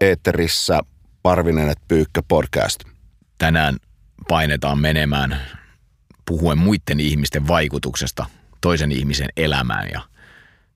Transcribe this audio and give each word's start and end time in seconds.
Eetterissä 0.00 0.80
Parvinen 1.22 1.68
et 1.68 1.78
Pyykkö 1.88 2.22
podcast. 2.28 2.80
Tänään 3.38 3.76
painetaan 4.28 4.78
menemään 4.78 5.40
puhuen 6.26 6.58
muiden 6.58 7.00
ihmisten 7.00 7.48
vaikutuksesta 7.48 8.26
toisen 8.60 8.92
ihmisen 8.92 9.28
elämään 9.36 9.88
ja 9.92 10.00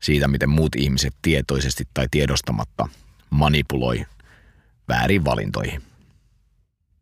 siitä, 0.01 0.29
miten 0.29 0.51
muut 0.51 0.77
ihmiset 0.77 1.15
tietoisesti 1.23 1.85
tai 1.95 2.07
tiedostamatta 2.11 2.89
manipuloi 3.31 4.07
väärin 4.89 5.25
valintoihin. 5.25 5.83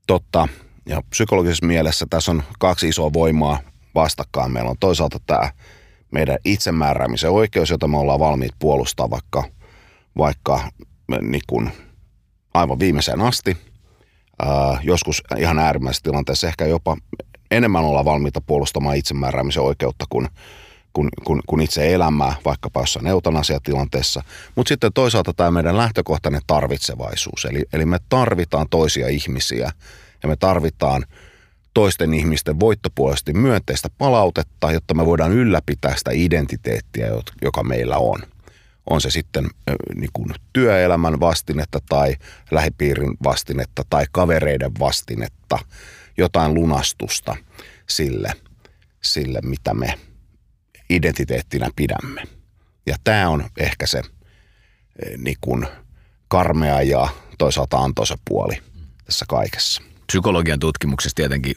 Totta. 0.06 0.48
Ja 0.86 1.02
psykologisessa 1.10 1.66
mielessä 1.66 2.06
tässä 2.10 2.30
on 2.30 2.42
kaksi 2.58 2.88
isoa 2.88 3.12
voimaa 3.12 3.58
vastakkain. 3.95 4.52
Meillä 4.52 4.70
on 4.70 4.76
toisaalta 4.80 5.18
tämä 5.26 5.50
meidän 6.10 6.38
itsemääräämisen 6.45 7.30
oikeus, 7.30 7.70
jota 7.70 7.88
me 7.88 7.98
ollaan 7.98 8.20
valmiit 8.20 8.52
puolustaa 8.58 9.10
vaikka, 9.10 9.45
vaikka 10.18 10.71
niin 11.21 11.43
kuin 11.46 11.71
aivan 12.54 12.79
viimeiseen 12.79 13.21
asti. 13.21 13.57
Ää, 14.43 14.79
joskus 14.82 15.22
ihan 15.39 15.59
äärimmäisessä 15.59 16.03
tilanteessa 16.03 16.49
ehkä 16.49 16.67
jopa 16.67 16.96
enemmän 17.50 17.85
ollaan 17.85 18.04
valmiita 18.04 18.40
puolustamaan 18.40 18.96
itsemääräämisen 18.96 19.62
oikeutta 19.62 20.04
kuin, 20.09 20.29
kuin, 20.93 21.09
kuin, 21.25 21.40
kuin 21.46 21.61
itse 21.61 21.95
elämää, 21.95 22.35
vaikkapa 22.45 22.81
jossain 22.81 23.07
eutanasiatilanteessa. 23.07 24.23
Mutta 24.54 24.68
sitten 24.68 24.93
toisaalta 24.93 25.32
tämä 25.32 25.50
meidän 25.50 25.76
lähtökohtainen 25.76 26.40
tarvitsevaisuus. 26.46 27.45
Eli, 27.45 27.62
eli 27.73 27.85
me 27.85 27.98
tarvitaan 28.09 28.67
toisia 28.71 29.09
ihmisiä 29.09 29.73
ja 30.23 30.29
me 30.29 30.37
tarvitaan 30.37 31.04
toisten 31.75 32.14
ihmisten 32.14 32.61
voittopuolisesti 32.61 33.33
myönteistä 33.33 33.89
palautetta, 33.98 34.73
jotta 34.73 34.95
me 34.95 35.06
voidaan 35.06 35.33
ylläpitää 35.33 35.97
sitä 35.97 36.11
identiteettiä, 36.14 37.06
joka 37.42 37.62
meillä 37.62 37.97
on– 37.97 38.19
on 38.91 39.00
se 39.00 39.10
sitten 39.10 39.50
niin 39.94 40.10
kuin 40.12 40.34
työelämän 40.52 41.20
vastinetta 41.20 41.78
tai 41.88 42.17
lähipiirin 42.50 43.17
vastinetta 43.25 43.83
tai 43.91 44.06
kavereiden 44.12 44.72
vastinetta, 44.78 45.58
jotain 46.19 46.55
lunastusta 46.55 47.36
sille, 47.89 48.33
sille 49.03 49.41
mitä 49.42 49.75
me 49.75 49.95
identiteettinä 50.91 51.70
pidämme. 51.77 52.22
Ja 52.86 52.97
tämä 53.05 53.28
on 53.28 53.45
ehkä 53.56 53.86
se 53.86 54.03
niin 55.17 55.36
kuin 55.41 55.67
karmea 56.28 56.83
ja 56.83 57.08
toisaalta 57.39 57.78
antoisa 57.78 58.19
puoli 58.28 58.62
tässä 59.05 59.25
kaikessa. 59.28 59.83
Psykologian 60.06 60.58
tutkimuksessa 60.58 61.14
tietenkin 61.17 61.55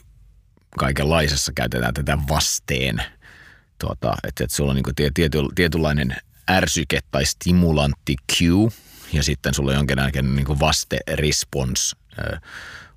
kaikenlaisessa 0.78 1.52
käytetään 1.54 1.94
tätä 1.94 2.18
vasteen, 2.28 3.02
tuota, 3.80 4.14
että, 4.28 4.44
että 4.44 4.56
sulla 4.56 4.70
on 4.70 4.76
niin 4.76 5.12
tiety, 5.14 5.38
tietynlainen 5.54 6.16
ärsyke 6.52 6.98
tai 7.10 7.26
stimulantti 7.26 8.16
cue 8.32 8.70
ja 9.12 9.22
sitten 9.22 9.54
sulla 9.54 9.70
on 9.70 9.76
jonkinlainen 9.76 10.36
niin 10.36 10.60
vaste 10.60 10.98
response 11.08 11.96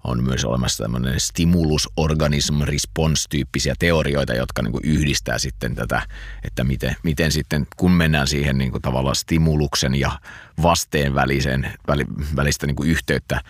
on 0.03 0.23
myös 0.23 0.45
olemassa 0.45 0.83
tämmöinen 0.83 1.19
stimulus 1.19 1.89
organism 1.97 2.61
response 2.61 3.29
tyyppisiä 3.29 3.75
teorioita, 3.79 4.33
jotka 4.33 4.61
niin 4.61 4.73
yhdistää 4.83 5.39
sitten 5.39 5.75
tätä, 5.75 6.01
että 6.43 6.63
miten, 6.63 6.95
miten 7.03 7.31
sitten 7.31 7.67
kun 7.77 7.91
mennään 7.91 8.27
siihen 8.27 8.57
niin 8.57 8.71
tavallaan 8.81 9.15
stimuluksen 9.15 9.95
ja 9.95 10.19
vasteen 10.61 11.15
välisen, 11.15 11.73
väli, 11.87 12.05
välistä 12.35 12.67
niin 12.67 12.75
yhteyttä 12.85 13.41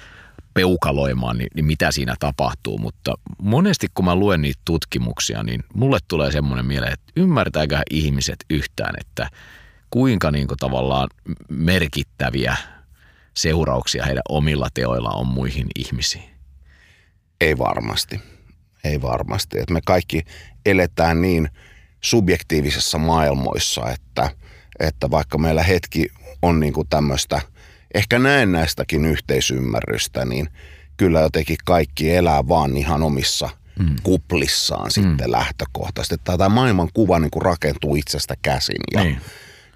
peukaloimaan, 0.53 1.37
niin, 1.37 1.49
niin 1.55 1.65
mitä 1.65 1.91
siinä 1.91 2.15
tapahtuu. 2.19 2.77
Mutta 2.77 3.13
monesti 3.41 3.87
kun 3.93 4.05
mä 4.05 4.15
luen 4.15 4.41
niitä 4.41 4.61
tutkimuksia, 4.65 5.43
niin 5.43 5.63
mulle 5.73 5.99
tulee 6.07 6.31
semmoinen 6.31 6.65
mieleen, 6.65 6.93
että 6.93 7.11
ymmärtääkö 7.15 7.79
ihmiset 7.91 8.45
yhtään, 8.49 8.95
että 9.01 9.29
kuinka 9.89 10.31
niin 10.31 10.47
kuin 10.47 10.57
tavallaan 10.57 11.09
merkittäviä 11.49 12.57
seurauksia 13.37 14.05
heidän 14.05 14.23
omilla 14.29 14.67
teoilla 14.73 15.09
on 15.09 15.27
muihin 15.27 15.67
ihmisiin? 15.75 16.29
Ei 17.41 17.57
varmasti. 17.57 18.21
Ei 18.83 19.01
varmasti. 19.01 19.59
Et 19.59 19.69
me 19.69 19.79
kaikki 19.85 20.21
eletään 20.65 21.21
niin 21.21 21.49
subjektiivisessa 22.01 22.97
maailmoissa, 22.97 23.89
että, 23.89 24.31
että 24.79 25.11
vaikka 25.11 25.37
meillä 25.37 25.63
hetki 25.63 26.07
on 26.41 26.59
niin 26.59 26.73
kuin 26.73 26.87
tämmöistä 26.87 27.41
ehkä 27.93 28.19
näennäistäkin 28.19 29.05
yhteisymmärrystä, 29.05 30.25
niin 30.25 30.49
kyllä 30.97 31.19
jotenkin 31.19 31.57
kaikki 31.65 32.15
elää 32.15 32.47
vaan 32.47 32.77
ihan 32.77 33.03
omissa 33.03 33.49
mm. 33.79 33.95
kuplissaan 34.03 34.91
sitten 34.91 35.27
mm. 35.27 35.31
lähtökohtaisesti. 35.31 36.15
Tämä 36.23 36.49
maailman 36.49 36.89
kuva 36.93 37.19
niin 37.19 37.31
kuin 37.31 37.41
rakentuu 37.41 37.95
itsestä 37.95 38.35
käsin 38.41 38.81
ja, 38.93 39.03
niin 39.03 39.21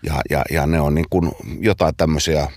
ja, 0.04 0.22
ja, 0.30 0.44
ja 0.52 0.66
ne 0.66 0.82
on 0.82 0.96
niin 0.96 1.06
kuin 1.10 1.32
jotain 1.60 1.96
tämmöisiä 1.96 2.48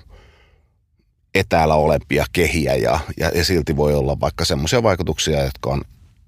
etäällä 1.35 1.75
olempia 1.75 2.25
kehiä 2.33 2.75
ja, 2.75 3.01
ja, 3.17 3.31
ja 3.35 3.45
silti 3.45 3.77
voi 3.77 3.95
olla 3.95 4.21
vaikka 4.21 4.45
semmoisia 4.45 4.83
vaikutuksia, 4.83 5.45
jotka 5.45 5.71
on 5.71 5.83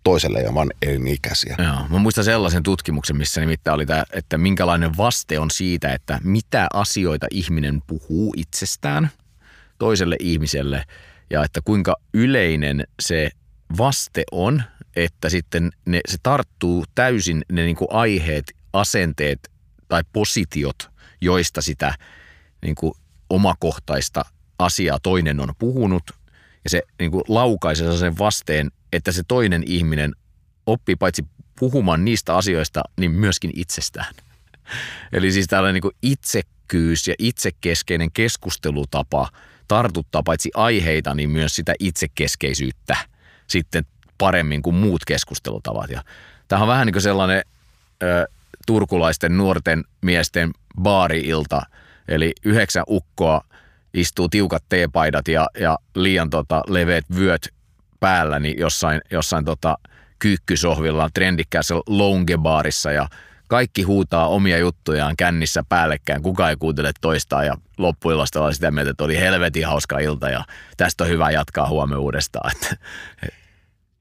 toiselle 0.04 0.40
ja 0.40 0.54
vain 0.54 0.70
elinikäisiä. 0.82 1.56
Joo, 1.58 1.88
mä 1.88 1.98
muistan 1.98 2.24
sellaisen 2.24 2.62
tutkimuksen, 2.62 3.16
missä 3.16 3.40
nimittäin 3.40 3.74
oli 3.74 3.86
tämä, 3.86 4.04
että 4.12 4.38
minkälainen 4.38 4.96
vaste 4.96 5.38
on 5.38 5.50
siitä, 5.50 5.92
että 5.92 6.20
mitä 6.24 6.66
asioita 6.72 7.26
ihminen 7.30 7.82
puhuu 7.86 8.34
itsestään 8.36 9.10
toiselle 9.78 10.16
ihmiselle 10.20 10.84
ja 11.30 11.44
että 11.44 11.60
kuinka 11.64 11.96
yleinen 12.14 12.86
se 13.02 13.30
vaste 13.78 14.24
on, 14.32 14.62
että 14.96 15.28
sitten 15.28 15.70
ne, 15.86 16.00
se 16.08 16.16
tarttuu 16.22 16.84
täysin 16.94 17.44
ne 17.52 17.64
niin 17.64 17.76
kuin 17.76 17.88
aiheet, 17.90 18.44
asenteet 18.72 19.50
tai 19.88 20.02
positiot– 20.12 20.76
joista 21.20 21.62
sitä 21.62 21.94
niin 22.62 22.74
kuin 22.74 22.92
omakohtaista 23.30 24.24
asiaa 24.58 24.98
toinen 25.02 25.40
on 25.40 25.54
puhunut 25.58 26.02
ja 26.64 26.70
se 26.70 26.82
niin 26.98 27.10
kuin 27.10 27.24
laukaisee 27.28 27.96
sen 27.96 28.18
vasteen, 28.18 28.70
että 28.92 29.12
se 29.12 29.22
toinen 29.28 29.62
ihminen 29.66 30.14
oppii 30.66 30.96
paitsi 30.96 31.24
puhumaan 31.58 32.04
niistä 32.04 32.36
asioista, 32.36 32.82
niin 33.00 33.10
myöskin 33.10 33.50
itsestään. 33.54 34.14
Eli 35.12 35.32
siis 35.32 35.46
tällainen 35.46 35.82
niin 35.82 35.96
itsekkyys 36.02 37.08
ja 37.08 37.14
itsekeskeinen 37.18 38.12
keskustelutapa 38.12 39.28
tartuttaa 39.68 40.22
paitsi 40.22 40.50
aiheita, 40.54 41.14
niin 41.14 41.30
myös 41.30 41.56
sitä 41.56 41.74
itsekeskeisyyttä 41.78 42.96
sitten 43.46 43.84
paremmin 44.18 44.62
kuin 44.62 44.76
muut 44.76 45.04
keskustelutavat. 45.04 45.90
Ja 45.90 46.04
tämä 46.48 46.62
on 46.62 46.68
vähän 46.68 46.86
niin 46.86 46.94
kuin 46.94 47.02
sellainen 47.02 47.42
turkulaisten 48.66 49.36
nuorten 49.36 49.84
miesten 50.00 50.50
baari-ilta, 50.82 51.62
eli 52.08 52.32
yhdeksän 52.44 52.84
ukkoa 52.88 53.40
istuu 53.94 54.28
tiukat 54.28 54.64
teepaidat 54.68 55.28
ja, 55.28 55.46
ja 55.60 55.78
liian 55.94 56.30
tota, 56.30 56.62
leveät 56.68 57.04
vyöt 57.16 57.48
päällä 58.00 58.38
niin 58.38 58.58
jossain, 58.58 59.00
jossain 59.10 59.44
tota, 59.44 59.78
kyykkysohvilla 60.18 61.10
trendikkäässä 61.14 61.74
loungebaarissa 61.86 62.92
ja 62.92 63.08
kaikki 63.48 63.82
huutaa 63.82 64.28
omia 64.28 64.58
juttujaan 64.58 65.16
kännissä 65.16 65.62
päällekkäin, 65.68 66.22
kukaan 66.22 66.50
ei 66.50 66.56
kuuntele 66.56 66.92
toistaan 67.00 67.46
ja 67.46 67.54
loppuillasta 67.78 68.44
oli 68.44 68.54
sitä 68.54 68.70
mieltä, 68.70 68.90
että 68.90 69.04
oli 69.04 69.20
helvetin 69.20 69.66
hauska 69.66 69.98
ilta 69.98 70.30
ja 70.30 70.44
tästä 70.76 71.04
on 71.04 71.10
hyvä 71.10 71.30
jatkaa 71.30 71.68
huomenna 71.68 72.00
uudestaan. 72.00 72.50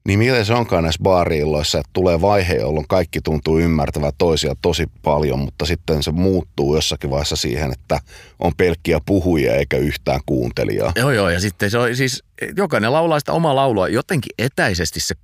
Niin 0.07 0.19
miten 0.19 0.45
se 0.45 0.53
onkaan 0.53 0.83
näissä 0.83 1.03
baariilloissa, 1.03 1.79
että 1.79 1.89
tulee 1.93 2.21
vaihe, 2.21 2.53
jolloin 2.53 2.87
kaikki 2.87 3.21
tuntuu 3.21 3.59
ymmärtävän 3.59 4.11
toisia 4.17 4.55
tosi 4.61 4.87
paljon, 5.03 5.39
mutta 5.39 5.65
sitten 5.65 6.03
se 6.03 6.11
muuttuu 6.11 6.75
jossakin 6.75 7.09
vaiheessa 7.09 7.35
siihen, 7.35 7.71
että 7.71 7.99
on 8.39 8.51
pelkkiä 8.57 8.99
puhujia 9.05 9.55
eikä 9.55 9.77
yhtään 9.77 10.19
kuuntelijaa. 10.25 10.93
Joo, 10.95 11.11
joo, 11.11 11.29
ja 11.29 11.39
sitten 11.39 11.71
se 11.71 11.77
on 11.77 11.95
siis, 11.95 12.23
jokainen 12.57 12.93
laulaa 12.93 13.19
sitä 13.19 13.33
omaa 13.33 13.55
laulua, 13.55 13.87
jotenkin 13.87 14.31
etäisesti 14.37 14.99
se 14.99 15.15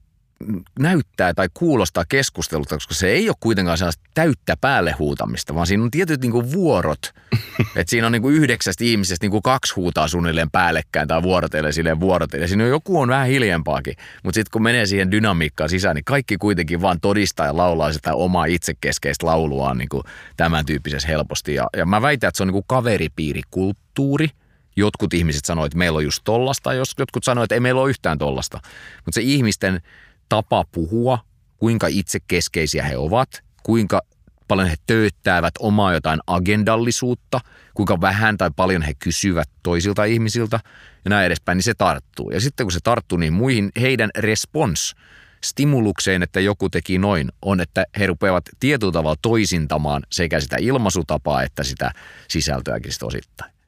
näyttää 0.79 1.33
tai 1.33 1.49
kuulostaa 1.53 2.05
keskustelulta, 2.09 2.75
koska 2.75 2.93
se 2.93 3.07
ei 3.07 3.29
ole 3.29 3.35
kuitenkaan 3.39 3.77
sellaista 3.77 4.03
täyttä 4.13 4.57
päälle 4.61 4.95
huutamista, 4.99 5.55
vaan 5.55 5.67
siinä 5.67 5.83
on 5.83 5.91
tietyt 5.91 6.21
niinku 6.21 6.51
vuorot. 6.51 6.99
että 7.75 7.89
siinä 7.89 8.05
on 8.05 8.11
niinku 8.11 8.29
yhdeksästä 8.29 8.83
ihmisestä 8.83 9.23
niinku 9.23 9.41
kaksi 9.41 9.73
huutaa 9.75 10.07
suunnilleen 10.07 10.51
päällekkäin 10.51 11.07
tai 11.07 11.23
vuorotellen 11.23 11.73
silleen 11.73 11.99
vuorotellen. 11.99 12.49
Siinä 12.49 12.63
on 12.63 12.69
joku 12.69 12.99
on 12.99 13.09
vähän 13.09 13.27
hiljempaakin, 13.27 13.95
mutta 14.23 14.35
sitten 14.35 14.51
kun 14.51 14.63
menee 14.63 14.85
siihen 14.85 15.11
dynamiikkaan 15.11 15.69
sisään, 15.69 15.95
niin 15.95 16.05
kaikki 16.05 16.37
kuitenkin 16.37 16.81
vaan 16.81 16.99
todistaa 16.99 17.45
ja 17.45 17.57
laulaa 17.57 17.93
sitä 17.93 18.13
omaa 18.13 18.45
itsekeskeistä 18.45 19.25
lauluaan 19.25 19.77
niinku 19.77 20.03
tämän 20.37 20.65
tyyppisessä 20.65 21.07
helposti. 21.07 21.53
Ja, 21.53 21.67
ja 21.77 21.85
mä 21.85 22.01
väitän, 22.01 22.27
että 22.27 22.37
se 22.37 22.43
on 22.43 22.47
niinku 22.47 22.63
kaveripiirikulttuuri, 22.67 24.29
Jotkut 24.75 25.13
ihmiset 25.13 25.45
sanoivat, 25.45 25.67
että 25.67 25.77
meillä 25.77 25.97
on 25.97 26.03
just 26.03 26.21
tollasta, 26.23 26.73
jos 26.73 26.95
jotkut 26.97 27.23
sanoivat, 27.23 27.45
että 27.45 27.55
ei 27.55 27.59
meillä 27.59 27.81
ole 27.81 27.89
yhtään 27.89 28.17
tollasta. 28.17 28.59
Mutta 29.05 29.15
se 29.15 29.21
ihmisten 29.21 29.81
tapa 30.29 30.65
puhua, 30.71 31.19
kuinka 31.57 31.87
itsekeskeisiä 31.87 32.83
he 32.83 32.97
ovat, 32.97 33.43
kuinka 33.63 34.01
paljon 34.47 34.67
he 34.67 34.75
tööttäävät 34.87 35.53
omaa 35.59 35.93
jotain 35.93 36.19
agendallisuutta, 36.27 37.39
kuinka 37.73 38.01
vähän 38.01 38.37
tai 38.37 38.51
paljon 38.55 38.81
he 38.81 38.93
kysyvät 38.93 39.49
toisilta 39.63 40.03
ihmisiltä 40.03 40.59
ja 41.05 41.09
näin 41.09 41.25
edespäin, 41.25 41.55
niin 41.55 41.63
se 41.63 41.73
tarttuu. 41.73 42.31
Ja 42.31 42.41
sitten 42.41 42.65
kun 42.65 42.71
se 42.71 42.79
tarttuu 42.83 43.17
niin 43.17 43.33
muihin, 43.33 43.71
heidän 43.81 44.09
respons 44.17 44.95
stimulukseen, 45.43 46.23
että 46.23 46.39
joku 46.39 46.69
teki 46.69 46.97
noin, 46.97 47.29
on, 47.41 47.61
että 47.61 47.85
he 47.99 48.07
rupeavat 48.07 48.49
tietyllä 48.59 48.91
tavalla 48.91 49.19
toisintamaan 49.21 50.03
sekä 50.11 50.39
sitä 50.39 50.55
ilmaisutapaa 50.59 51.43
että 51.43 51.63
sitä 51.63 51.91
sisältöäkin 52.27 52.91
osittain. 53.03 53.58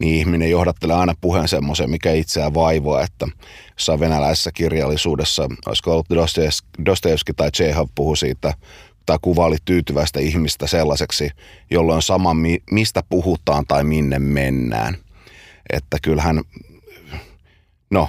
Niin 0.00 0.14
ihminen 0.14 0.50
johdattelee 0.50 0.96
aina 0.96 1.14
puheen 1.20 1.48
semmoisen, 1.48 1.90
mikä 1.90 2.12
itseään 2.12 2.54
vaivoa, 2.54 3.02
että 3.02 3.26
jossain 3.72 4.00
venäläisessä 4.00 4.50
kirjallisuudessa, 4.54 5.48
olisiko 5.66 5.92
ollut 5.92 6.06
Dostoevski 6.84 7.32
tai 7.34 7.50
Chekhov 7.50 7.88
puhu 7.94 8.16
siitä, 8.16 8.54
tai 9.06 9.18
kuvaili 9.22 9.56
tyytyväistä 9.64 10.20
ihmistä 10.20 10.66
sellaiseksi, 10.66 11.30
jolloin 11.70 12.02
sama, 12.02 12.36
mistä 12.70 13.02
puhutaan 13.08 13.66
tai 13.66 13.84
minne 13.84 14.18
mennään. 14.18 14.96
Että 15.72 15.98
kyllähän, 16.02 16.40
no, 17.90 18.08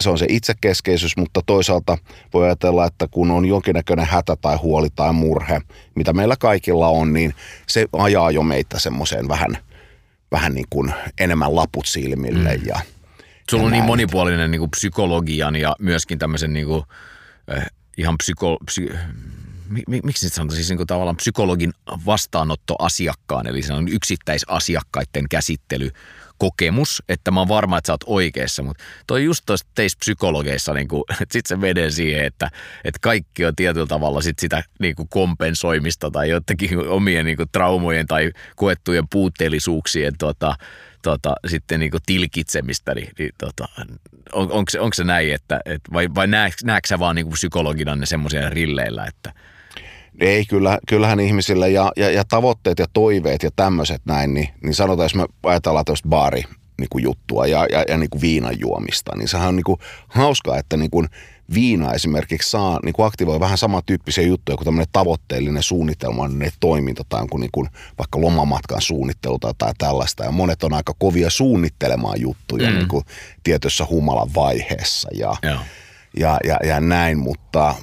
se 0.00 0.10
on 0.10 0.18
se 0.18 0.26
itsekeskeisyys, 0.28 1.16
mutta 1.16 1.40
toisaalta 1.46 1.98
voi 2.34 2.44
ajatella, 2.44 2.86
että 2.86 3.08
kun 3.10 3.30
on 3.30 3.46
jonkinnäköinen 3.46 4.06
hätä 4.06 4.36
tai 4.36 4.56
huoli 4.56 4.88
tai 4.96 5.12
murhe, 5.12 5.60
mitä 5.94 6.12
meillä 6.12 6.36
kaikilla 6.36 6.88
on, 6.88 7.12
niin 7.12 7.34
se 7.68 7.86
ajaa 7.92 8.30
jo 8.30 8.42
meitä 8.42 8.78
semmoiseen 8.78 9.28
vähän, 9.28 9.58
vähän 10.32 10.54
niin 10.54 10.66
kuin 10.70 10.92
enemmän 11.20 11.56
laput 11.56 11.86
silmille. 11.86 12.56
Mm. 12.56 12.66
Ja, 12.66 12.80
Sulla 13.50 13.62
ja 13.62 13.66
on 13.66 13.70
niin 13.70 13.70
näin. 13.70 13.72
niin 13.72 13.86
monipuolinen 13.86 14.50
niin 14.50 14.58
kuin 14.58 14.70
psykologian 14.70 15.56
ja 15.56 15.76
myöskin 15.78 16.18
tämmöisen 16.18 16.52
niin 16.52 16.66
kuin, 16.66 16.82
äh, 17.56 17.66
ihan 17.98 18.18
psyko, 18.18 18.58
psy, 18.64 18.98
miksi 20.02 20.26
nyt 20.26 20.32
sanotaan, 20.32 20.56
siis 20.56 20.68
niin 20.68 20.76
kuin 20.76 20.86
tavallaan 20.86 21.16
psykologin 21.16 21.72
vastaanotto 22.06 22.76
asiakkaan, 22.78 23.46
eli 23.46 23.62
se 23.62 23.72
on 23.72 23.88
yksittäisasiakkaiden 23.88 25.28
käsittely 25.30 25.90
kokemus, 26.42 27.02
että 27.08 27.30
mä 27.30 27.40
oon 27.40 27.48
varma, 27.48 27.78
että 27.78 27.86
sä 27.86 27.92
oot 27.92 28.04
oikeassa, 28.06 28.62
mutta 28.62 28.84
toi 29.06 29.24
just 29.24 29.42
tuossa 29.46 29.66
teissä 29.74 29.98
psykologeissa, 29.98 30.72
niin 30.72 30.88
kuin, 30.88 31.02
että 31.20 31.32
sit 31.32 31.46
se 31.46 31.56
menee 31.56 31.90
siihen, 31.90 32.24
että, 32.24 32.50
että 32.84 32.98
kaikki 33.00 33.44
on 33.44 33.56
tietyllä 33.56 33.86
tavalla 33.86 34.20
sit 34.20 34.38
sitä 34.38 34.62
niin 34.78 34.94
kuin 34.94 35.08
kompensoimista 35.08 36.10
tai 36.10 36.30
jotenkin 36.30 36.88
omien 36.88 37.26
niin 37.26 37.36
kuin 37.36 37.48
traumojen 37.52 38.06
tai 38.06 38.30
koettujen 38.56 39.08
puutteellisuuksien 39.08 40.12
tota, 40.18 40.54
tota, 41.02 41.34
sitten 41.46 41.80
niin 41.80 41.90
kuin 41.90 42.02
tilkitsemistä, 42.06 42.94
niin, 42.94 43.08
niin 43.18 43.30
tota, 43.38 43.68
on, 44.32 44.52
onko, 44.52 44.70
se, 44.70 44.80
onko 44.80 44.94
se 44.94 45.04
näin, 45.04 45.34
että, 45.34 45.60
että 45.64 45.92
vai, 45.92 46.08
vai 46.14 46.26
näetkö 46.26 46.88
sä 46.88 46.98
vaan 46.98 47.16
niin 47.16 47.26
kuin 47.26 47.34
psykologina 47.34 47.96
ne 47.96 48.06
semmoisia 48.06 48.50
rilleillä, 48.50 49.06
että– 49.06 49.32
ei, 50.20 50.44
kyllä, 50.44 50.78
kyllähän 50.88 51.20
ihmisillä 51.20 51.66
ja, 51.66 51.92
ja, 51.96 52.10
ja 52.10 52.24
tavoitteet 52.24 52.78
ja 52.78 52.86
toiveet 52.92 53.42
ja 53.42 53.50
tämmöiset 53.56 54.02
näin, 54.04 54.34
niin, 54.34 54.48
niin 54.62 54.74
sanotaan, 54.74 55.04
jos 55.04 55.14
me 55.14 55.26
ajatellaan 55.42 55.84
tämmöistä 55.84 56.08
baari 56.08 56.42
niin 56.78 56.88
kuin 56.90 57.04
juttua 57.04 57.46
ja, 57.46 57.66
ja, 57.70 57.84
ja 57.88 57.96
niin 57.96 58.10
kuin 58.10 58.20
viinan 58.20 58.60
juomista, 58.60 59.16
niin 59.16 59.28
sehän 59.28 59.48
on 59.48 59.56
niin 59.56 59.64
kuin 59.64 59.80
hauskaa, 60.08 60.58
että 60.58 60.76
niin 60.76 60.90
kuin 60.90 61.08
viina 61.54 61.92
esimerkiksi 61.92 62.50
saa, 62.50 62.80
niin 62.84 62.92
kuin 62.92 63.06
aktivoi 63.06 63.40
vähän 63.40 63.58
samantyyppisiä 63.58 64.24
juttuja 64.24 64.56
kuin 64.56 64.64
tämmöinen 64.64 64.92
tavoitteellinen 64.92 65.62
suunnitelmallinen 65.62 66.50
toiminta 66.60 67.04
tai 67.08 67.26
kuin, 67.30 67.40
niin 67.40 67.50
kuin 67.52 67.68
vaikka 67.98 68.20
lomamatkan 68.20 68.82
suunnittelu 68.82 69.38
tai, 69.38 69.72
tällaista. 69.78 70.24
Ja 70.24 70.30
monet 70.30 70.64
on 70.64 70.72
aika 70.72 70.94
kovia 70.98 71.30
suunnittelemaan 71.30 72.20
juttuja 72.20 72.70
mm. 72.70 72.76
niin 72.76 72.88
kuin 72.88 73.04
tietyssä 73.42 73.86
humalan 73.90 74.34
vaiheessa 74.34 75.08
ja, 75.14 75.36
ja, 76.16 76.38
ja, 76.44 76.58
ja 76.64 76.80
näin, 76.80 77.18
mutta 77.18 77.74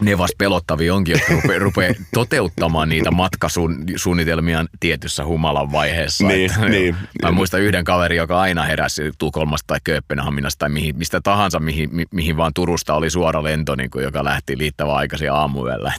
ne 0.00 0.18
vasta 0.18 0.34
pelottavia 0.38 0.94
onkin, 0.94 1.16
että 1.16 1.58
rupeaa, 1.58 1.94
toteuttamaan 2.14 2.88
niitä 2.88 3.10
matkasuunnitelmia 3.10 4.64
tietyssä 4.80 5.24
humalan 5.24 5.72
vaiheessa. 5.72 6.26
Niin, 6.26 6.50
että, 6.50 6.68
niin, 6.68 6.96
mä 7.22 7.32
muistan 7.32 7.60
yhden 7.60 7.84
kaverin, 7.84 8.16
joka 8.16 8.40
aina 8.40 8.64
heräsi 8.64 9.02
Tukholmasta 9.18 9.66
tai 9.66 9.78
Kööpenhaminasta 9.84 10.58
tai 10.58 10.68
mihin, 10.68 10.98
mistä 10.98 11.20
tahansa, 11.20 11.60
mihin, 11.60 11.90
mihin 12.10 12.36
vaan 12.36 12.54
Turusta 12.54 12.94
oli 12.94 13.10
suora 13.10 13.42
lento, 13.42 13.74
niin 13.74 13.90
kuin, 13.90 14.04
joka 14.04 14.24
lähti 14.24 14.58
liittävän 14.58 14.96
aikaisin 14.96 15.32
aamuyöllä. 15.32 15.92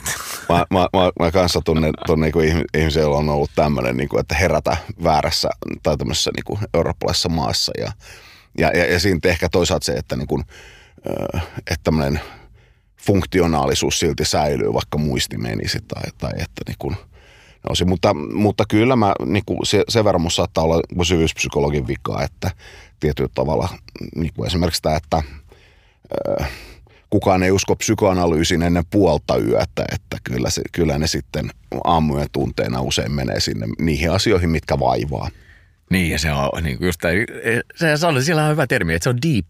Mä, 0.48 0.66
mä, 0.70 0.88
mä, 0.92 1.10
mä 1.20 1.30
kanssa 1.30 1.60
tunnen, 1.64 1.92
tunnen 2.06 2.32
niin 2.34 2.64
ihmisiä, 2.78 3.02
joilla 3.02 3.18
on 3.18 3.28
ollut 3.28 3.50
tämmöinen, 3.54 3.96
niin 3.96 4.08
kuin, 4.08 4.20
että 4.20 4.34
herätä 4.34 4.76
väärässä 5.04 5.48
tai 5.82 5.96
tämmöisessä 5.96 6.30
niin 6.36 6.44
kuin 6.44 6.60
eurooppalaisessa 6.74 7.28
maassa. 7.28 7.72
Ja, 7.78 7.92
ja, 8.58 8.70
ja, 8.78 8.92
ja 8.92 9.00
siinä 9.00 9.20
ehkä 9.24 9.48
toisaalta 9.48 9.84
se, 9.84 9.92
että, 9.92 10.16
niin 10.16 10.28
kuin, 10.28 10.44
että 11.56 11.84
tämmöinen– 11.84 12.20
funktionaalisuus 12.98 13.98
silti 13.98 14.24
säilyy, 14.24 14.72
vaikka 14.72 14.98
muisti 14.98 15.38
menisi 15.38 15.78
tai, 15.88 16.02
tai 16.18 16.30
että 16.30 16.62
niin 16.66 16.76
kuin, 16.78 16.96
nousi. 17.68 17.84
Mutta, 17.84 18.14
mutta 18.14 18.64
kyllä 18.68 18.96
mä, 18.96 19.14
niin 19.26 19.44
kuin 19.46 19.66
se, 19.66 19.84
sen 19.88 20.04
verran 20.04 20.20
mun 20.20 20.30
saattaa 20.30 20.64
olla 20.64 20.80
syvyyspsykologin 21.02 21.86
vika, 21.86 22.22
että 22.22 22.50
tietyllä 23.00 23.30
tavalla 23.34 23.68
niin 24.16 24.32
kuin 24.36 24.46
esimerkiksi 24.46 24.82
tämä, 24.82 24.96
että 24.96 25.22
äh, 26.40 26.50
kukaan 27.10 27.42
ei 27.42 27.50
usko 27.50 27.76
psykoanalyysin 27.76 28.62
ennen 28.62 28.84
puolta 28.90 29.36
yötä, 29.36 29.84
että 29.92 30.16
kyllä, 30.24 30.50
se, 30.50 30.62
kyllä 30.72 30.98
ne 30.98 31.06
sitten 31.06 31.50
aamujen 31.84 32.28
tunteena 32.32 32.80
usein 32.80 33.12
menee 33.12 33.40
sinne 33.40 33.66
niihin 33.78 34.10
asioihin, 34.10 34.50
mitkä 34.50 34.78
vaivaa. 34.78 35.28
Niin, 35.90 36.10
ja 36.10 36.18
se 36.18 36.32
on 36.32 36.64
niin 36.64 36.78
just 36.80 37.00
tämä, 37.00 37.14
se, 37.76 37.96
se 37.96 38.06
oli, 38.06 38.22
sillä 38.22 38.44
on 38.44 38.50
hyvä 38.50 38.66
termi, 38.66 38.94
että 38.94 39.04
se 39.04 39.10
on 39.10 39.22
deep. 39.22 39.46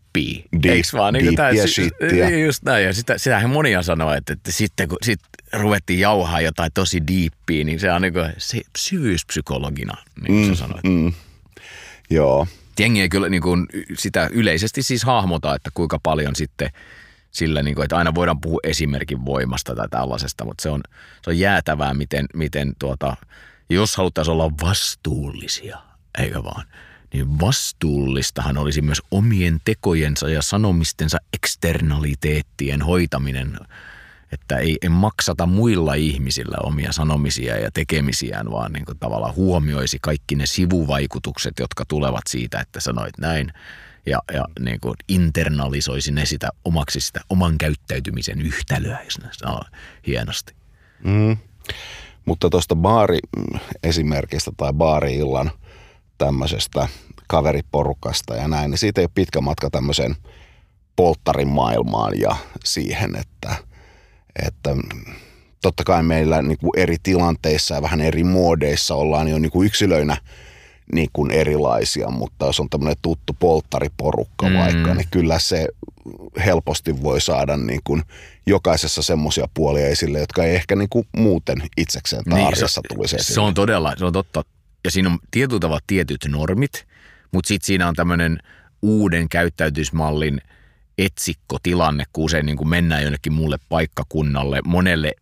Deep, 0.63 0.85
vaan? 0.93 1.15
Niin 1.15 1.37
tämä, 1.37 1.51
shittiä. 1.67 2.29
Just 2.29 2.63
näin, 2.63 2.85
ja 2.85 2.93
sitä, 2.93 3.19
sitähän 3.19 3.51
monia 3.51 3.83
sanoo, 3.83 4.13
että, 4.13 4.33
että 4.33 4.53
sitten 4.53 4.89
kun 4.89 4.99
sit 5.03 5.21
ruvettiin 5.53 6.01
jauhaa 6.01 6.41
jotain 6.41 6.73
tosi 6.75 7.03
diippiä, 7.07 7.65
niin 7.65 7.81
se 7.81 7.93
on 7.93 8.03
niin 8.03 8.13
kuin, 8.13 8.33
se 8.39 8.61
syvyyspsykologina, 8.79 9.97
niin 10.21 10.27
kuin 10.27 10.47
mm, 10.47 10.55
sä 10.55 10.59
sanoit. 10.59 10.85
Mm. 10.85 11.13
Joo. 12.11 12.47
Jengi 12.79 13.01
ei 13.01 13.09
kyllä 13.09 13.29
niin 13.29 13.43
kuin, 13.43 13.67
sitä 13.99 14.29
yleisesti 14.33 14.83
siis 14.83 15.05
hahmota, 15.05 15.55
että 15.55 15.71
kuinka 15.75 15.99
paljon 16.03 16.37
sitten 16.37 16.71
sillä, 17.31 17.63
niin 17.63 17.75
kuin, 17.75 17.85
että 17.85 17.97
aina 17.97 18.15
voidaan 18.15 18.41
puhua 18.41 18.61
esimerkin 18.65 19.25
voimasta 19.25 19.75
tai 19.75 19.89
tällaisesta, 19.89 20.45
mutta 20.45 20.63
se 20.63 20.69
on, 20.69 20.81
se 21.23 21.31
on 21.31 21.39
jäätävää, 21.39 21.95
miten, 21.95 22.27
miten 22.35 22.73
tuota, 22.79 23.17
jos 23.71 23.97
haluttaisiin 23.97 24.33
olla 24.33 24.51
vastuullisia– 24.63 25.79
eikö 26.19 26.45
vaan? 26.45 26.65
Niin 27.13 27.41
vastuullistahan 27.41 28.59
olisi 28.59 28.83
myös 28.83 29.03
omien 29.11 29.61
tekojensa 29.65 30.31
ja 30.31 30.43
sanomistensa 30.43 31.19
eksternaliteettien 31.33 32.83
hoitaminen, 32.83 33.59
että 34.33 34.57
ei, 34.57 34.77
ei 34.83 34.89
maksata 34.89 35.47
muilla 35.47 35.95
ihmisillä 35.95 36.57
omia 36.63 36.93
sanomisia 36.93 37.57
ja 37.57 37.71
tekemisiään, 37.71 38.51
vaan 38.51 38.73
niin 38.73 38.85
kuin 38.85 38.99
tavallaan 38.99 39.35
huomioisi 39.35 39.99
kaikki 40.03 40.35
ne 40.35 40.47
sivuvaikutukset, 40.47 41.55
jotka 41.61 41.85
tulevat 41.85 42.23
siitä, 42.29 42.61
että 42.61 42.81
sanoit 42.81 43.19
näin 43.19 43.53
ja, 44.07 44.19
ja 44.33 44.45
niin 44.61 44.81
kuin 44.81 44.95
internalisoisi 45.09 46.13
ne 46.13 46.27
sitä 46.27 46.49
omaksi 46.65 47.01
sitä 47.01 47.21
oman 47.31 47.59
käyttäytymisen 47.59 48.41
yhtälöä, 48.41 49.01
jos 49.05 49.21
ne 49.21 49.29
sanoo 49.33 49.63
hienosti. 50.07 50.55
Mm. 51.05 51.37
Mutta 52.25 52.51
tuosta 52.51 52.77
baari-esimerkistä 52.77 54.51
tai 54.57 54.73
baari-illan– 54.73 55.51
tämmöisestä 56.19 56.89
kaveriporukasta 57.27 58.37
ja 58.37 58.49
näin, 58.49 58.71
niin 58.71 58.79
siitä 58.79 59.01
ei 59.01 59.05
ole 59.05 59.11
pitkä 59.15 59.41
matka 59.41 59.71
tämmöiseen 59.71 60.17
polttarin 60.97 61.49
maailmaan 61.49 62.21
ja 62.21 62.37
siihen, 62.65 63.17
että, 63.17 63.57
että 64.47 64.77
totta 65.63 65.85
kai 65.85 66.03
meillä 66.03 66.43
niin 66.43 66.59
kuin 66.59 66.71
eri 66.77 66.97
tilanteissa 67.03 67.75
ja 67.75 67.83
vähän 67.83 68.01
eri 68.01 68.25
muodeissa 68.25 68.95
ollaan 68.95 69.29
jo 69.29 69.39
niin 69.39 69.51
kuin 69.51 69.67
yksilöinä 69.67 70.17
niin 70.93 71.09
kuin 71.13 71.31
erilaisia, 71.31 72.11
mutta 72.11 72.47
jos 72.47 72.61
on 72.61 72.71
tämmöinen 72.71 72.97
tuttu 73.03 73.37
polttariporukka 73.39 74.49
mm. 74.49 74.59
vaikka, 74.59 74.95
niin 74.95 75.09
kyllä 75.11 75.39
se 75.39 75.69
helposti 76.45 77.03
voi 77.03 77.21
saada 77.21 77.57
niin 77.57 77.81
kuin 77.85 78.03
jokaisessa 78.47 79.03
semmoisia 79.03 79.49
puolia 79.55 79.87
esille, 79.87 80.19
jotka 80.19 80.45
ei 80.45 80.55
ehkä 80.55 80.77
niin 80.77 80.89
kuin 80.89 81.07
muuten 81.17 81.63
itsekseen 81.77 82.25
tai 82.25 82.39
niin, 82.39 82.47
arjessa 82.47 82.81
tulisi 82.89 83.17
esille. 83.17 83.35
Se 83.35 83.41
on 83.41 83.55
todella, 83.55 83.95
se 83.97 84.05
on 84.05 84.13
totta 84.13 84.45
ja 84.85 84.91
siinä 84.91 85.09
on 85.09 85.19
tietyllä 85.31 85.61
tavalla 85.61 85.81
tietyt 85.87 86.25
normit, 86.29 86.87
mutta 87.33 87.49
sitten 87.49 87.67
siinä 87.67 87.89
on 87.89 87.95
tämmöinen 87.95 88.39
uuden 88.83 89.29
käyttäytysmallin 89.29 90.41
etsikkotilanne, 90.99 92.05
kun 92.13 92.25
usein 92.25 92.47
niin 92.47 92.57
kuin 92.57 92.69
mennään 92.69 93.03
jonnekin 93.03 93.33
muulle 93.33 93.59
paikkakunnalle. 93.69 94.61
Monelle 94.65 95.13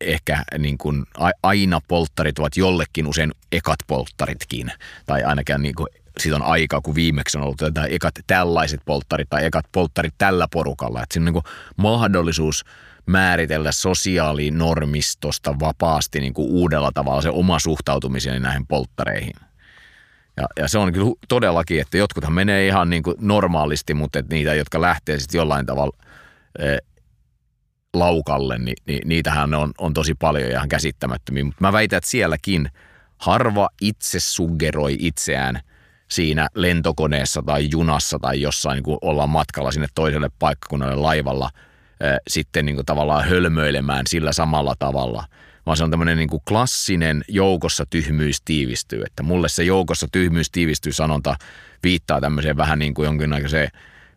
ehkä 0.00 0.44
niin 0.58 0.78
kuin 0.78 1.04
aina 1.42 1.80
polttarit 1.88 2.38
ovat 2.38 2.56
jollekin 2.56 3.06
usein 3.06 3.32
ekat 3.52 3.78
polttaritkin, 3.86 4.72
tai 5.06 5.22
ainakin 5.22 5.62
niin 5.62 5.74
kuin 5.74 5.86
siitä 6.18 6.36
on 6.36 6.42
aika, 6.42 6.80
kun 6.80 6.94
viimeksi 6.94 7.38
on 7.38 7.44
ollut 7.44 7.56
tätä 7.56 7.84
ekat 7.84 8.14
tällaiset 8.26 8.80
polttarit 8.84 9.30
tai 9.30 9.44
ekat 9.44 9.66
polttarit 9.72 10.14
tällä 10.18 10.48
porukalla. 10.52 11.02
Että 11.02 11.12
siinä 11.12 11.22
on 11.22 11.34
niin 11.34 11.42
kuin 11.42 11.54
mahdollisuus 11.76 12.64
määritellä 13.06 13.72
sosiaalinormistosta 13.72 15.60
vapaasti 15.60 16.20
niin 16.20 16.34
kuin 16.34 16.50
uudella 16.50 16.90
tavalla 16.94 17.22
se 17.22 17.30
oma 17.30 17.58
suhtautumiseni 17.58 18.40
näihin 18.40 18.66
polttareihin. 18.66 19.34
Ja, 20.36 20.46
ja 20.56 20.68
se 20.68 20.78
on 20.78 20.92
kyllä 20.92 21.12
todellakin, 21.28 21.80
että 21.80 21.98
jotkuthan 21.98 22.32
menee 22.32 22.66
ihan 22.66 22.90
niin 22.90 23.02
kuin 23.02 23.16
normaalisti, 23.20 23.94
mutta 23.94 24.18
että 24.18 24.34
niitä, 24.34 24.54
jotka 24.54 24.80
lähtee 24.80 25.18
sitten 25.18 25.38
jollain 25.38 25.66
tavalla 25.66 25.96
e, 26.58 26.76
laukalle, 27.94 28.58
niin, 28.58 28.76
niin 28.86 29.08
niitähän 29.08 29.54
on, 29.54 29.72
on 29.78 29.94
tosi 29.94 30.14
paljon 30.14 30.50
ja 30.50 30.56
ihan 30.56 30.68
käsittämättömiä. 30.68 31.44
Mutta 31.44 31.60
mä 31.60 31.72
väitän, 31.72 31.96
että 31.96 32.10
sielläkin 32.10 32.70
harva 33.18 33.68
itse 33.80 34.20
suggeroi 34.20 34.96
itseään 34.98 35.60
siinä 36.10 36.48
lentokoneessa 36.54 37.42
tai 37.46 37.68
junassa 37.70 38.18
tai 38.18 38.40
jossain, 38.40 38.76
niin 38.76 38.84
kun 38.84 38.98
ollaan 39.00 39.30
matkalla 39.30 39.72
sinne 39.72 39.88
toiselle 39.94 40.30
paikkakunnalle 40.38 40.96
laivalla– 40.96 41.50
sitten 42.28 42.66
niin 42.66 42.76
kuin 42.76 42.86
tavallaan 42.86 43.28
hölmöilemään 43.28 44.06
sillä 44.06 44.32
samalla 44.32 44.74
tavalla, 44.78 45.24
vaan 45.66 45.76
se 45.76 45.84
on 45.84 45.90
tämmöinen 45.90 46.16
niin 46.16 46.28
kuin 46.28 46.42
klassinen 46.48 47.24
joukossa 47.28 47.86
tyhmyys 47.90 48.42
tiivistyy. 48.44 49.02
Että 49.06 49.22
mulle 49.22 49.48
se 49.48 49.64
joukossa 49.64 50.06
tyhmyys 50.12 50.50
tiivistyy 50.50 50.92
sanonta 50.92 51.36
viittaa 51.82 52.20
tämmöiseen 52.20 52.56
vähän 52.56 52.78
niin 52.78 52.94
kuin 52.94 53.06
jonkinlaiseen 53.06 53.68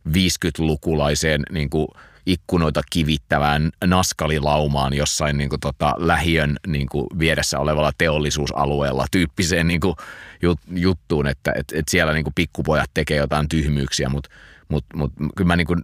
50-lukulaiseen 0.10 1.44
niin 1.52 1.70
kuin 1.70 1.88
ikkunoita 2.26 2.82
kivittävään 2.92 3.72
naskalilaumaan 3.86 4.94
jossain 4.94 5.38
niin 5.38 5.50
kuin 5.50 5.60
tota, 5.60 5.96
lähiön 5.98 6.58
niin 6.68 6.88
kuin 6.90 7.08
vieressä 7.20 7.60
olevalla 7.60 7.92
teollisuusalueella 7.98 9.06
tyyppiseen 9.12 9.68
niin 9.68 9.80
kuin 9.80 9.96
jut, 10.42 10.60
juttuun, 10.76 11.28
että 11.28 11.52
et, 11.56 11.66
et 11.74 11.88
siellä 11.88 12.14
niin 12.14 12.24
kuin 12.24 12.34
pikkupojat 12.34 12.90
tekee 12.94 13.18
jotain 13.18 13.50
tyhmyyksiä, 13.50 14.10
mutta 14.10 14.30
mut, 14.70 14.86
mut, 14.96 15.14
kyllä 15.36 15.48
mä 15.48 15.56
niin 15.56 15.68
kuin 15.68 15.82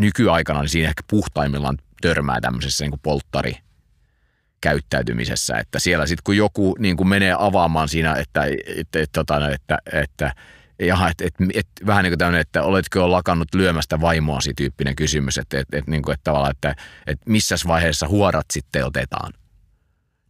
nykyaikana 0.00 0.60
niin 0.60 0.68
siinä 0.68 0.88
ehkä 0.88 1.02
puhtaimmillaan 1.10 1.78
törmää 2.02 2.40
tämmöisessä 2.40 2.84
niin 2.84 3.00
polttari 3.02 3.56
käyttäytymisessä, 4.60 5.58
että 5.58 5.78
siellä 5.78 6.06
sitten 6.06 6.22
kun 6.24 6.36
joku 6.36 6.76
niin 6.78 6.96
kuin 6.96 7.08
menee 7.08 7.34
avaamaan 7.38 7.88
siinä, 7.88 8.14
että, 8.14 8.44
että, 8.76 8.98
että, 8.98 9.20
että, 9.20 9.48
että, 9.52 9.78
että 9.92 10.34
jaha, 10.86 11.08
et, 11.08 11.20
et, 11.20 11.34
et, 11.54 11.66
vähän 11.86 12.04
niin 12.04 12.10
kuin 12.10 12.18
tämmöinen, 12.18 12.40
että 12.40 12.62
oletko 12.62 13.10
lakannut 13.10 13.54
lyömästä 13.54 14.00
vaimoasi 14.00 14.54
tyyppinen 14.54 14.96
kysymys, 14.96 15.38
että, 15.38 15.58
et, 15.58 15.68
et, 15.72 15.86
niin 15.86 16.02
kuin, 16.02 16.14
että 16.14 16.24
tavallaan, 16.24 16.50
että, 16.50 16.74
että 17.06 17.30
missäs 17.30 17.66
vaiheessa 17.66 18.08
huorat 18.08 18.46
sitten 18.52 18.86
otetaan. 18.86 19.32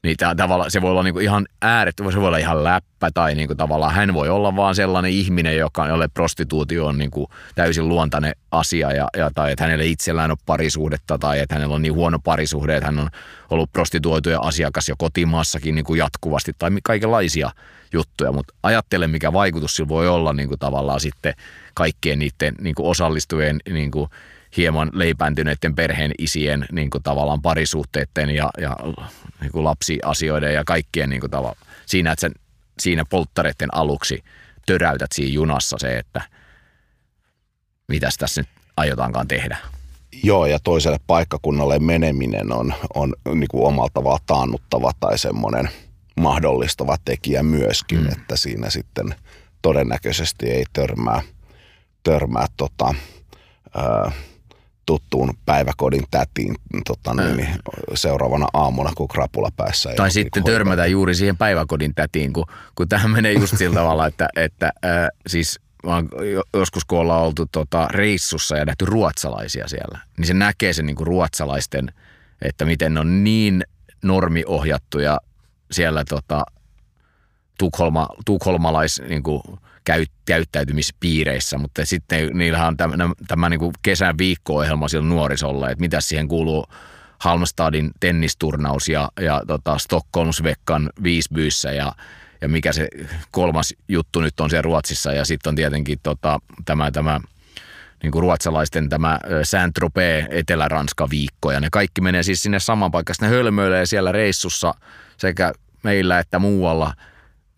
Niin 0.03 0.17
tavallaan 0.37 0.71
se 0.71 0.83
voi 0.83 0.91
olla 0.91 1.03
niinku 1.03 1.21
ihan 1.21 1.47
äärettömän, 1.63 2.13
se 2.13 2.21
voi 2.21 2.27
olla 2.27 2.39
ihan 2.39 2.65
läppä 2.65 3.11
tai 3.15 3.35
niinku 3.35 3.55
tavallaan 3.55 3.95
hän 3.95 4.15
voi 4.15 4.29
olla 4.29 4.57
vaan 4.57 4.75
sellainen 4.75 5.11
ihminen, 5.11 5.57
joka, 5.57 5.87
jolle 5.87 6.09
prostituutio 6.09 6.87
on 6.87 6.99
niinku 6.99 7.31
täysin 7.55 7.89
luontainen 7.89 8.33
asia 8.53 8.93
ja, 8.93 9.09
ja, 9.17 9.31
tai 9.35 9.53
että 9.53 9.65
hänelle 9.65 9.87
itsellään 9.87 10.31
on 10.31 10.37
parisuhdetta 10.47 11.19
tai 11.19 11.39
että 11.41 11.55
hänellä 11.55 11.75
on 11.75 11.83
niin 11.83 11.95
huono 11.95 12.19
parisuhde, 12.19 12.77
että 12.77 12.87
hän 12.87 12.99
on 12.99 13.09
ollut 13.51 13.73
prostituoituja 13.73 14.41
asiakas 14.41 14.89
jo 14.89 14.95
kotimaassakin 14.99 15.75
niinku 15.75 15.95
jatkuvasti 15.95 16.53
tai 16.59 16.71
kaikenlaisia 16.83 17.51
juttuja, 17.93 18.33
mutta 18.33 18.55
ajattele 18.63 19.07
mikä 19.07 19.33
vaikutus 19.33 19.77
sillä 19.77 19.89
voi 19.89 20.09
olla 20.09 20.33
niinku 20.33 20.57
tavallaan 20.57 21.01
sitten 21.01 21.35
kaikkien 21.75 22.19
niiden 22.19 22.55
niinku 22.61 22.91
osallistujien 22.91 23.59
niinku 23.71 24.09
hieman 24.57 24.91
leipääntyneiden 24.93 25.75
perheen 25.75 26.13
isien 26.19 26.67
niin 26.73 26.91
kuin 26.91 27.03
tavallaan 27.03 27.43
parisuhteiden 27.43 28.31
ja, 28.31 28.51
ja 28.59 28.77
niin 29.41 29.53
kuin 29.53 29.65
lapsiasioiden 29.65 30.55
ja 30.55 30.65
kaikkien 30.65 31.11
niin 31.11 31.21
kuin 31.21 31.31
tavalla, 31.31 31.57
siinä, 31.87 32.13
että 32.13 32.21
sen, 32.21 32.33
siinä 32.81 33.05
polttareiden 33.05 33.75
aluksi 33.75 34.25
töräytät 34.67 35.13
siinä 35.13 35.33
junassa 35.33 35.77
se, 35.81 35.99
että 35.99 36.23
mitäs 37.89 38.17
tässä 38.17 38.41
nyt 38.41 38.49
aiotaankaan 38.77 39.29
tehdä. 39.29 39.57
Joo, 40.23 40.47
ja 40.47 40.59
toiselle 40.59 40.99
paikkakunnalle 41.07 41.79
meneminen 41.79 42.53
on, 42.53 42.75
on 42.95 43.15
niin 43.35 43.49
kuin 43.51 43.67
omalla 43.67 43.91
tavalla 43.95 44.19
taannuttava 44.27 44.93
tai 45.01 45.19
semmoinen 45.19 45.71
mahdollistava 46.21 46.97
tekijä 47.05 47.43
myöskin, 47.43 48.01
mm. 48.01 48.09
että 48.13 48.37
siinä 48.37 48.71
sitten 48.71 49.15
todennäköisesti 49.63 50.51
ei 50.51 50.65
törmää, 50.73 51.23
törmää 52.03 52.47
tota, 52.57 52.95
ää, 53.75 54.13
tuttuun 54.87 55.35
päiväkodin 55.47 56.05
tätiin 56.11 56.55
tota, 56.87 57.15
niin, 57.15 57.37
niin, 57.37 57.55
seuraavana 57.95 58.47
aamuna, 58.55 58.91
kun 58.97 59.09
krapula 59.09 59.51
päässä. 59.57 59.91
Tai 59.97 60.11
sitten 60.11 60.43
niin 60.43 60.53
törmätä 60.53 60.87
juuri 60.87 61.15
siihen 61.15 61.37
päiväkodin 61.37 61.95
tätiin, 61.95 62.33
kun, 62.33 62.47
kun 62.75 62.89
tähän 62.89 63.11
menee 63.11 63.33
just 63.33 63.59
sillä 63.59 63.75
tavalla, 63.81 64.07
että, 64.07 64.29
että 64.37 64.73
äh, 64.85 65.09
siis 65.27 65.61
joskus 66.55 66.85
kun 66.85 66.99
ollaan 66.99 67.23
oltu 67.23 67.47
tota, 67.53 67.89
reissussa 67.91 68.57
ja 68.57 68.65
nähty 68.65 68.85
ruotsalaisia 68.85 69.69
siellä, 69.69 69.99
niin 70.17 70.27
se 70.27 70.35
näkee 70.35 70.73
sen 70.73 70.87
niin 70.87 70.97
kuin 70.97 71.07
ruotsalaisten, 71.07 71.93
että 72.43 72.65
miten 72.65 72.95
ne 72.95 73.01
on 73.01 73.25
niin 73.25 73.65
normiohjattuja 74.03 75.19
siellä 75.71 76.05
tota, 76.05 76.45
Tukholma, 77.59 78.09
tukholmalais 78.27 79.03
niin 79.09 79.23
kuin, 79.23 79.43
käyt, 79.85 80.11
käyttäytymispiireissä, 80.25 81.59
mutta 81.59 81.85
sitten 81.85 82.31
niillähän 82.35 82.69
on 82.69 82.77
tämä, 82.77 82.95
tämä 83.29 83.49
niin 83.49 83.61
kuin 83.61 83.73
kesän 83.83 84.19
viikko-ohjelma 84.19 84.89
siellä 84.89 85.09
nuorisolla, 85.09 85.71
että 85.71 85.81
mitä 85.81 86.01
siihen 86.01 86.29
kuuluu 86.29 86.67
Halmstadin 87.19 87.91
tennisturnaus 88.01 88.89
ja, 88.89 89.09
ja 89.21 89.43
tota 89.47 89.79
Stockholmsveckan 89.79 90.91
viisbyyssä 91.03 91.73
ja, 91.73 91.93
ja 92.41 92.49
mikä 92.49 92.73
se 92.73 92.89
kolmas 93.31 93.75
juttu 93.89 94.21
nyt 94.21 94.41
on 94.41 94.51
siellä 94.51 94.63
Ruotsissa 94.63 95.13
ja 95.13 95.25
sitten 95.25 95.51
on 95.51 95.57
tietenkin 95.57 95.99
tota, 96.03 96.39
tämä, 96.65 96.91
tämä 96.91 97.21
niin 98.03 98.11
kuin 98.11 98.23
ruotsalaisten 98.23 98.89
tämä 98.89 99.21
Saint-Tropez 99.43 100.27
Etelä-Ranska 100.31 101.11
viikko 101.11 101.53
ja 101.53 101.61
ne 101.61 101.69
kaikki 101.73 102.01
menee 102.01 102.23
siis 102.23 102.43
sinne 102.43 102.61
saman 102.61 102.91
paikkaan. 102.91 103.17
Ne 103.21 103.29
hölmöilee 103.29 103.87
siellä 103.87 104.13
reissussa 104.13 104.75
sekä 105.17 105.53
meillä 105.83 106.19
että 106.19 106.39
muualla– 106.39 106.95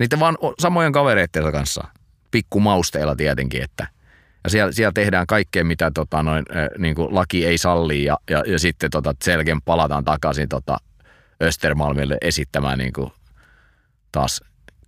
Niiden 0.03 0.21
vaan 0.21 0.39
samojen 0.59 0.93
kavereiden 0.93 1.53
kanssa. 1.53 1.85
Pikku 2.33 2.61
mausteilla 2.61 3.17
tietenkin, 3.17 3.63
että 3.63 3.87
ja 4.45 4.51
siellä, 4.51 4.73
siellä 4.73 4.93
tehdään 4.93 5.27
kaikkea, 5.27 5.65
mitä 5.65 5.91
tota, 5.95 6.23
noin, 6.23 6.45
niin 6.79 6.95
kuin 6.95 7.15
laki 7.15 7.47
ei 7.47 7.59
salli 7.59 8.05
ja, 8.05 8.19
ja, 8.31 8.43
ja 8.47 8.59
sitten 8.59 8.91
tota, 8.91 9.15
selkeän 9.25 9.63
palataan 9.63 10.05
takaisin 10.05 10.49
tota, 10.49 10.77
Östermalmille 11.43 12.19
esittämään 12.21 12.79
niin 12.79 12.93
kuin, 12.93 13.13
taas 14.13 14.41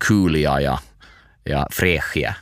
coolia 0.08 0.60
ja, 0.60 0.78
ja 1.48 1.66
frehkiä. 1.74 2.34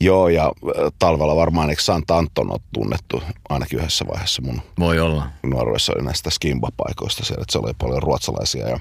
Joo, 0.00 0.28
ja 0.28 0.52
talvella 0.98 1.36
varmaan 1.36 1.70
eikö 1.70 1.82
Sant 1.82 2.10
Anton 2.10 2.52
on 2.52 2.58
tunnettu 2.74 3.22
ainakin 3.48 3.78
yhdessä 3.78 4.04
vaiheessa 4.06 4.42
mun 4.42 4.62
Voi 4.78 5.00
olla. 5.00 5.26
nuoruudessa 5.42 5.92
oli 5.96 6.04
näistä 6.04 6.30
skimba-paikoista 6.30 7.24
siellä, 7.24 7.42
että 7.42 7.52
se 7.52 7.58
oli 7.58 7.72
paljon 7.78 8.02
ruotsalaisia 8.02 8.68
ja 8.68 8.80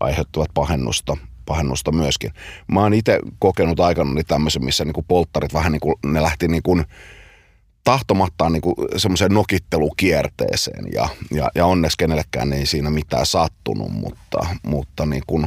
aiheuttuvat 0.00 0.48
pahennusta 0.54 1.16
pahennusta 1.48 1.92
myöskin. 1.92 2.30
Mä 2.72 2.80
oon 2.80 2.94
itse 2.94 3.18
kokenut 3.38 3.80
aikana 3.80 4.22
tämmöisen, 4.26 4.64
missä 4.64 4.84
niinku 4.84 5.04
polttarit 5.08 5.54
vähän 5.54 5.72
niin 5.72 5.80
kuin, 5.80 5.94
ne 6.06 6.22
lähti 6.22 6.48
niin 6.48 6.62
kuin 6.62 6.84
tahtomattaan 7.84 8.52
niin 8.52 8.62
semmoiseen 8.96 9.34
nokittelukierteeseen 9.34 10.84
ja, 10.92 11.08
ja, 11.30 11.50
ja 11.54 11.66
onneksi 11.66 11.96
kenellekään 11.98 12.52
ei 12.52 12.66
siinä 12.66 12.90
mitään 12.90 13.26
sattunut, 13.26 13.92
mutta, 13.92 14.46
mutta 14.66 15.06
niin 15.06 15.22
kuin 15.26 15.46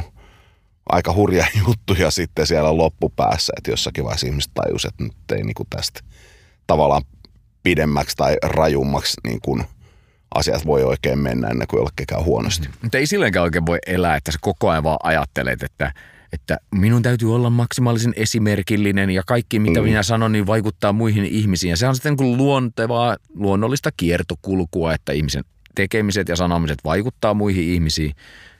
aika 0.88 1.12
hurja 1.12 1.46
juttuja 1.66 2.10
sitten 2.10 2.46
siellä 2.46 2.76
loppupäässä, 2.76 3.52
että 3.56 3.70
jossakin 3.70 4.04
vaiheessa 4.04 4.26
ihmiset 4.26 4.50
tajus, 4.54 4.84
että 4.84 5.04
nyt 5.04 5.30
ei 5.32 5.42
niin 5.42 5.54
kuin 5.54 5.68
tästä 5.70 6.00
tavallaan 6.66 7.02
pidemmäksi 7.62 8.16
tai 8.16 8.36
rajummaksi 8.42 9.20
niin 9.24 9.40
kuin– 9.40 9.64
asiat 10.34 10.66
voi 10.66 10.84
oikein 10.84 11.18
mennä 11.18 11.48
ennen 11.48 11.68
kuin 11.68 11.78
jollekin 11.78 12.06
käy 12.06 12.22
huonosti. 12.22 12.68
Mm. 12.68 12.74
Mutta 12.82 12.98
ei 12.98 13.06
silleenkään 13.06 13.42
oikein 13.42 13.66
voi 13.66 13.78
elää, 13.86 14.16
että 14.16 14.32
sä 14.32 14.38
koko 14.40 14.70
ajan 14.70 14.84
vaan 14.84 14.98
ajattelet, 15.02 15.62
että, 15.62 15.92
että 16.32 16.58
minun 16.74 17.02
täytyy 17.02 17.34
olla 17.34 17.50
maksimaalisen 17.50 18.12
esimerkillinen 18.16 19.10
ja 19.10 19.22
kaikki 19.26 19.58
mitä 19.58 19.80
mm. 19.80 19.86
minä 19.86 20.02
sanon 20.02 20.32
niin 20.32 20.46
vaikuttaa 20.46 20.92
muihin 20.92 21.24
ihmisiin. 21.24 21.70
Ja 21.70 21.76
se 21.76 21.88
on 21.88 21.94
sitten 21.94 22.16
kuin 22.16 22.36
luontevaa, 22.36 23.16
luonnollista 23.34 23.90
kiertokulkua, 23.96 24.94
että 24.94 25.12
ihmisen 25.12 25.44
tekemiset 25.74 26.28
ja 26.28 26.36
sanomiset 26.36 26.78
vaikuttaa 26.84 27.34
muihin 27.34 27.64
ihmisiin. 27.64 28.14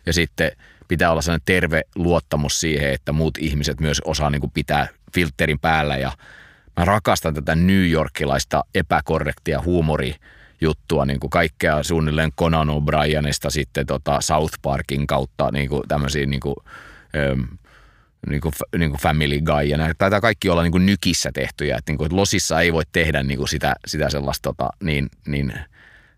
Ja 0.06 0.12
sitten 0.12 0.52
pitää 0.88 1.10
olla 1.10 1.22
sellainen 1.22 1.44
terve 1.44 1.82
luottamus 1.94 2.60
siihen, 2.60 2.92
että 2.92 3.12
muut 3.12 3.38
ihmiset 3.38 3.80
myös 3.80 4.00
osaa 4.04 4.30
niin 4.30 4.40
kuin 4.40 4.50
pitää 4.54 4.88
filterin 5.14 5.58
päällä. 5.58 5.96
Ja 5.96 6.12
mä 6.76 6.84
rakastan 6.84 7.34
tätä 7.34 7.54
New 7.54 7.90
Yorkilaista 7.90 8.64
epäkorrektia 8.74 9.62
huumoria 9.62 10.14
juttua, 10.62 11.04
niin 11.04 11.20
kuin 11.20 11.30
kaikkea 11.30 11.82
suunnilleen 11.82 12.32
Conan 12.32 12.68
O'Brienista 12.68 13.50
sitten 13.50 13.86
tota 13.86 14.20
South 14.20 14.54
Parkin 14.62 15.06
kautta 15.06 15.50
niin 15.52 15.68
kuin 15.68 15.82
tämmöisiä 15.88 16.26
niin 16.26 16.40
kuin, 16.40 16.56
ähm, 17.16 17.40
niin 18.28 18.40
kuin, 18.40 18.52
niin 18.78 18.90
kuin 18.90 19.00
Family 19.00 19.40
Guy 19.40 19.62
ja 19.64 19.76
näitä, 19.76 19.94
taitaa 19.98 20.20
kaikki 20.20 20.48
olla 20.48 20.62
niin 20.62 20.72
kuin 20.72 20.86
nykissä 20.86 21.30
tehtyjä, 21.34 21.76
että, 21.76 21.92
niin 21.92 21.98
kuin, 21.98 22.06
että 22.06 22.16
Losissa 22.16 22.60
ei 22.60 22.72
voi 22.72 22.82
tehdä 22.92 23.22
niin 23.22 23.38
kuin 23.38 23.48
sitä, 23.48 23.74
sitä 23.86 24.10
sellaista 24.10 24.42
tota, 24.42 24.70
niin, 24.82 25.08
niin 25.26 25.52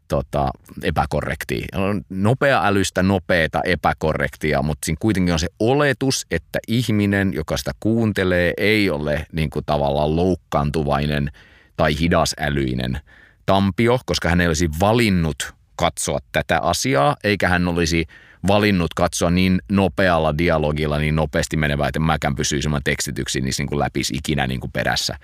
tota, 0.08 0.50
epäkorrektia. 0.82 1.66
Nopea 2.08 2.66
älystä 2.66 3.02
nopeata 3.02 3.60
epäkorrektia, 3.64 4.62
mutta 4.62 4.86
siinä 4.86 4.96
kuitenkin 5.00 5.32
on 5.32 5.38
se 5.38 5.48
oletus, 5.58 6.26
että 6.30 6.58
ihminen, 6.68 7.34
joka 7.34 7.56
sitä 7.56 7.72
kuuntelee, 7.80 8.52
ei 8.56 8.90
ole 8.90 9.26
niin 9.32 9.50
kuin 9.50 9.64
tavallaan 9.64 10.16
loukkaantuvainen 10.16 11.30
tai 11.76 11.98
hidasälyinen– 12.00 13.00
Tampio, 13.46 13.98
koska 14.06 14.28
hän 14.28 14.40
ei 14.40 14.46
olisi 14.46 14.68
valinnut 14.80 15.54
katsoa 15.76 16.18
tätä 16.32 16.60
asiaa, 16.60 17.16
eikä 17.24 17.48
hän 17.48 17.68
olisi 17.68 18.06
valinnut 18.46 18.94
katsoa 18.94 19.30
niin 19.30 19.62
nopealla 19.72 20.38
dialogilla, 20.38 20.98
niin 20.98 21.16
nopeasti 21.16 21.56
menevää, 21.56 21.88
että 21.88 22.00
mäkään 22.00 22.36
pysyisi 22.36 22.68
ilman 22.68 22.82
tekstityksiä 22.84 23.42
niin, 23.42 23.54
niin 23.58 23.68
kuin 23.68 23.78
läpisi 23.78 24.14
ikinä 24.16 24.46
niin 24.46 24.60
kuin 24.60 24.72
perässä. 24.72 25.18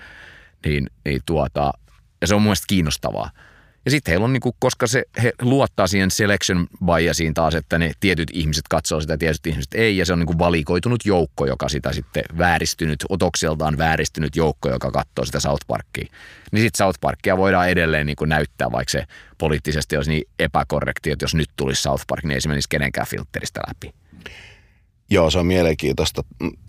Niin, 0.66 0.86
niin 1.04 1.20
tuota, 1.26 1.72
ja 2.20 2.26
se 2.26 2.34
on 2.34 2.40
mun 2.40 2.46
mielestä 2.46 2.66
kiinnostavaa. 2.68 3.30
Ja 3.84 3.90
sitten 3.90 4.12
heillä 4.12 4.24
on, 4.24 4.32
niin 4.32 4.40
kuin, 4.40 4.56
koska 4.58 4.86
se, 4.86 5.04
he 5.22 5.32
luottaa 5.42 5.86
siihen 5.86 6.10
selection 6.10 6.66
biasiin 6.84 7.34
taas, 7.34 7.54
että 7.54 7.78
ne 7.78 7.92
tietyt 8.00 8.28
ihmiset 8.32 8.68
katsoo 8.68 9.00
sitä, 9.00 9.18
tietyt 9.18 9.46
ihmiset 9.46 9.74
ei, 9.74 9.96
ja 9.96 10.06
se 10.06 10.12
on 10.12 10.18
niin 10.18 10.26
kuin 10.26 10.38
valikoitunut 10.38 11.06
joukko, 11.06 11.46
joka 11.46 11.68
sitä 11.68 11.92
sitten 11.92 12.24
vääristynyt, 12.38 13.04
otokseltaan 13.08 13.78
vääristynyt 13.78 14.36
joukko, 14.36 14.70
joka 14.70 14.90
katsoo 14.90 15.24
sitä 15.24 15.40
South 15.40 15.66
Parkia. 15.66 16.06
Niin 16.52 16.62
sitten 16.62 16.78
South 16.78 17.00
Parkia 17.00 17.36
voidaan 17.36 17.68
edelleen 17.68 18.06
niin 18.06 18.16
kuin 18.16 18.28
näyttää, 18.28 18.72
vaikka 18.72 18.92
se 18.92 19.04
poliittisesti 19.38 19.96
olisi 19.96 20.10
niin 20.10 20.24
epäkorrekti, 20.38 21.10
että 21.10 21.24
jos 21.24 21.34
nyt 21.34 21.50
tulisi 21.56 21.82
South 21.82 22.04
Park, 22.06 22.24
niin 22.24 22.34
ei 22.34 22.40
se 22.40 22.48
menisi 22.48 22.68
kenenkään 22.68 23.06
filteristä 23.06 23.60
läpi. 23.68 23.94
Joo, 25.10 25.30
se 25.30 25.38
on 25.38 25.46
mielenkiintoista 25.46 26.22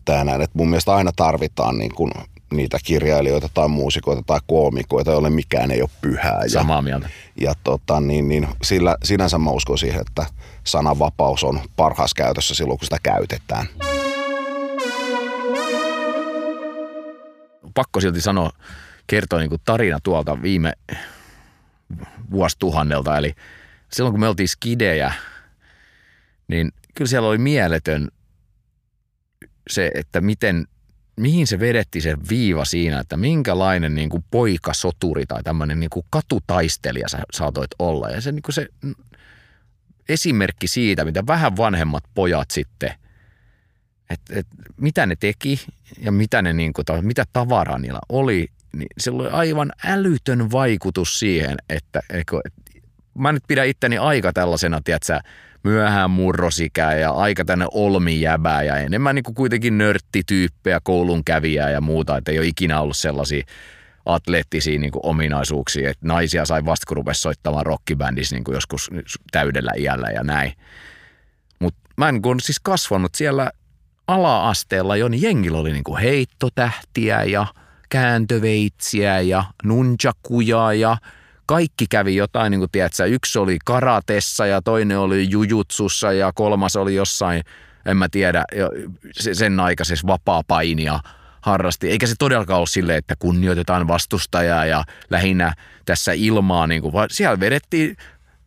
tämä 0.06 0.24
näin, 0.24 0.42
että 0.42 0.58
mun 0.58 0.70
mielestä 0.70 0.96
aina 0.96 1.12
tarvitaan 1.16 1.78
niin 1.78 1.96
kuin 1.96 2.12
niitä 2.52 2.78
kirjailijoita 2.86 3.50
tai 3.54 3.68
muusikoita 3.68 4.22
tai 4.26 4.40
koomikoita, 4.48 5.12
joille 5.12 5.30
mikään 5.30 5.72
ei 5.72 5.82
ole 5.82 5.90
pyhää. 6.02 6.42
Samaa 6.48 6.78
ja, 6.78 6.82
mieltä. 6.82 7.10
Ja 7.42 7.54
tota, 7.64 8.00
niin, 8.00 8.30
niin, 8.30 8.48
sillä, 8.64 8.98
sinänsä 9.04 9.38
mä 9.38 9.52
uskon 9.52 9.78
siihen, 9.78 10.02
että 10.02 10.26
sananvapaus 10.64 11.44
on 11.44 11.60
parhaassa 11.76 12.16
käytössä 12.16 12.56
silloin, 12.56 12.80
kun 12.80 12.86
sitä 12.86 12.98
käytetään. 13.04 13.66
Pakko 17.74 18.02
silti 18.02 18.22
sanoa, 18.22 18.50
kertoa 19.08 19.40
niin 19.40 19.50
kuin 19.50 19.62
tarina 19.66 20.00
tuolta 20.04 20.42
viime 20.42 20.74
vuosituhannelta. 22.32 23.18
Eli 23.18 23.36
silloin 23.94 24.14
kun 24.14 24.20
me 24.20 24.28
oltiin 24.28 24.48
skidejä, 24.48 25.14
niin 26.48 26.72
kyllä 26.96 27.10
siellä 27.10 27.30
oli 27.30 27.38
mieletön 27.38 28.08
se, 29.70 29.92
että 29.96 30.22
miten 30.22 30.68
mihin 31.22 31.48
se 31.48 31.60
vedetti 31.60 32.02
se 32.02 32.16
viiva 32.30 32.66
siinä, 32.66 33.00
että 33.00 33.18
minkälainen 33.18 33.96
niin 33.96 34.10
kuin 34.10 34.24
poikasoturi 34.32 35.26
tai 35.26 35.44
tämmöinen 35.44 35.80
niin 35.80 35.90
kuin 35.90 36.06
katutaistelija 36.10 37.10
sä 37.10 37.20
saatoit 37.34 37.72
olla. 37.80 38.10
Ja 38.10 38.22
se, 38.22 38.32
niin 38.32 38.42
kuin 38.42 38.54
se 38.54 38.68
esimerkki 40.10 40.68
siitä, 40.68 41.06
mitä 41.06 41.28
vähän 41.28 41.58
vanhemmat 41.58 42.04
pojat 42.14 42.52
sitten, 42.52 42.94
että 44.10 44.40
et, 44.40 44.48
mitä 44.78 45.06
ne 45.06 45.16
teki 45.16 45.66
ja 46.00 46.12
mitä, 46.12 46.42
ne, 46.42 46.54
niin 46.54 46.74
kuin, 46.74 47.06
mitä 47.06 47.26
tavaraa 47.34 47.80
niillä 47.80 48.00
oli, 48.10 48.48
niin 48.74 48.90
se 48.98 49.12
oli 49.12 49.28
aivan 49.28 49.72
älytön 49.86 50.52
vaikutus 50.52 51.20
siihen, 51.20 51.58
että, 51.70 52.02
että 52.10 52.36
mä 53.18 53.32
nyt 53.32 53.44
pidän 53.48 53.68
itteni 53.68 53.98
aika 53.98 54.34
tällaisena, 54.34 54.82
tiedätkö, 54.84 55.20
myöhään 55.64 56.12
murrosikää 56.12 56.96
ja 56.96 57.12
aika 57.12 57.46
tänne 57.46 57.66
olmijäbää 57.72 58.64
ja 58.64 58.78
enemmän 58.78 59.16
niin 59.16 59.24
kuin 59.24 59.36
kuitenkin 59.36 59.78
nörttityyppejä, 59.78 60.80
koulun 60.84 61.24
kävijää 61.24 61.70
ja 61.70 61.82
muuta, 61.82 62.18
että 62.18 62.32
ei 62.32 62.40
ole 62.40 62.48
ikinä 62.48 62.82
ollut 62.82 62.98
sellaisia 62.98 63.44
atleettisia 64.06 64.80
niin 64.80 64.92
kuin 64.92 65.06
ominaisuuksia, 65.06 65.90
että 65.90 66.08
naisia 66.08 66.46
sai 66.46 66.66
vasta 66.66 66.86
kun 66.88 66.98
rupesi 66.98 67.22
soittamaan 67.22 67.66
rockibändissä 67.66 68.36
niin 68.36 68.44
kuin 68.44 68.56
joskus 68.56 68.90
täydellä 69.32 69.72
iällä 69.78 70.08
ja 70.08 70.24
näin. 70.24 70.54
Mutta 71.60 71.80
mä 71.98 72.10
en 72.10 72.22
kun 72.22 72.40
siis 72.40 72.60
kasvanut 72.60 73.16
siellä 73.16 73.52
ala-asteella 74.08 74.96
jo, 74.96 75.08
niin 75.08 75.22
jengillä 75.22 75.58
oli 75.58 75.72
niin 75.72 75.84
kuin 75.84 76.02
heittotähtiä 76.02 77.24
ja 77.24 77.46
kääntöveitsiä 77.90 79.20
ja 79.20 79.44
nunchakuja 79.64 80.74
ja– 80.74 80.98
kaikki 81.52 81.86
kävi 81.90 82.16
jotain, 82.16 82.52
niin 82.52 82.60
kuin 82.60 82.72
tiedätkö, 82.72 83.06
yksi 83.06 83.40
oli 83.40 83.58
karatessa 83.66 84.46
ja 84.46 84.62
toinen 84.62 85.00
oli 85.00 85.30
jujutsussa 85.30 86.14
ja 86.14 86.32
kolmas 86.36 86.76
oli 86.76 86.96
jossain, 86.96 87.44
en 87.86 87.98
mä 87.98 88.10
tiedä, 88.10 88.46
sen 89.34 89.60
aikaisessa 89.60 90.08
vapaa-painia 90.08 91.00
harrasti. 91.42 91.90
Eikä 91.90 92.08
se 92.08 92.16
todellakaan 92.20 92.60
ole 92.60 92.68
silleen, 92.68 92.98
että 92.98 93.16
kunnioitetaan 93.20 93.88
vastustajaa 93.88 94.66
ja 94.66 94.84
lähinnä 95.10 95.54
tässä 95.86 96.12
ilmaa, 96.12 96.68
niin 96.68 96.82
kuin, 96.82 96.94
siellä 97.10 97.40
vedettiin 97.40 97.98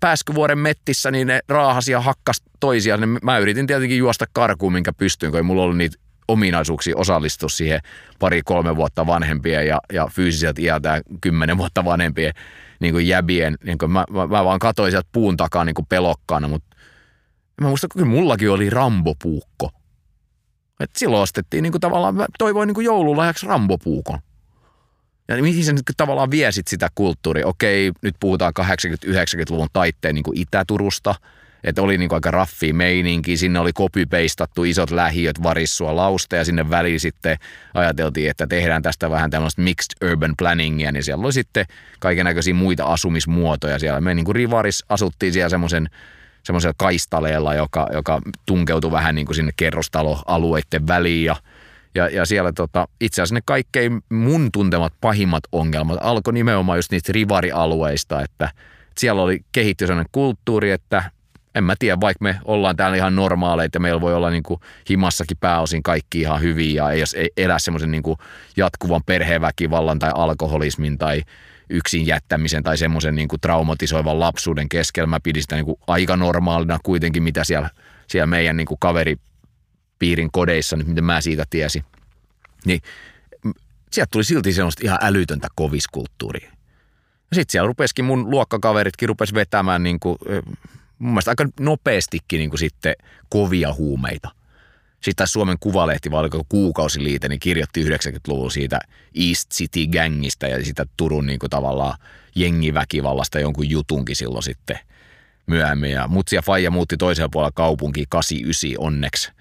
Pääskyvuoren 0.00 0.58
mettissä, 0.58 1.10
niin 1.10 1.26
ne 1.26 1.40
raahasi 1.48 1.92
ja 1.92 2.00
hakkas 2.00 2.42
toisiaan. 2.60 3.18
Mä 3.22 3.38
yritin 3.38 3.66
tietenkin 3.66 3.98
juosta 3.98 4.24
karkuun, 4.32 4.72
minkä 4.72 4.92
pystyin, 4.92 5.32
kun 5.32 5.38
ei 5.38 5.42
mulla 5.42 5.62
ollut 5.62 5.76
niitä 5.76 5.98
ominaisuuksia 6.28 6.96
osallistua 6.96 7.48
siihen 7.48 7.80
pari-kolme 8.18 8.76
vuotta 8.76 9.06
vanhempien 9.06 9.66
ja, 9.66 9.80
ja 9.92 10.08
fyysiseltä 10.12 10.62
iältään 10.62 11.02
kymmenen 11.20 11.58
vuotta 11.58 11.84
vanhempien 11.84 12.32
niin 12.84 12.94
kuin 12.94 13.08
jäbien, 13.08 13.56
niin 13.64 13.78
kuin 13.78 13.90
mä, 13.90 14.04
mä, 14.10 14.26
mä, 14.26 14.44
vaan 14.44 14.58
katsoin 14.58 14.90
sieltä 14.90 15.08
puun 15.12 15.36
takaa 15.36 15.64
niin 15.64 15.74
kuin 15.74 15.86
pelokkaana, 15.86 16.48
mutta 16.48 16.76
mä 17.60 17.68
muistan, 17.68 17.90
että 17.94 18.04
mullakin 18.04 18.50
oli 18.50 18.70
rambopuukko. 18.70 19.70
Et 20.80 20.90
silloin 20.96 21.22
ostettiin 21.22 21.62
niin 21.62 21.72
kuin 21.72 21.80
tavallaan, 21.80 22.14
mä 22.14 22.26
toivoin 22.38 22.66
niin 22.66 22.74
kuin 22.74 22.84
joululahjaksi 22.84 23.46
rambopuukon. 23.46 24.18
Ja 25.28 25.42
mihin 25.42 25.64
sä 25.64 25.72
nyt 25.72 25.82
tavallaan 25.96 26.30
viesit 26.30 26.68
sitä 26.68 26.88
kulttuuria? 26.94 27.46
Okei, 27.46 27.92
nyt 28.02 28.14
puhutaan 28.20 28.52
80-90-luvun 28.60 29.68
taitteen 29.72 30.14
niin 30.14 30.22
kuin 30.22 30.38
Itä-Turusta– 30.38 31.14
että 31.64 31.82
oli 31.82 31.98
niin 31.98 32.14
aika 32.14 32.30
raffi 32.30 32.72
meininki. 32.72 33.36
Sinne 33.36 33.58
oli 33.58 33.72
copy-pastattu 33.72 34.64
isot 34.64 34.90
lähiöt 34.90 35.42
varissua 35.42 35.96
lausta 35.96 36.36
ja 36.36 36.44
sinne 36.44 36.70
väliin 36.70 37.00
sitten 37.00 37.36
ajateltiin, 37.74 38.30
että 38.30 38.46
tehdään 38.46 38.82
tästä 38.82 39.10
vähän 39.10 39.30
tämmöistä 39.30 39.62
mixed 39.62 40.08
urban 40.10 40.34
planningia, 40.38 40.92
niin 40.92 41.04
siellä 41.04 41.24
oli 41.24 41.32
sitten 41.32 41.66
kaiken 42.00 42.24
näköisiä 42.24 42.54
muita 42.54 42.84
asumismuotoja 42.84 43.78
siellä. 43.78 44.00
Me 44.00 44.14
niin 44.14 44.24
kuin 44.24 44.36
Rivaris 44.36 44.84
asuttiin 44.88 45.32
siellä 45.32 45.48
semmoisen 45.48 45.88
semmoisella 46.42 46.74
kaistaleella, 46.76 47.54
joka, 47.54 47.88
joka 47.92 48.20
tunkeutui 48.46 48.90
vähän 48.90 49.14
niin 49.14 49.26
kuin 49.26 49.36
sinne 49.36 49.52
kerrostaloalueiden 49.56 50.86
väliin 50.86 51.24
ja 51.24 51.36
ja, 51.94 52.08
ja 52.08 52.26
siellä 52.26 52.52
tota, 52.52 52.88
itse 53.00 53.22
asiassa 53.22 53.34
ne 53.34 53.40
kaikkein 53.44 54.02
mun 54.08 54.52
tuntemat 54.52 54.92
pahimmat 55.00 55.44
ongelmat 55.52 55.98
alkoi 56.00 56.34
nimenomaan 56.34 56.78
just 56.78 56.90
niistä 56.90 57.12
rivarialueista, 57.12 58.22
että 58.22 58.50
siellä 58.98 59.22
oli 59.22 59.40
kehitty 59.52 59.86
sellainen 59.86 60.10
kulttuuri, 60.12 60.70
että 60.70 61.10
en 61.54 61.64
mä 61.64 61.74
tiedä, 61.78 62.00
vaikka 62.00 62.22
me 62.22 62.38
ollaan 62.44 62.76
täällä 62.76 62.96
ihan 62.96 63.16
normaaleita 63.16 63.78
meillä 63.78 64.00
voi 64.00 64.14
olla 64.14 64.30
niin 64.30 64.42
kuin 64.42 64.60
himassakin 64.90 65.36
pääosin 65.36 65.82
kaikki 65.82 66.20
ihan 66.20 66.40
hyviä 66.40 66.82
ja 66.82 66.90
ei, 66.90 67.02
ei 67.14 67.30
elä 67.36 67.58
semmoisen 67.58 67.90
niin 67.90 68.02
jatkuvan 68.56 69.02
perheväkivallan 69.06 69.98
tai 69.98 70.10
alkoholismin 70.14 70.98
tai 70.98 71.22
yksin 71.70 72.06
jättämisen 72.06 72.62
tai 72.62 72.78
semmoisen 72.78 73.14
niin 73.14 73.28
traumatisoivan 73.40 74.20
lapsuuden 74.20 74.68
keskellä. 74.68 75.06
Mä 75.06 75.20
pidin 75.20 75.42
sitä 75.42 75.56
niin 75.56 75.64
kuin 75.64 75.78
aika 75.86 76.16
normaalina 76.16 76.78
kuitenkin, 76.82 77.22
mitä 77.22 77.44
siellä, 77.44 77.70
siellä 78.08 78.26
meidän 78.26 78.56
niin 78.56 78.66
kuin 78.66 78.78
kaveripiirin 78.80 80.30
kodeissa, 80.32 80.76
nyt 80.76 80.86
miten 80.86 81.04
mä 81.04 81.20
siitä 81.20 81.44
tiesin. 81.50 81.84
Niin 82.64 82.80
sieltä 83.92 84.10
tuli 84.10 84.24
silti 84.24 84.52
semmoista 84.52 84.82
ihan 84.84 84.98
älytöntä 85.02 85.48
koviskulttuuria. 85.54 86.50
Sitten 87.32 87.52
siellä 87.52 87.66
rupesikin 87.66 88.04
mun 88.04 88.30
luokkakaveritkin 88.30 89.08
rupes 89.08 89.34
vetämään 89.34 89.82
niin 89.82 90.00
kuin, 90.00 90.18
mun 90.98 91.12
mielestä 91.12 91.30
aika 91.30 91.46
nopeastikin 91.60 92.38
niin 92.38 92.50
kuin 92.50 92.60
sitten 92.60 92.94
kovia 93.28 93.72
huumeita. 93.72 94.30
Sitten 95.00 95.26
Suomen 95.26 95.56
Kuvalehti, 95.60 96.10
vai 96.10 96.20
oliko 96.20 96.44
kuukausiliite, 96.48 97.28
niin 97.28 97.40
kirjoitti 97.40 97.84
90-luvulla 97.84 98.50
siitä 98.50 98.78
East 99.28 99.50
City 99.50 99.86
Gangista 99.86 100.46
ja 100.46 100.64
sitä 100.64 100.86
Turun 100.96 101.26
niin 101.26 101.38
kuin 101.38 101.50
tavallaan 101.50 101.98
jengiväkivallasta 102.34 103.38
jonkun 103.38 103.70
jutunkin 103.70 104.16
silloin 104.16 104.42
sitten 104.42 104.78
myöhemmin. 105.46 105.90
Ja 105.90 106.08
Mutsi 106.08 106.36
ja 106.36 106.42
Faija 106.42 106.70
muutti 106.70 106.96
toisella 106.96 107.28
puolella 107.32 107.52
kaupunkiin 107.54 108.06
89 108.08 108.86
onneksi. 108.86 109.32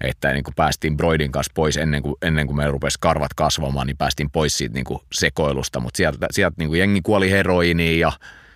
Että 0.00 0.32
niin 0.32 0.44
kuin 0.44 0.54
päästiin 0.54 0.96
Broidin 0.96 1.32
kanssa 1.32 1.52
pois 1.54 1.76
ennen 1.76 2.02
kuin, 2.02 2.14
ennen 2.22 2.46
kuin 2.46 2.56
me 2.56 2.70
rupesi 2.70 2.98
karvat 3.00 3.34
kasvamaan, 3.34 3.86
niin 3.86 3.96
päästiin 3.96 4.30
pois 4.30 4.58
siitä 4.58 4.74
niin 4.74 4.84
kuin 4.84 5.00
sekoilusta. 5.12 5.80
Mutta 5.80 5.96
sieltä, 5.96 6.26
sieltä 6.30 6.54
niin 6.58 6.68
kuin 6.68 6.78
jengi 6.78 7.00
kuoli 7.02 7.30
heroiniin 7.30 8.00
ja 8.00 8.12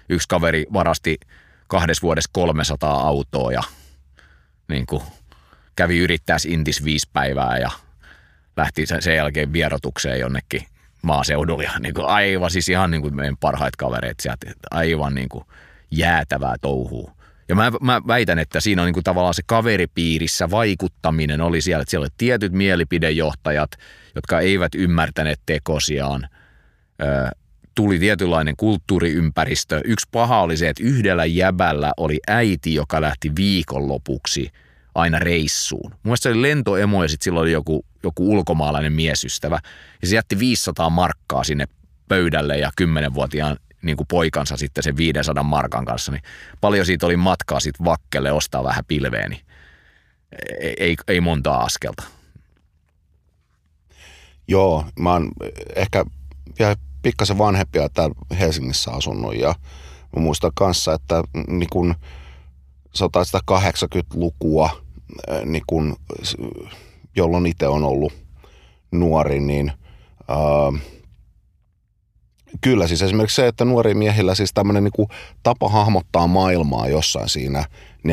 yksi 0.09 0.29
kaveri 0.29 0.67
varasti– 0.73 1.19
kahdessa 1.71 2.03
vuodessa 2.03 2.31
300 2.33 3.01
autoa 3.01 3.53
ja 3.53 3.63
niin 4.69 4.87
kuin 4.87 5.03
kävi 5.77 5.99
yrittää 5.99 6.37
Intis 6.47 6.85
viisi 6.85 7.09
päivää 7.13 7.59
ja 7.59 7.71
lähti 8.57 8.87
sen 8.87 9.17
jälkeen 9.17 9.53
vierotukseen 9.53 10.21
jonnekin 10.21 10.67
maaseudulla. 11.03 11.63
Ja 11.63 11.79
niin 11.79 11.95
kuin 11.95 12.07
aivan 12.07 12.51
siis 12.51 12.69
ihan 12.69 12.91
niin 12.91 13.03
kuin 13.03 13.17
meidän 13.17 13.37
parhaat 13.37 13.77
kavereet 13.77 14.21
sieltä, 14.21 14.47
aivan 14.71 15.15
niin 15.15 15.29
kuin 15.29 15.45
jäätävää 15.91 16.57
touhua. 16.61 17.13
Ja 17.49 17.55
mä, 17.55 17.73
mä 17.81 18.01
väitän, 18.07 18.39
että 18.39 18.61
siinä 18.61 18.83
on 18.83 18.87
niin 18.87 18.95
kuin 18.95 19.05
tavallaan 19.05 19.35
se 19.35 19.43
kaveripiirissä 19.47 20.51
vaikuttaminen 20.51 21.41
oli 21.41 21.61
siellä, 21.61 21.83
että 21.83 21.91
siellä 21.91 22.05
oli 22.05 22.15
tietyt 22.19 22.53
mielipidejohtajat, 22.53 23.71
jotka 24.15 24.41
eivät 24.41 24.75
ymmärtäneet 24.75 25.41
tekosiaan 25.47 26.29
tuli 27.81 27.99
tietynlainen 27.99 28.57
kulttuuriympäristö. 28.57 29.81
Yksi 29.85 30.09
paha 30.13 30.41
oli 30.41 30.57
se, 30.57 30.69
että 30.69 30.83
yhdellä 30.83 31.25
jäbällä 31.25 31.93
oli 31.97 32.21
äiti, 32.29 32.75
joka 32.75 33.01
lähti 33.01 33.37
viikonlopuksi 33.37 34.51
aina 34.95 35.19
reissuun. 35.19 35.95
Mun 36.03 36.17
se 36.17 36.29
oli 36.29 36.43
lentoemo 36.43 37.03
ja 37.03 37.09
sitten 37.09 37.25
silloin 37.25 37.43
oli 37.43 37.53
joku, 37.53 37.85
joku 38.03 38.33
ulkomaalainen 38.33 38.93
miesystävä. 38.93 39.59
Ja 40.03 40.09
se 40.09 40.15
jätti 40.15 40.39
500 40.39 40.91
markkaa 40.91 41.45
sinne 41.45 41.65
pöydälle 42.09 42.59
ja 42.59 42.71
10-vuotiaan 42.81 43.57
niin 43.83 43.97
kuin 43.97 44.07
poikansa 44.07 44.57
sitten 44.57 44.85
sen 44.85 44.97
500 44.97 45.43
markan 45.43 45.85
kanssa. 45.85 46.13
Niin 46.13 46.23
paljon 46.61 46.87
siitä 46.87 47.07
oli 47.07 47.17
matkaa 47.17 47.61
sitten 47.61 47.85
vakkelle 47.85 48.33
ostaa 48.33 48.65
vähän 48.65 48.85
pilveeni. 48.89 49.35
Niin 49.35 49.47
ei, 50.61 50.75
ei, 50.79 50.97
ei 51.09 51.21
montaa 51.21 51.63
askelta. 51.63 52.03
Joo, 54.49 54.85
mä 54.99 55.13
oon 55.13 55.31
ehkä 55.77 56.05
vielä 56.59 56.77
pikkasen 57.03 57.39
vanhempia 57.39 57.89
täällä 57.89 58.15
Helsingissä 58.39 58.91
asunut. 58.91 59.37
Ja 59.37 59.55
mä 60.17 60.23
muistan 60.23 60.51
kanssa, 60.55 60.95
että 60.95 61.23
niin 61.47 61.69
kun, 61.73 61.95
sanotaan 62.95 63.27
sitä 63.27 63.41
80-lukua, 63.51 64.71
niin 65.45 65.63
kun, 65.67 65.97
jolloin 67.17 67.47
itse 67.47 67.69
on 67.69 67.85
ollut 67.85 68.13
nuori, 68.93 69.41
niin 69.41 69.73
ää, 70.29 70.39
Kyllä, 72.61 72.87
siis 72.87 73.03
esimerkiksi 73.03 73.37
se, 73.37 73.47
että 73.47 73.65
nuori 73.65 73.95
miehillä 73.95 74.35
siis 74.35 74.51
tämmöinen 74.55 74.85
niin 74.85 75.09
tapa 75.43 75.69
hahmottaa 75.69 76.27
maailmaa 76.27 76.89
jossain 76.89 77.29
siinä 77.29 77.65
14-15 78.09 78.11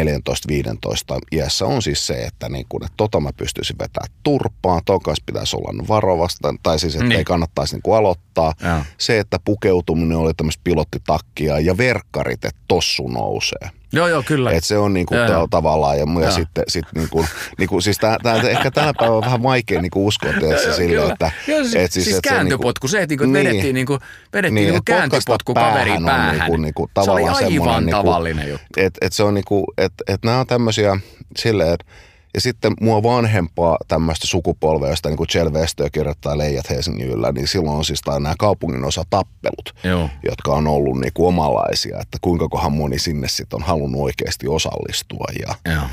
iässä 1.32 1.66
on 1.66 1.82
siis 1.82 2.08
se, 2.08 2.14
että, 2.14 2.50
niin 2.50 2.66
kuin, 2.70 2.84
että 2.84 2.94
tota 2.98 3.20
mä 3.20 3.30
pystyisin 3.38 3.76
vetämään 3.80 4.14
turpaan, 4.24 4.82
ton 4.86 5.02
kanssa 5.02 5.24
pitäisi 5.26 5.56
olla 5.56 5.84
varovasta, 5.88 6.54
tai 6.64 6.80
siis 6.80 6.96
että 6.96 7.08
niin. 7.08 7.18
ei 7.18 7.24
kannattaisi 7.24 7.76
niin 7.76 7.82
kuin 7.82 7.98
aloittaa. 7.98 8.54
Ja. 8.64 8.86
Se, 8.98 9.20
että 9.20 9.40
pukeutuminen 9.46 10.18
oli 10.18 10.34
tämmöistä 10.34 10.62
pilottitakkia 10.64 11.60
ja 11.60 11.78
verkkarit, 11.78 12.46
että 12.46 12.62
tossu 12.68 13.08
nousee. 13.08 13.70
Joo, 13.94 14.08
joo, 14.08 14.24
kyllä. 14.24 14.52
Et 14.52 14.64
se 14.64 14.78
on 14.78 14.94
niinku 14.94 15.16
joo, 15.16 15.26
joo. 15.26 15.48
tavallaan, 15.50 15.98
ja, 15.98 16.06
ja 16.22 16.32
sitten 16.32 16.64
sit 16.68 16.86
niinku, 16.96 17.26
niinku, 17.58 17.82
siis 17.82 17.98
tää, 17.98 18.18
tää, 18.24 18.36
ehkä 18.36 18.72
tänä 18.72 18.94
päivänä 18.98 19.18
on 19.18 19.24
vähän 19.24 19.44
vaikea 19.44 19.82
niinku 19.82 20.08
uskoa 20.08 20.34
tietysti 20.40 20.74
sille, 20.74 21.12
että... 21.12 21.32
Joo, 21.48 21.60
siis, 21.60 21.76
et 21.76 21.92
siis, 21.92 22.06
siis 22.06 22.18
et 22.18 22.22
kääntöpotku, 22.24 22.88
se, 22.88 23.02
että 23.02 23.12
niinku, 23.12 23.26
niin, 23.26 23.34
vedettiin, 23.34 23.74
niinku, 23.74 24.00
vedettiin 24.34 24.56
niin, 24.56 24.66
niinku 24.66 24.84
kääntöpotku 24.86 25.54
kaverin 25.54 26.06
päähän. 26.06 26.38
Niinku, 26.40 26.58
niinku, 26.58 26.90
se 27.04 27.12
oli 27.12 27.24
aivan 27.24 27.86
niinku, 27.86 28.02
tavallinen 28.02 28.50
juttu. 28.50 28.66
Että 28.78 29.06
et 29.06 29.14
se 29.14 29.24
on 29.24 29.34
niinku, 29.34 29.66
että 29.78 30.04
et 30.08 30.24
nämä 30.24 30.40
on 30.40 30.48
tämmöisiä 30.48 31.00
silleen, 31.38 31.74
että 31.74 31.86
ja 32.34 32.42
sitten 32.42 32.74
mua 32.82 33.04
vanhempaa 33.04 33.78
tämmöistä 33.88 34.28
sukupolvea, 34.28 34.90
josta 34.90 35.10
niin 35.10 35.28
Chel 35.28 35.54
Westö 35.54 35.90
kirjoittaa 35.92 36.38
Leijat 36.38 36.70
Helsingin 36.70 37.08
yllä, 37.08 37.32
niin 37.32 37.48
silloin 37.48 37.78
on 37.78 37.86
siis 37.86 38.02
nämä 38.06 38.36
kaupungin 38.40 38.86
osa 38.86 39.04
tappelut, 39.10 39.76
Joo. 39.84 40.10
jotka 40.24 40.52
on 40.52 40.68
ollut 40.68 41.00
niin 41.00 41.14
kuin 41.14 41.28
omalaisia, 41.28 42.00
että 42.02 42.18
kuinka 42.22 42.48
kohan 42.48 42.72
moni 42.72 43.00
sinne 43.00 43.28
sitten 43.28 43.58
on 43.58 43.68
halunnut 43.68 44.02
oikeasti 44.02 44.48
osallistua. 44.48 45.26
Ja, 45.40 45.74
Joo 45.74 45.88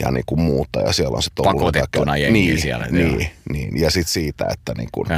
ja 0.00 0.10
niin 0.10 0.24
kuin 0.26 0.40
muuta. 0.40 0.80
Ja 0.80 0.92
siellä 0.92 1.16
on 1.16 1.22
sitten 1.22 1.46
ollut 1.46 1.60
Pakotettuna 1.60 2.16
jengi 2.16 2.40
niin, 2.40 2.60
siellä. 2.60 2.86
Niin, 2.90 3.30
niin, 3.52 3.80
ja 3.80 3.90
sitten 3.90 4.12
siitä, 4.12 4.46
että 4.52 4.74
niin 4.76 4.88
kuin 4.92 5.08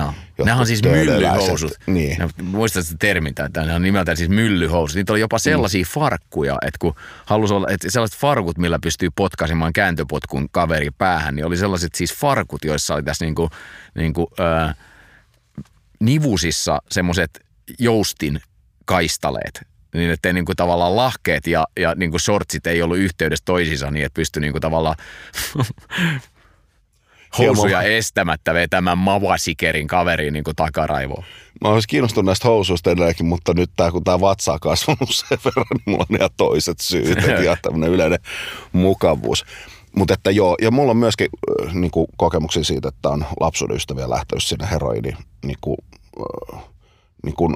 Nämä 0.44 0.60
on 0.60 0.66
siis 0.66 0.82
myllyhousut. 0.82 1.72
Niin. 1.86 2.16
Muistatko 2.42 2.94
termin, 2.98 3.34
tämä 3.34 3.74
on 3.74 3.82
nimeltään 3.82 4.16
siis 4.16 4.30
myllyhousut. 4.30 4.96
Niitä 4.96 5.12
oli 5.12 5.20
jopa 5.20 5.38
sellaisia 5.38 5.82
mm. 5.82 5.88
farkkuja, 6.00 6.58
että 6.66 6.78
kun 6.78 6.94
halusi 7.26 7.54
olla, 7.54 7.66
että 7.70 7.90
sellaiset 7.90 8.20
farkut, 8.20 8.58
millä 8.58 8.78
pystyy 8.82 9.08
potkaisemaan 9.16 9.72
kääntöpotkun 9.72 10.48
kaveri 10.50 10.90
päähän, 10.90 11.36
niin 11.36 11.46
oli 11.46 11.56
sellaiset 11.56 11.94
siis 11.94 12.14
farkut, 12.14 12.64
joissa 12.64 12.94
oli 12.94 13.02
tässä 13.02 13.24
niin 13.24 13.34
kuin, 13.34 13.50
niin 13.94 14.12
kuin, 14.12 14.26
äh, 14.40 14.76
nivusissa 16.00 16.82
semmoiset 16.90 17.30
joustin 17.78 18.40
kaistaleet, 18.84 19.66
niin 19.98 20.10
ettei 20.10 20.32
niin 20.32 20.44
kuin 20.44 20.56
tavallaan 20.56 20.96
lahkeet 20.96 21.46
ja, 21.46 21.66
ja 21.80 21.94
niin 21.94 22.10
kuin 22.10 22.20
shortsit 22.20 22.66
ei 22.66 22.82
ollut 22.82 22.98
yhteydessä 22.98 23.44
toisiinsa 23.44 23.90
niin, 23.90 24.04
että 24.04 24.14
pystyi 24.14 24.40
niin 24.40 24.52
kuin 24.52 24.62
tavallaan 24.62 24.96
housuja 27.38 27.82
estämättä 27.82 28.54
vetämään 28.54 28.98
mavasikerin 28.98 29.86
kaveriin 29.86 30.32
niin 30.32 30.44
kuin 30.44 30.56
takaraivoon. 30.56 31.24
Mä 31.60 31.68
olisin 31.68 31.88
kiinnostunut 31.88 32.26
näistä 32.26 32.48
housuista 32.48 32.90
edelleenkin, 32.90 33.26
mutta 33.26 33.54
nyt 33.54 33.70
tää, 33.76 33.90
kun 33.90 34.04
tämä 34.04 34.20
vatsa 34.20 34.52
on 34.52 34.60
kasvanut 34.60 35.14
sen 35.28 35.38
verran, 35.44 35.66
niin 35.70 35.82
mulla 35.86 36.06
on 36.10 36.16
ihan 36.16 36.30
toiset 36.36 36.80
syyt 36.80 37.18
ja 37.44 37.56
tämmöinen 37.62 37.90
yleinen 37.90 38.18
mukavuus. 38.72 39.44
Mutta 39.96 40.14
että 40.14 40.30
joo, 40.30 40.56
ja 40.62 40.70
mulla 40.70 40.90
on 40.90 40.96
myöskin 40.96 41.28
äh, 41.66 41.74
niin 41.74 41.90
kuin, 41.90 42.06
kokemuksia 42.16 42.64
siitä, 42.64 42.88
että 42.88 43.08
on 43.08 43.24
lapsuuden 43.40 43.76
ystäviä 43.76 44.10
lähtenyt 44.10 44.44
sinne 44.44 44.68
heroini 44.70 45.12
niin 45.44 45.58
kuin, 45.60 45.76
äh, 46.54 46.60
niin 47.24 47.34
kuin, 47.34 47.54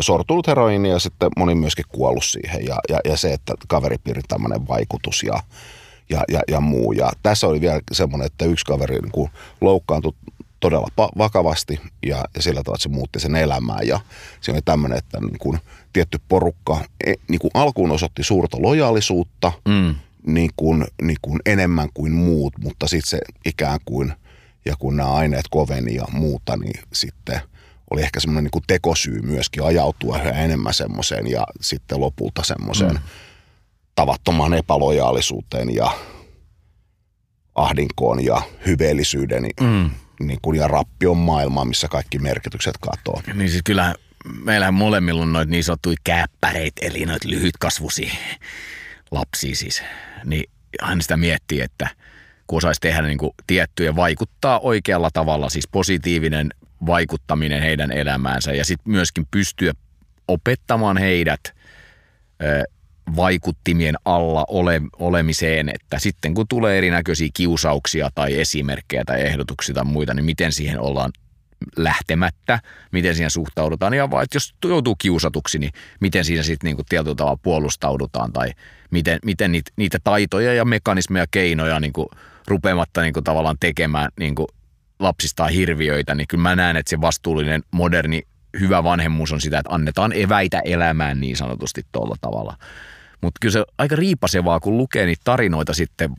sortunut 0.00 0.46
heroini 0.46 0.90
ja 0.90 0.98
sitten 0.98 1.30
moni 1.36 1.54
myöskin 1.54 1.84
kuollut 1.88 2.24
siihen 2.24 2.64
ja, 2.66 2.76
ja, 2.88 3.00
ja 3.04 3.16
se, 3.16 3.32
että 3.32 3.54
kaveripiirin 3.68 4.22
tämmöinen 4.28 4.68
vaikutus 4.68 5.22
ja, 5.22 5.42
ja, 6.10 6.24
ja, 6.28 6.40
ja 6.48 6.60
muu. 6.60 6.92
Ja 6.92 7.12
tässä 7.22 7.46
oli 7.46 7.60
vielä 7.60 7.80
semmoinen, 7.92 8.26
että 8.26 8.44
yksi 8.44 8.64
kaveri 8.64 8.98
niin 8.98 9.12
kuin 9.12 9.30
loukkaantui 9.60 10.12
todella 10.60 10.88
pa- 11.00 11.18
vakavasti 11.18 11.80
ja, 12.06 12.24
ja 12.34 12.42
sillä 12.42 12.62
tavalla, 12.62 12.76
että 12.76 12.82
se 12.82 12.88
muutti 12.88 13.20
sen 13.20 13.36
elämää. 13.36 13.78
Ja 13.82 14.00
se 14.40 14.52
oli 14.52 14.60
tämmöinen, 14.64 14.98
että 14.98 15.20
niin 15.20 15.38
kuin 15.38 15.58
tietty 15.92 16.20
porukka 16.28 16.80
e, 17.06 17.12
niin 17.28 17.38
kuin 17.38 17.50
alkuun 17.54 17.90
osoitti 17.90 18.22
suurta 18.22 18.62
lojaalisuutta 18.62 19.52
mm. 19.68 19.94
niin 20.26 20.50
kuin, 20.56 20.84
niin 21.02 21.18
kuin 21.22 21.40
enemmän 21.46 21.88
kuin 21.94 22.12
muut, 22.12 22.58
mutta 22.58 22.88
sitten 22.88 23.10
se 23.10 23.18
ikään 23.44 23.78
kuin, 23.84 24.12
ja 24.64 24.76
kun 24.78 24.96
nämä 24.96 25.12
aineet 25.12 25.44
koveni 25.50 25.94
ja 25.94 26.04
muuta, 26.12 26.56
niin 26.56 26.80
sitten– 26.92 27.40
oli 27.92 28.02
ehkä 28.02 28.20
semmoinen 28.20 28.50
niin 28.54 28.64
tekosyy 28.66 29.22
myöskin 29.22 29.62
ajautua 29.62 30.18
yhä 30.18 30.30
enemmän 30.30 30.74
semmoiseen 30.74 31.30
ja 31.30 31.46
sitten 31.60 32.00
lopulta 32.00 32.44
semmoiseen 32.44 32.92
mm. 32.92 33.00
tavattomaan 33.94 34.54
epälojaalisuuteen 34.54 35.74
ja 35.74 35.90
ahdinkoon 37.54 38.24
ja 38.24 38.42
hyveellisyyden 38.66 39.42
mm. 39.60 39.90
niin 40.20 40.38
kuin, 40.42 40.58
ja 40.58 40.68
rappion 40.68 41.16
maailmaan, 41.16 41.68
missä 41.68 41.88
kaikki 41.88 42.18
merkitykset 42.18 42.78
katoaa. 42.78 43.22
Niin 43.34 43.50
siis 43.50 43.62
kyllä 43.64 43.94
meillähän 44.44 44.74
molemmilla 44.74 45.22
on 45.22 45.32
noita 45.32 45.50
niin 45.50 45.64
sanottuja 45.64 45.96
käppäreitä, 46.04 46.86
eli 46.86 47.06
noita 47.06 47.28
lyhytkasvusia 47.28 48.14
lapsia 49.10 49.54
siis. 49.54 49.82
Niin 50.24 50.50
aina 50.82 51.02
sitä 51.02 51.16
miettii, 51.16 51.60
että 51.60 51.88
kun 52.46 52.56
osaisi 52.56 52.80
tehdä 52.80 53.02
niin 53.02 53.18
kuin 53.18 53.32
tiettyjä 53.46 53.96
vaikuttaa 53.96 54.60
oikealla 54.60 55.10
tavalla, 55.12 55.48
siis 55.48 55.68
positiivinen 55.68 56.50
vaikuttaminen 56.86 57.62
heidän 57.62 57.92
elämäänsä 57.92 58.52
ja 58.52 58.64
sitten 58.64 58.92
myöskin 58.92 59.26
pystyä 59.30 59.72
opettamaan 60.28 60.96
heidät 60.96 61.40
vaikuttimien 63.16 63.94
alla 64.04 64.44
ole, 64.48 64.80
olemiseen, 64.98 65.68
että 65.68 65.98
sitten 65.98 66.34
kun 66.34 66.48
tulee 66.48 66.78
erinäköisiä 66.78 67.28
kiusauksia 67.34 68.10
tai 68.14 68.40
esimerkkejä 68.40 69.04
tai 69.04 69.20
ehdotuksia 69.20 69.74
tai 69.74 69.84
muita, 69.84 70.14
niin 70.14 70.24
miten 70.24 70.52
siihen 70.52 70.80
ollaan 70.80 71.10
lähtemättä, 71.76 72.60
miten 72.92 73.14
siihen 73.14 73.30
suhtaudutaan. 73.30 73.94
Ja 73.94 74.10
vaan, 74.10 74.24
että 74.24 74.36
jos 74.36 74.54
joutuu 74.64 74.96
kiusatuksi, 74.96 75.58
niin 75.58 75.72
miten 76.00 76.24
siinä 76.24 76.42
sitten 76.42 76.74
niin 76.74 76.86
tietyllä 76.88 77.14
tavalla 77.14 77.38
puolustaudutaan 77.42 78.32
tai 78.32 78.50
miten, 78.90 79.18
miten 79.24 79.52
niitä, 79.52 79.70
niitä 79.76 79.98
taitoja 80.04 80.54
ja 80.54 80.64
mekanismeja, 80.64 81.26
keinoja 81.30 81.80
niin 81.80 81.92
kuin 81.92 82.08
rupeamatta 82.46 83.02
niin 83.02 83.14
kuin 83.14 83.24
tavallaan 83.24 83.56
tekemään 83.60 84.08
niin 84.18 84.34
kuin 84.34 84.48
lapsistaan 85.02 85.50
hirviöitä, 85.50 86.14
niin 86.14 86.28
kyllä 86.28 86.42
mä 86.42 86.56
näen, 86.56 86.76
että 86.76 86.90
se 86.90 87.00
vastuullinen, 87.00 87.62
moderni, 87.70 88.22
hyvä 88.60 88.84
vanhemmuus 88.84 89.32
on 89.32 89.40
sitä, 89.40 89.58
että 89.58 89.74
annetaan 89.74 90.12
eväitä 90.12 90.60
elämään 90.64 91.20
niin 91.20 91.36
sanotusti 91.36 91.86
tuolla 91.92 92.16
tavalla. 92.20 92.56
Mutta 93.20 93.38
kyllä 93.40 93.52
se 93.52 93.64
aika 93.78 93.96
riipasevaa, 93.96 94.60
kun 94.60 94.76
lukee 94.76 95.06
niitä 95.06 95.22
tarinoita 95.24 95.74
sitten, 95.74 96.10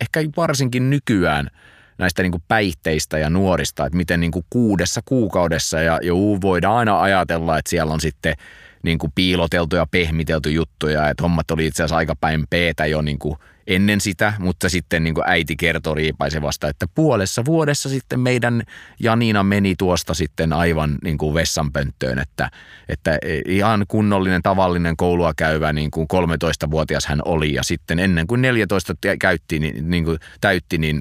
ehkä 0.00 0.20
varsinkin 0.36 0.90
nykyään 0.90 1.50
näistä 1.98 2.22
niin 2.22 2.32
päihteistä 2.48 3.18
ja 3.18 3.30
nuorista, 3.30 3.86
että 3.86 3.96
miten 3.96 4.20
niin 4.20 4.32
kuudessa 4.50 5.00
kuukaudessa 5.04 5.80
ja 5.80 5.98
jo 6.02 6.16
voidaan 6.16 6.76
aina 6.76 7.00
ajatella, 7.00 7.58
että 7.58 7.70
siellä 7.70 7.92
on 7.92 8.00
sitten 8.00 8.34
niin 8.82 8.98
kuin 8.98 9.12
piiloteltu 9.14 9.76
ja 9.76 9.86
pehmitelty 9.90 10.50
juttuja, 10.50 11.08
että 11.08 11.22
hommat 11.22 11.50
oli 11.50 11.66
itse 11.66 11.82
asiassa 11.82 11.96
aika 11.96 12.16
päin 12.20 12.44
peetä 12.50 12.86
jo 12.86 13.02
niin 13.02 13.18
kuin 13.18 13.36
ennen 13.66 14.00
sitä, 14.00 14.32
mutta 14.38 14.68
sitten 14.68 15.04
niin 15.04 15.14
kuin 15.14 15.24
äiti 15.26 15.56
kertoi 15.56 15.94
riipaisevasta, 15.94 16.68
että 16.68 16.86
puolessa 16.94 17.44
vuodessa 17.44 17.88
sitten 17.88 18.20
meidän 18.20 18.62
Janina 19.00 19.42
meni 19.42 19.74
tuosta 19.78 20.14
sitten 20.14 20.52
aivan 20.52 20.98
niin 21.04 21.18
kuin 21.18 21.34
vessanpönttöön, 21.34 22.18
että, 22.18 22.50
että 22.88 23.18
ihan 23.46 23.84
kunnollinen 23.88 24.42
tavallinen 24.42 24.96
koulua 24.96 25.32
käyvä 25.36 25.72
niin 25.72 25.90
kuin 25.90 26.08
13-vuotias 26.14 27.06
hän 27.06 27.20
oli. 27.24 27.54
Ja 27.54 27.62
sitten 27.62 27.98
ennen 27.98 28.26
kuin 28.26 28.42
14 28.42 28.94
käytti, 29.20 29.58
niin, 29.58 29.90
niin 29.90 30.04
kuin 30.04 30.18
täytti, 30.40 30.78
niin 30.78 31.00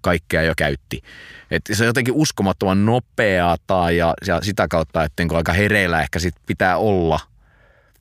kaikkea 0.00 0.42
jo 0.42 0.52
käytti. 0.56 1.02
Et 1.50 1.62
se 1.72 1.82
on 1.82 1.86
jotenkin 1.86 2.14
uskomattoman 2.14 2.86
nopeata 2.86 3.90
ja, 3.90 4.14
ja 4.26 4.40
sitä 4.42 4.68
kautta, 4.68 5.04
että 5.04 5.24
niin 5.24 5.36
aika 5.36 5.52
hereillä 5.52 6.02
ehkä 6.02 6.18
sit 6.18 6.34
pitää 6.46 6.76
olla, 6.76 7.20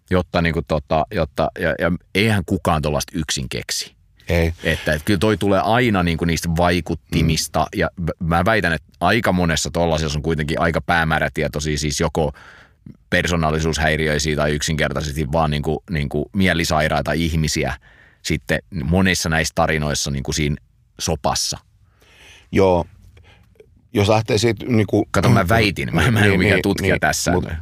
jotta, 0.10 0.42
niin 0.42 0.54
kuin 0.54 0.66
tota, 0.68 1.06
jotta 1.12 1.52
ja, 1.60 1.76
ja 1.80 1.92
eihän 2.16 2.44
kukaan 2.46 2.82
tuollaista 2.82 3.14
yksin 3.16 3.50
keksi. 3.50 3.96
Ei. 4.30 4.54
Että, 4.64 4.94
että 4.94 5.06
kyllä 5.06 5.18
toi 5.18 5.38
tulee 5.38 5.62
aina 5.64 6.04
niin 6.04 6.18
kuin 6.18 6.28
niistä 6.28 6.50
vaikuttimista 6.58 7.60
mm. 7.60 7.80
ja 7.80 7.90
mä 8.20 8.46
väitän, 8.46 8.74
että 8.74 8.88
aika 9.00 9.32
monessa 9.32 9.72
tuollaisessa 9.72 10.20
on 10.20 10.24
kuitenkin 10.24 10.60
aika 10.60 10.82
päämäärätietoisia, 10.82 11.78
siis 11.78 12.00
joko 12.00 12.34
persoonallisuushäiriöisiä 13.10 14.36
tai 14.36 14.52
yksinkertaisesti 14.52 15.32
vaan 15.32 15.52
niin 15.52 15.64
kuin, 15.64 15.78
niin 15.90 16.10
kuin 16.10 16.26
mielisairaita 16.34 17.12
ihmisiä 17.12 17.74
sitten 18.22 18.60
monissa 18.84 19.30
näissä 19.30 19.52
tarinoissa 19.56 20.12
niin 20.12 20.24
kuin 20.24 20.36
siinä 20.36 20.56
sopassa. 21.00 21.58
Joo, 22.52 22.86
jos 23.94 24.10
lähtee 24.10 24.38
siitä... 24.38 24.66
Niin 24.66 24.88
kuin, 24.88 25.06
Kato, 25.12 25.30
mä 25.30 25.48
väitin, 25.50 25.90
mä, 25.96 26.02
mä 26.02 26.08
en 26.08 26.14
niin, 26.14 26.30
ole 26.30 26.38
mikään 26.38 26.56
niin, 26.56 26.62
tutkija 26.62 26.94
niin, 26.94 27.00
tässä. 27.00 27.32
Mutta 27.32 27.56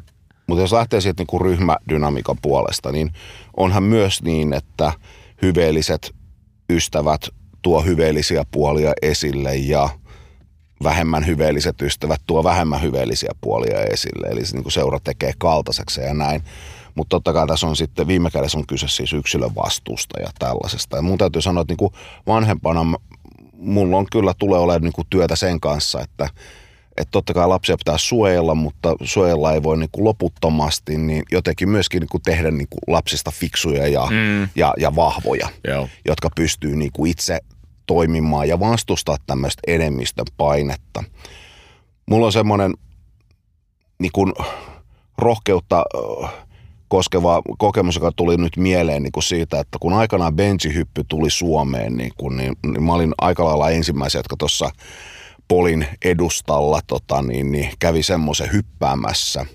mut 0.47 0.59
jos 0.59 0.71
lähtee 0.71 1.01
siitä 1.01 1.21
niin 1.21 1.27
kuin 1.27 1.41
ryhmädynamiikan 1.41 2.37
puolesta, 2.41 2.91
niin 2.91 3.13
onhan 3.57 3.83
myös 3.83 4.23
niin, 4.23 4.53
että 4.53 4.93
hyveelliset 5.41 6.15
ystävät 6.69 7.29
tuo 7.61 7.81
hyveellisiä 7.81 8.45
puolia 8.51 8.93
esille 9.01 9.55
ja 9.55 9.89
vähemmän 10.83 11.25
hyveelliset 11.27 11.81
ystävät 11.81 12.21
tuo 12.27 12.43
vähemmän 12.43 12.81
hyveellisiä 12.81 13.31
puolia 13.41 13.79
esille. 13.79 14.27
Eli 14.27 14.45
se 14.45 14.55
niin 14.55 14.63
kuin 14.63 14.73
seura 14.73 14.99
tekee 15.03 15.33
kaltaiseksi 15.37 16.01
ja 16.01 16.13
näin. 16.13 16.43
Mutta 16.95 17.09
totta 17.09 17.33
kai 17.33 17.47
tässä 17.47 17.67
on 17.67 17.75
sitten 17.75 18.07
viime 18.07 18.29
kädessä 18.29 18.57
on 18.57 18.67
kyse 18.67 18.87
siis 18.87 19.13
yksilön 19.13 19.55
vastuusta 19.55 20.19
ja 20.19 20.29
tällaisesta. 20.39 20.95
Ja 20.95 21.01
mun 21.01 21.17
täytyy 21.17 21.41
sanoa, 21.41 21.61
että 21.61 21.71
niin 21.71 21.77
kuin 21.77 21.93
vanhempana 22.27 22.85
mulla 23.53 23.97
on 23.97 24.05
kyllä 24.11 24.33
tulee 24.39 24.59
olemaan 24.59 24.81
niin 24.81 24.93
kuin 24.93 25.07
työtä 25.09 25.35
sen 25.35 25.59
kanssa, 25.59 26.01
että 26.01 26.29
että 26.97 27.11
totta 27.11 27.33
kai 27.33 27.47
lapsia 27.47 27.77
pitää 27.77 27.97
suojella, 27.97 28.55
mutta 28.55 28.95
suojella 29.03 29.53
ei 29.53 29.63
voi 29.63 29.77
niin 29.77 29.89
kuin 29.91 30.03
loputtomasti, 30.03 30.97
niin 30.97 31.23
jotenkin 31.31 31.69
myöskin 31.69 31.99
niin 31.99 32.09
kuin 32.09 32.23
tehdä 32.23 32.51
niin 32.51 32.67
kuin 32.69 32.79
lapsista 32.87 33.31
fiksuja 33.31 33.87
ja, 33.87 34.07
mm. 34.09 34.49
ja, 34.55 34.73
ja 34.77 34.95
vahvoja, 34.95 35.49
Joo. 35.67 35.89
jotka 36.05 36.29
pystyy 36.35 36.75
niin 36.75 36.91
kuin 36.91 37.11
itse 37.11 37.39
toimimaan 37.85 38.47
ja 38.47 38.59
vastustaa 38.59 39.17
tämmöistä 39.27 39.61
enemmistön 39.67 40.25
painetta. 40.37 41.03
Mulla 42.05 42.25
on 42.25 42.31
semmoinen 42.31 42.73
niin 43.99 44.11
kuin 44.11 44.33
rohkeutta 45.17 45.85
koskeva 46.93 47.41
kokemus, 47.57 47.95
joka 47.95 48.11
tuli 48.15 48.37
nyt 48.37 48.57
mieleen 48.57 49.03
niin 49.03 49.11
kuin 49.11 49.23
siitä, 49.23 49.59
että 49.59 49.77
kun 49.81 49.93
aikanaan 49.93 50.35
benchihyppy 50.35 51.03
tuli 51.07 51.29
Suomeen, 51.29 51.97
niin, 51.97 52.11
kuin, 52.17 52.37
niin, 52.37 52.55
niin 52.65 52.83
mä 52.83 52.93
olin 52.93 53.13
aika 53.17 53.45
lailla 53.45 53.69
ensimmäisiä, 53.69 54.19
jotka 54.19 54.35
tuossa 54.39 54.69
Polin 55.47 55.87
edustalla 56.05 56.79
tota, 56.87 57.21
niin, 57.21 57.51
niin 57.51 57.69
kävi 57.79 58.03
semmoisen 58.03 58.51
hyppäämässä. 58.51 59.45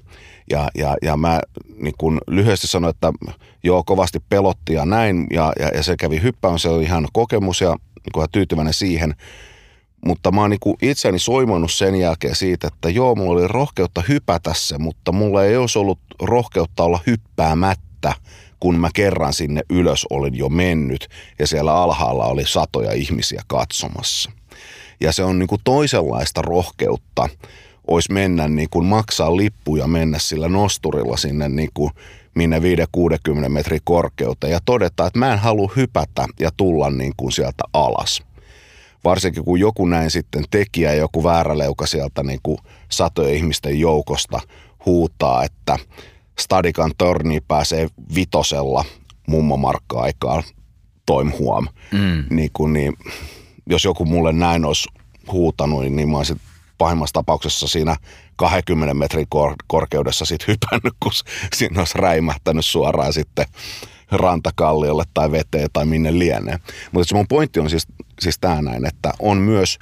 Ja, 0.51 0.69
ja, 0.75 0.97
ja 1.03 1.17
mä 1.17 1.41
niin 1.77 1.95
kun 1.99 2.21
lyhyesti 2.27 2.67
sanoin, 2.67 2.91
että 2.91 3.13
joo, 3.65 3.83
kovasti 3.85 4.19
pelotti 4.29 4.73
ja 4.73 4.85
näin, 4.85 5.27
ja, 5.31 5.53
ja, 5.61 5.69
ja 5.69 5.83
se 5.83 5.97
kävi 5.97 6.23
hyppäämään, 6.23 6.59
se 6.59 6.69
oli 6.69 6.85
ihan 6.85 7.09
kokemus 7.13 7.61
ja 7.61 7.77
niin 8.15 8.27
tyytyväinen 8.33 8.75
siihen. 8.75 9.15
Mutta 10.07 10.31
mä 10.31 10.41
oon 10.41 10.51
niin 10.51 10.77
itseäni 10.83 11.19
soimonut 11.19 11.73
sen 11.73 11.95
jälkeen 11.95 12.37
siitä, 12.37 12.67
että 12.67 12.91
joo, 12.91 13.15
mulla 13.15 13.41
oli 13.41 13.49
rohkeutta 13.49 14.03
hypätä 14.09 14.53
se, 14.55 14.79
mutta 14.79 15.13
mulla 15.13 15.45
ei 15.45 15.57
olisi 15.57 15.79
ollut 15.79 15.99
rohkeutta 16.23 16.85
olla 16.85 17.01
hyppäämättä, 17.07 18.13
kun 18.61 18.81
mä 18.81 18.89
kerran 18.95 19.33
sinne 19.33 19.63
ylös 19.71 20.07
olin 20.11 20.35
jo 20.35 20.49
mennyt 20.49 21.09
ja 21.39 21.47
siellä 21.47 21.75
alhaalla 21.75 22.27
oli 22.27 22.47
satoja 22.47 22.93
ihmisiä 22.93 23.43
katsomassa. 23.47 24.31
Ja 25.01 25.13
se 25.13 25.25
on 25.25 25.39
niin 25.39 25.47
kuin 25.47 25.61
toisenlaista 25.65 26.43
rohkeutta, 26.43 27.29
olisi 27.87 28.13
mennä 28.13 28.49
niin 28.49 28.69
kuin 28.71 28.87
maksaa 28.87 29.37
lippu 29.37 29.77
ja 29.77 29.87
mennä 29.87 30.19
sillä 30.19 30.49
nosturilla 30.49 31.17
sinne 31.17 31.49
niin 31.49 31.71
kuin 31.75 31.91
minne 32.35 32.59
5-60 33.47 33.49
metrin 33.49 33.81
korkeutta 33.85 34.49
ja 34.49 34.61
todeta, 34.65 35.07
että 35.07 35.19
mä 35.19 35.33
en 35.33 35.39
halua 35.39 35.73
hypätä 35.77 36.27
ja 36.41 36.51
tulla 36.57 36.91
niin 36.91 37.13
kuin 37.17 37.33
sieltä 37.33 37.65
alas. 37.73 38.28
Varsinkin 39.09 39.45
kun 39.45 39.61
joku 39.61 39.87
näin 39.87 40.11
sitten 40.11 40.45
tekijä, 40.51 40.95
joku 40.95 41.25
vääräleuka 41.25 41.87
sieltä 41.87 42.23
niin 42.23 42.41
kuin 42.43 42.59
satojen 42.89 43.35
ihmisten 43.35 43.81
joukosta 43.81 44.41
huutaa, 44.87 45.45
että 45.45 45.79
Stadikan 46.39 46.91
torni 46.99 47.41
pääsee 47.41 47.89
vitosella 48.15 48.85
mummomarkka-aikaan 49.27 50.43
toim 51.07 51.33
huom. 51.39 51.67
Mm. 51.93 52.25
Niin 52.31 52.51
kuin, 52.53 52.73
niin, 52.73 52.93
jos 53.67 53.85
joku 53.85 54.05
mulle 54.05 54.33
näin 54.33 54.65
olisi 54.65 54.89
huutanut, 55.33 55.85
niin 55.85 56.09
mä 56.09 56.17
olisin 56.17 56.41
pahimmassa 56.79 57.13
tapauksessa 57.13 57.69
siinä 57.69 57.97
20 58.37 58.95
metrin 58.95 59.27
kor- 59.29 59.57
korkeudessa 59.67 60.25
sit 60.25 60.47
hypännyt, 60.49 60.95
kun 61.01 61.13
siinä 61.55 61.81
olisi 61.81 61.99
räimähtänyt 61.99 62.67
suoraan 62.67 63.13
sitten 63.13 63.47
rantakalliolle 64.11 65.05
tai 65.15 65.33
veteen 65.33 65.69
tai 65.73 65.85
minne 65.85 66.19
lienee. 66.19 66.59
Mutta 66.93 67.09
se 67.09 67.15
mun 67.15 67.29
pointti 67.29 67.61
on 67.61 67.71
siis, 67.71 67.87
siis 68.21 68.39
tämä 68.39 68.63
näin, 68.63 68.87
että 68.87 69.13
on 69.19 69.39
myös, 69.39 69.79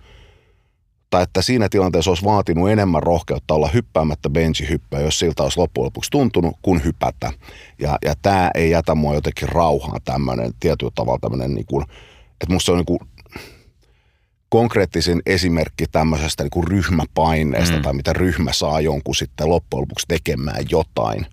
tai 1.10 1.22
että 1.22 1.42
siinä 1.42 1.68
tilanteessa 1.68 2.10
olisi 2.10 2.24
vaatinut 2.24 2.70
enemmän 2.70 3.02
rohkeutta 3.02 3.54
olla 3.54 3.68
hyppäämättä 3.68 4.30
benchihyppää, 4.30 5.00
jos 5.00 5.18
siltä 5.18 5.42
olisi 5.42 5.58
loppujen 5.58 5.84
lopuksi 5.84 6.10
tuntunut, 6.10 6.56
kuin 6.62 6.84
hypätä. 6.84 7.32
Ja, 7.78 7.98
ja 8.04 8.14
tämä 8.22 8.50
ei 8.54 8.70
jätä 8.70 8.94
mua 8.94 9.14
jotenkin 9.14 9.48
rauhaan 9.48 10.00
tämmöinen 10.04 10.52
tietyllä 10.60 10.92
tavalla 10.94 11.18
tämmöinen, 11.18 11.54
niin 11.54 11.66
kuin, 11.66 11.82
että 12.40 12.52
musta 12.52 12.66
se 12.66 12.72
on 12.72 12.78
niin 12.78 12.86
kuin 12.86 13.00
konkreettisin 14.48 15.22
esimerkki 15.26 15.84
tämmöisestä 15.92 16.42
niin 16.42 16.50
kuin 16.50 16.68
ryhmäpaineesta 16.68 17.76
mm. 17.76 17.82
tai 17.82 17.92
mitä 17.92 18.12
ryhmä 18.12 18.52
saa 18.52 18.80
jonkun 18.80 19.14
sitten 19.14 19.50
loppujen 19.50 19.80
lopuksi 19.80 20.06
tekemään 20.08 20.64
jotain, 20.70 21.26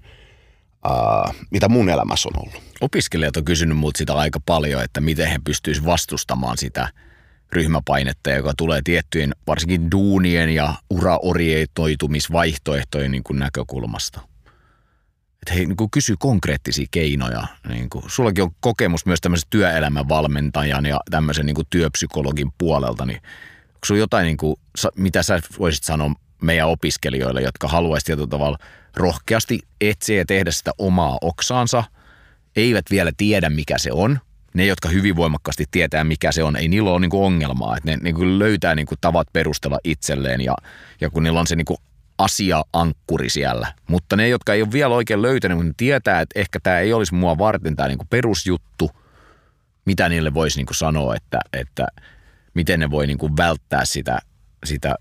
mitä 1.52 1.70
mun 1.70 1.90
elämässä 1.90 2.30
on 2.30 2.40
ollut. 2.40 2.64
Opiskelijat 2.82 3.38
on 3.38 3.46
kysynyt 3.46 3.78
multa 3.78 3.98
sitä 3.98 4.14
aika 4.14 4.40
paljon, 4.46 4.84
että 4.84 5.02
miten 5.02 5.28
he 5.28 5.40
pystyisivät 5.44 5.88
vastustamaan 5.88 6.58
sitä 6.58 6.90
ryhmäpainetta, 7.52 8.32
joka 8.32 8.54
tulee 8.58 8.82
tiettyjen 8.84 9.36
varsinkin 9.48 9.92
duunien 9.92 10.50
ja 10.50 10.74
uraorietoitumisvaihtoehtojen 10.90 13.12
niin 13.12 13.24
kuin 13.24 13.40
näkökulmasta 13.40 14.22
että 15.44 15.54
he 15.54 15.66
niin 15.66 15.92
kysy 15.92 16.16
konkreettisia 16.20 16.86
keinoja. 16.92 17.48
Niin 17.68 17.90
kuin, 17.90 18.04
sullakin 18.08 18.44
on 18.44 18.52
kokemus 18.60 19.06
myös 19.06 19.22
tämmöisen 19.22 19.50
työelämän 19.50 20.10
valmentajan 20.10 20.86
ja 20.86 21.00
tämmöisen 21.10 21.46
niin 21.46 21.56
kuin 21.56 21.68
työpsykologin 21.70 22.52
puolelta, 22.58 23.06
niin 23.06 23.22
onko 23.68 23.86
sulla 23.86 24.00
jotain, 24.00 24.26
niin 24.26 24.38
kuin, 24.38 24.56
mitä 24.96 25.24
sä 25.24 25.40
voisit 25.60 25.84
sanoa 25.84 26.14
meidän 26.42 26.68
opiskelijoille, 26.68 27.42
jotka 27.42 27.68
haluaisivat 27.68 28.06
tietyllä 28.06 28.28
tavalla 28.28 28.58
rohkeasti 28.96 29.60
etsiä 29.82 30.18
ja 30.18 30.26
tehdä 30.26 30.52
sitä 30.52 30.72
omaa 30.78 31.18
oksaansa, 31.22 31.84
eivät 32.56 32.86
vielä 32.92 33.12
tiedä 33.18 33.50
mikä 33.50 33.78
se 33.78 33.92
on. 33.92 34.20
Ne, 34.54 34.66
jotka 34.66 34.90
hyvin 34.90 35.16
voimakkaasti 35.16 35.66
tietää 35.72 36.04
mikä 36.04 36.32
se 36.32 36.44
on, 36.44 36.56
ei 36.56 36.68
niillä 36.68 36.92
ole 36.92 37.00
niin 37.00 37.10
kuin 37.10 37.24
ongelmaa. 37.24 37.78
Että 37.78 37.92
ne 37.92 37.98
niin 38.02 38.16
kuin 38.16 38.40
löytää 38.40 38.76
niin 38.76 38.86
kuin 38.86 38.98
tavat 39.02 39.28
perustella 39.34 39.80
itselleen 39.84 40.42
ja, 40.42 40.56
ja 41.02 41.10
kun 41.10 41.24
niillä 41.24 41.40
on 41.40 41.48
se 41.48 41.56
niin 41.56 41.66
kuin 41.66 41.78
asia-ankkuri 42.18 43.30
siellä. 43.30 43.74
Mutta 43.88 44.16
ne, 44.16 44.28
jotka 44.28 44.54
ei 44.54 44.62
ole 44.62 44.72
vielä 44.72 44.96
oikein 44.96 45.22
löytänyt, 45.22 45.58
niin 45.58 45.76
tietää, 45.78 46.22
että 46.22 46.40
ehkä 46.40 46.60
tämä 46.64 46.80
ei 46.80 46.94
olisi 46.94 47.16
mua 47.16 47.38
varten 47.38 47.76
tämä 47.76 47.88
niinku 47.88 48.06
perusjuttu, 48.10 48.92
mitä 49.86 50.10
niille 50.10 50.34
voisi 50.34 50.60
niinku 50.60 50.74
sanoa, 50.74 51.16
että, 51.16 51.40
että 51.54 51.88
miten 52.54 52.80
ne 52.80 52.92
voi 52.92 53.08
niinku 53.08 53.38
välttää 53.38 53.86
sitä, 53.86 54.20
sitä 54.66 54.96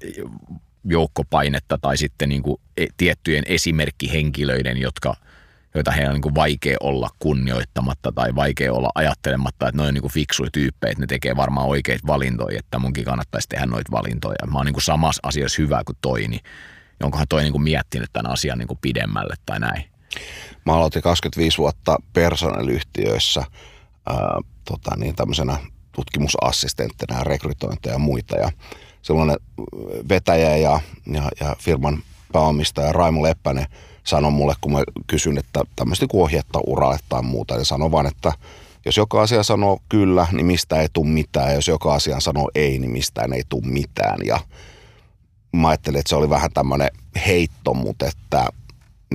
joukkopainetta 0.84 1.78
tai 1.78 1.96
sitten 1.96 2.28
niinku 2.28 2.60
e, 2.76 2.86
tiettyjen 2.96 3.44
esimerkkihenkilöiden, 3.46 4.78
jotka, 4.78 5.14
joita 5.74 5.90
heidän 5.90 6.10
on 6.10 6.14
niinku 6.14 6.34
vaikea 6.34 6.76
olla 6.80 7.08
kunnioittamatta 7.18 8.12
tai 8.12 8.34
vaikea 8.34 8.72
olla 8.72 8.88
ajattelematta, 8.94 9.68
että 9.68 9.82
ne 9.82 9.88
on 9.88 9.94
niinku 9.94 10.08
fiksuja 10.08 10.50
tyyppejä, 10.52 10.90
että 10.90 11.02
ne 11.02 11.06
tekee 11.06 11.36
varmaan 11.36 11.66
oikeita 11.66 12.06
valintoja, 12.06 12.58
että 12.58 12.78
munkin 12.78 13.04
kannattaisi 13.04 13.48
tehdä 13.48 13.66
noita 13.66 13.92
valintoja. 13.92 14.46
Mä 14.46 14.58
oon 14.58 14.66
niinku 14.66 14.80
samassa 14.80 15.20
asiassa 15.22 15.62
hyvä 15.62 15.82
kuin 15.86 15.98
toi, 16.00 16.28
niin 16.28 16.40
onkohan 17.02 17.28
toi 17.28 17.42
niin 17.42 17.52
kuin 17.52 17.62
miettinyt 17.62 18.10
tämän 18.12 18.32
asian 18.32 18.58
niin 18.58 18.68
kuin 18.68 18.78
pidemmälle 18.82 19.34
tai 19.46 19.60
näin? 19.60 19.84
Mä 20.66 20.72
aloitin 20.72 21.02
25 21.02 21.58
vuotta 21.58 21.96
personalyhtiöissä 22.12 23.44
ää, 24.06 24.16
tota, 24.64 24.96
niin 24.96 25.16
tämmöisenä 25.16 25.58
tutkimusassistenttina 25.92 27.18
ja 27.18 27.24
rekrytointeja 27.24 27.94
ja 27.94 27.98
muita. 27.98 28.36
Ja 28.36 28.50
sellainen 29.02 29.36
vetäjä 30.08 30.56
ja, 30.56 30.80
ja, 31.06 31.30
ja 31.40 31.56
firman 31.58 32.02
pääomistaja 32.32 32.92
Raimo 32.92 33.22
Leppänen 33.22 33.66
sanoi 34.04 34.30
mulle, 34.30 34.54
kun 34.60 34.72
mä 34.72 34.82
kysyn, 35.06 35.38
että 35.38 35.64
tämmöistä 35.76 36.06
kuin 36.08 36.22
ohjetta 36.22 36.60
uralle 36.66 36.98
tai 37.08 37.22
muuta, 37.22 37.56
niin 37.56 37.64
sanoi 37.64 37.90
vaan, 37.90 38.06
että 38.06 38.32
jos 38.84 38.96
joka 38.96 39.22
asia 39.22 39.42
sanoo 39.42 39.78
kyllä, 39.88 40.26
niin 40.32 40.46
mistä 40.46 40.80
ei 40.80 40.88
tule 40.92 41.08
mitään. 41.08 41.48
Ja 41.48 41.54
jos 41.54 41.68
joka 41.68 41.94
asia 41.94 42.20
sanoo 42.20 42.50
ei, 42.54 42.78
niin 42.78 42.90
mistään 42.90 43.32
ei 43.32 43.42
tule 43.48 43.66
mitään. 43.66 44.18
Ja 44.26 44.40
mä 45.56 45.68
ajattelin, 45.68 45.98
että 46.00 46.08
se 46.08 46.16
oli 46.16 46.30
vähän 46.30 46.50
tämmöinen 46.54 46.90
heitto, 47.26 47.74
mutta 47.74 48.06
että 48.06 48.46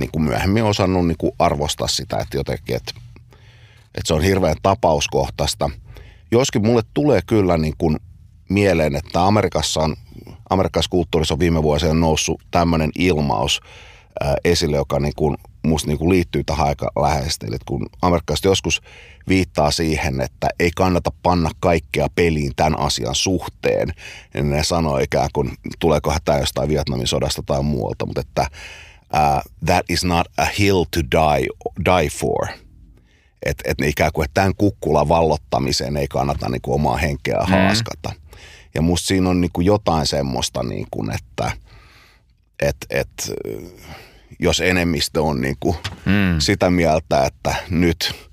niin 0.00 0.10
kuin 0.10 0.22
myöhemmin 0.22 0.64
osannut 0.64 1.06
niin 1.06 1.18
kuin 1.18 1.32
arvostaa 1.38 1.88
sitä, 1.88 2.16
että 2.16 2.36
jotenkin, 2.36 2.76
että, 2.76 2.92
että 3.94 4.04
se 4.04 4.14
on 4.14 4.22
hirveän 4.22 4.56
tapauskohtaista. 4.62 5.70
Joskin 6.30 6.66
mulle 6.66 6.82
tulee 6.94 7.20
kyllä 7.26 7.56
niin 7.56 7.74
kuin 7.78 7.96
mieleen, 8.48 8.96
että 8.96 9.26
Amerikassa 9.26 9.80
on, 9.80 9.96
Amerikassa 10.50 10.90
kulttuurissa 10.90 11.34
on 11.34 11.40
viime 11.40 11.62
vuosina 11.62 11.94
noussut 11.94 12.40
tämmöinen 12.50 12.90
ilmaus 12.98 13.60
ää, 14.20 14.36
esille, 14.44 14.76
joka 14.76 15.00
niin 15.00 15.14
kuin 15.16 15.36
musta 15.62 15.88
niin 15.88 15.98
kuin 15.98 16.08
liittyy 16.08 16.44
tähän 16.44 16.66
aika 16.66 16.90
läheisesti. 17.02 17.46
Eli 17.46 17.56
kun 17.66 17.86
amerikkalaiset 18.02 18.44
joskus 18.44 18.82
viittaa 19.28 19.70
siihen, 19.70 20.20
että 20.20 20.48
ei 20.58 20.70
kannata 20.76 21.12
panna 21.22 21.50
kaikkea 21.60 22.06
peliin 22.14 22.52
tämän 22.56 22.78
asian 22.78 23.14
suhteen, 23.14 23.92
niin 24.34 24.50
ne 24.50 24.64
sanoo 24.64 24.98
ikään 24.98 25.28
kuin, 25.32 25.52
tuleeko 25.78 26.14
tämä 26.24 26.38
jostain 26.38 26.68
Vietnamin 26.68 27.06
sodasta 27.06 27.42
tai 27.46 27.62
muualta, 27.62 28.06
mutta 28.06 28.20
että 28.20 28.46
uh, 29.14 29.52
that 29.64 29.84
is 29.88 30.04
not 30.04 30.26
a 30.36 30.44
hill 30.58 30.84
to 30.84 31.00
die, 31.00 31.46
die 31.84 32.10
for. 32.10 32.46
Että 33.46 33.62
et 33.66 33.80
ikään 33.86 34.12
kuin, 34.12 34.24
että 34.24 34.40
tämän 34.40 34.54
kukkulan 34.56 35.08
vallottamiseen 35.08 35.96
ei 35.96 36.08
kannata 36.08 36.48
niin 36.48 36.62
kuin 36.62 36.74
omaa 36.74 36.96
henkeä 36.96 37.38
mm. 37.38 37.52
haaskata. 37.52 38.12
Ja 38.78 38.82
musta 38.82 39.06
siinä 39.06 39.30
on 39.30 39.40
niin 39.40 39.50
kuin 39.52 39.64
jotain 39.64 40.06
semmoista, 40.06 40.62
niin 40.62 40.86
kuin, 40.90 41.10
että 41.14 41.52
et, 42.62 42.76
et, 42.90 43.32
jos 44.38 44.60
enemmistö 44.60 45.22
on 45.22 45.40
niin 45.40 45.56
kuin 45.60 45.76
mm. 46.06 46.38
sitä 46.38 46.70
mieltä, 46.70 47.24
että 47.24 47.54
nyt 47.70 48.27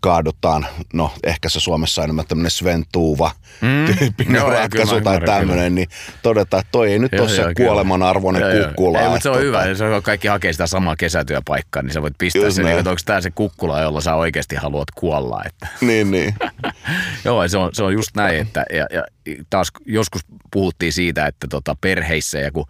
kaadutaan, 0.00 0.66
no 0.92 1.12
ehkä 1.24 1.48
se 1.48 1.60
Suomessa 1.60 2.02
on 2.02 2.04
enemmän 2.04 2.26
tämmöinen 2.26 2.50
Sven 2.50 2.84
Tuuva 2.92 3.30
mm. 3.60 3.94
tyyppinen 3.98 4.34
joo, 4.34 4.50
ratkaisu 4.50 5.00
tai 5.00 5.20
tämmöinen, 5.20 5.74
niin 5.74 5.88
todetaan, 6.22 6.60
että 6.60 6.72
toi 6.72 6.92
ei 6.92 6.98
nyt 6.98 7.12
joo, 7.12 7.22
ole 7.22 7.30
se 7.30 7.42
kuolemanarvoinen 7.56 8.56
joo, 8.56 8.66
kukkula. 8.66 9.00
Ei, 9.00 9.08
mutta 9.08 9.22
se 9.22 9.28
on 9.28 9.34
tota... 9.34 9.44
hyvä, 9.44 9.74
se 9.74 9.84
on 9.84 10.02
kaikki 10.02 10.28
hakee 10.28 10.52
sitä 10.52 10.66
samaa 10.66 10.96
kesätyöpaikkaa, 10.96 11.82
niin 11.82 11.92
sä 11.92 12.02
voit 12.02 12.14
pistää 12.18 12.42
Just 12.42 12.56
sen, 12.56 12.64
niin, 12.64 12.78
että 12.78 12.90
onko 12.90 13.02
tämä 13.04 13.20
se 13.20 13.30
kukkula, 13.30 13.80
jolla 13.80 14.00
sä 14.00 14.14
oikeasti 14.14 14.56
haluat 14.56 14.90
kuolla. 14.94 15.42
Että. 15.46 15.66
Niin, 15.80 16.10
niin. 16.10 16.34
joo, 17.24 17.48
se 17.48 17.58
on, 17.58 17.70
se 17.72 17.82
on 17.82 17.92
just 17.92 18.10
näin, 18.16 18.40
että 18.40 18.64
ja, 18.72 18.86
ja 18.90 19.04
taas 19.50 19.72
joskus 19.86 20.22
puhuttiin 20.50 20.92
siitä, 20.92 21.26
että 21.26 21.46
tota 21.50 21.76
perheissä 21.80 22.38
ja 22.38 22.50
kun 22.52 22.66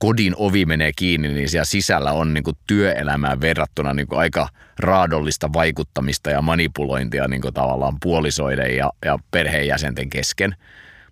kodin 0.00 0.34
ovi 0.36 0.66
menee 0.66 0.92
kiinni, 0.96 1.28
niin 1.28 1.48
siellä 1.48 1.64
sisällä 1.64 2.12
on 2.12 2.34
niin 2.34 2.44
kuin 2.44 2.56
työelämään 2.66 3.40
verrattuna 3.40 3.94
niin 3.94 4.06
kuin 4.06 4.18
aika 4.18 4.48
raadollista 4.78 5.52
vaikuttamista 5.52 6.30
ja 6.30 6.42
manipulointia 6.42 7.28
niin 7.28 7.42
kuin 7.42 7.54
tavallaan 7.54 7.96
puolisoiden 8.02 8.76
ja, 8.76 8.92
ja 9.04 9.18
perheenjäsenten 9.30 10.10
kesken. 10.10 10.56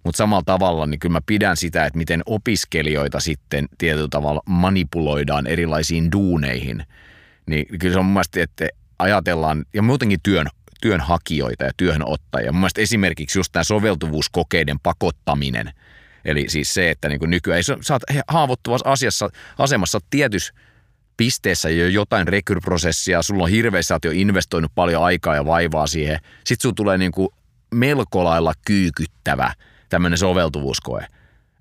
Mutta 0.05 0.17
samalla 0.17 0.43
tavalla 0.47 0.87
niin 0.87 1.01
kyllä 1.01 1.13
mä 1.13 1.21
pidän 1.27 1.57
sitä, 1.57 1.85
että 1.87 1.99
miten 1.99 2.23
opiskelijoita 2.27 3.21
sitten 3.21 3.69
tietyllä 3.79 4.09
tavalla 4.11 4.43
manipuloidaan 4.47 5.47
erilaisiin 5.47 6.13
duuneihin. 6.13 6.85
Niin 7.47 7.67
kyllä 7.79 7.93
se 7.93 7.99
on 7.99 8.05
mun 8.05 8.15
mielestä, 8.15 8.43
että 8.43 8.69
ajatellaan, 8.99 9.65
ja 9.75 9.83
muutenkin 9.83 10.21
työn, 10.23 10.47
työnhakijoita 10.81 11.65
ja 11.65 11.73
työhönottajia. 11.77 12.53
Mun 12.53 12.61
mielestä 12.61 12.81
esimerkiksi 12.81 13.39
just 13.39 13.53
tämä 13.53 13.65
soveltuvuuskokeiden 13.65 14.81
pakottaminen– 14.81 15.71
Eli 16.25 16.45
siis 16.49 16.75
se, 16.75 16.91
että 16.91 17.09
niin 17.09 17.19
kuin 17.19 17.31
nykyään 17.31 17.65
sä 17.65 17.75
oot 17.91 18.03
haavoittuvassa 18.29 18.91
asiassa, 18.91 19.31
asemassa 19.59 19.99
tietyssä 20.11 20.55
pisteessä 21.17 21.71
jo 21.71 21.89
jotain 21.89 22.29
rekryprosessia, 22.29 23.23
sulla 23.23 23.45
on 23.45 23.51
hirveästi, 23.51 23.89
sä 23.89 23.99
jo 24.05 24.11
investoinut 24.15 24.73
paljon 24.75 25.05
aikaa 25.05 25.35
ja 25.35 25.45
vaivaa 25.45 25.87
siihen. 25.87 26.19
Sitten 26.45 26.63
sulla 26.63 26.75
tulee 26.75 26.99
niin 26.99 27.13
kuin 27.13 27.29
melko 27.75 28.25
lailla 28.25 28.53
kyykyttävä 28.67 29.53
tämmöinen 29.89 30.19
soveltuvuuskoe. 30.19 31.07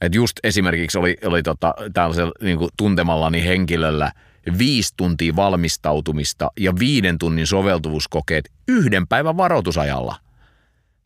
Et 0.01 0.15
just 0.15 0.39
esimerkiksi 0.43 0.97
oli, 0.97 1.17
oli 1.25 1.43
tota, 1.43 1.73
tällaisella 1.93 2.31
niin 2.41 2.57
kuin 2.57 2.69
tuntemallani 2.77 3.43
henkilöllä 3.43 4.11
viisi 4.57 4.93
tuntia 4.97 5.35
valmistautumista 5.35 6.51
ja 6.59 6.73
viiden 6.79 7.17
tunnin 7.17 7.47
soveltuvuuskokeet 7.47 8.51
yhden 8.67 9.07
päivän 9.07 9.37
varoitusajalla– 9.37 10.15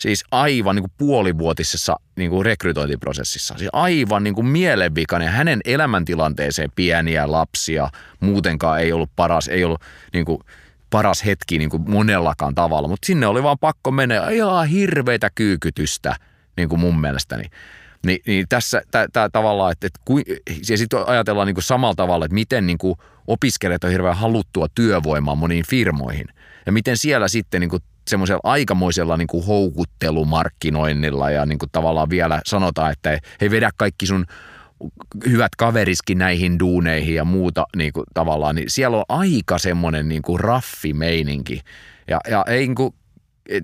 Siis 0.01 0.23
aivan 0.31 0.75
niin 0.75 0.83
kuin 0.83 0.93
puolivuotisessa 0.97 1.95
niin 2.15 2.29
kuin 2.29 2.45
rekrytointiprosessissa. 2.45 3.55
Siis 3.57 3.69
aivan 3.73 4.23
niin 4.23 4.35
kuin 4.35 4.47
mielenvikainen. 4.47 5.29
Hänen 5.29 5.61
elämäntilanteeseen 5.65 6.69
pieniä 6.75 7.31
lapsia 7.31 7.89
muutenkaan 8.19 8.79
ei 8.79 8.91
ollut 8.93 9.11
paras, 9.15 9.47
ei 9.47 9.63
ollut 9.63 9.81
niin 10.13 10.25
kuin 10.25 10.39
paras 10.89 11.25
hetki 11.25 11.57
niin 11.57 11.69
kuin 11.69 11.91
monellakaan 11.91 12.55
tavalla. 12.55 12.87
Mutta 12.87 13.05
sinne 13.05 13.27
oli 13.27 13.43
vaan 13.43 13.59
pakko 13.59 13.91
mennä 13.91 14.29
ihan 14.29 14.67
hirveitä 14.67 15.29
kyykytystä 15.35 16.15
niin 16.57 16.69
kuin 16.69 16.79
mun 16.79 17.01
mielestäni. 17.01 17.43
Ni, 18.05 18.19
niin 18.27 18.45
tässä 18.49 18.81
tämä 19.13 19.29
tavallaan, 19.29 19.71
että, 19.71 19.87
että 19.87 19.99
ja 20.69 20.77
sitten 20.77 21.07
ajatellaan 21.07 21.47
niin 21.47 21.55
kuin 21.55 21.63
samalla 21.63 21.95
tavalla, 21.95 22.25
että 22.25 22.35
miten 22.35 22.67
niin 22.67 22.77
kuin 22.77 22.95
opiskelijat 23.27 23.83
on 23.83 23.91
hirveän 23.91 24.17
haluttua 24.17 24.67
työvoimaa 24.75 25.35
moniin 25.35 25.65
firmoihin. 25.67 26.25
Ja 26.65 26.71
miten 26.71 26.97
siellä 26.97 27.27
sitten 27.27 27.61
niin 27.61 27.69
kuin 27.69 27.83
semmoisella 28.07 28.41
aikamoisella 28.43 29.17
niin 29.17 29.27
kuin 29.27 29.45
houkuttelumarkkinoinnilla 29.45 31.31
ja 31.31 31.45
niin 31.45 31.59
kuin 31.59 31.69
tavallaan 31.71 32.09
vielä 32.09 32.41
sanotaan, 32.45 32.91
että 32.91 33.19
hei 33.41 33.51
vedä 33.51 33.71
kaikki 33.77 34.05
sun 34.05 34.25
hyvät 35.29 35.55
kaveriskin 35.55 36.17
näihin 36.17 36.59
duuneihin 36.59 37.15
ja 37.15 37.25
muuta 37.25 37.65
niin 37.75 37.93
kuin 37.93 38.05
tavallaan, 38.13 38.55
niin 38.55 38.69
siellä 38.69 38.97
on 38.97 39.05
aika 39.09 39.57
semmoinen 39.57 40.09
niin 40.09 40.21
kuin 40.21 40.39
raffi 40.39 40.93
meininki. 40.93 41.61
Ja, 42.07 42.19
ja 42.29 42.45
ei 42.47 42.59
niin 42.59 42.75
kuin, 42.75 42.93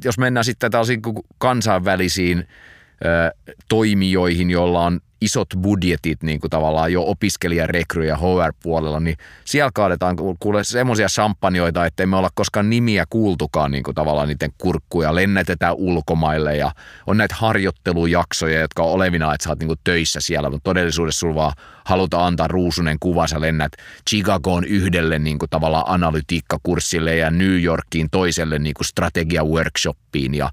jos 0.03 0.17
mennään 0.17 0.43
sitten 0.43 0.71
tällaisiin 0.71 1.01
kansainvälisiin 1.37 2.39
ö, 2.39 3.53
toimijoihin, 3.69 4.49
joilla 4.49 4.85
on 4.85 4.99
isot 5.21 5.47
budjetit 5.61 6.23
niin 6.23 6.39
kuin 6.39 6.51
tavallaan 6.51 6.93
jo 6.93 7.03
opiskelijarekry- 7.03 8.03
ja 8.03 8.17
HR-puolella, 8.17 8.99
niin 8.99 9.17
siellä 9.45 9.71
kaadetaan 9.73 10.15
kuule 10.39 10.63
semmoisia 10.63 11.07
champanjoita, 11.07 11.85
että 11.85 12.03
emme 12.03 12.15
olla 12.15 12.29
koskaan 12.35 12.69
nimiä 12.69 13.05
kuultukaan 13.09 13.71
niin 13.71 13.83
kuin 13.83 13.95
tavallaan 13.95 14.27
niiden 14.27 14.53
kurkkuja, 14.57 15.15
lennätetään 15.15 15.75
ulkomaille 15.75 16.57
ja 16.57 16.71
on 17.07 17.17
näitä 17.17 17.35
harjoittelujaksoja, 17.37 18.59
jotka 18.59 18.83
on 18.83 18.91
olevina, 18.91 19.33
että 19.33 19.43
sä 19.43 19.49
oot 19.49 19.59
niin 19.59 19.67
kuin 19.67 19.79
töissä 19.83 20.19
siellä, 20.21 20.49
mutta 20.49 20.69
todellisuudessa 20.69 21.19
sulla 21.19 21.35
vaan 21.35 21.53
halutaan 21.85 22.27
antaa 22.27 22.47
ruusunen 22.47 22.97
kuva, 22.99 23.27
sä 23.27 23.41
lennät 23.41 23.71
Chicagoon 24.09 24.65
yhdelle 24.65 25.19
niin 25.19 25.39
kuin 25.39 25.49
tavallaan 25.49 25.85
analytiikkakurssille 25.87 27.15
ja 27.15 27.31
New 27.31 27.63
Yorkiin 27.63 28.09
toiselle 28.11 28.59
niin 28.59 28.73
kuin 28.73 28.85
strategia-workshoppiin 28.85 30.33
ja 30.33 30.49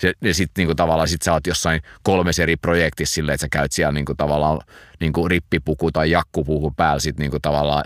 se, 0.00 0.12
ja 0.20 0.34
sitten 0.34 0.62
niinku 0.62 0.74
tavallaan 0.74 1.08
sit 1.08 1.22
sä 1.22 1.32
oot 1.32 1.46
jossain 1.46 1.82
kolmes 2.02 2.38
eri 2.38 2.56
projektissa 2.56 3.14
silleen, 3.14 3.34
että 3.34 3.44
sä 3.44 3.48
käyt 3.52 3.72
siellä 3.72 3.92
niinku 3.92 4.14
tavallaan 4.14 4.60
niinku 5.00 5.28
rippipuku 5.28 5.92
tai 5.92 6.10
jakkupuku 6.10 6.70
päällä 6.70 7.00
sit 7.00 7.18
niinku 7.18 7.38
tavallaan 7.42 7.84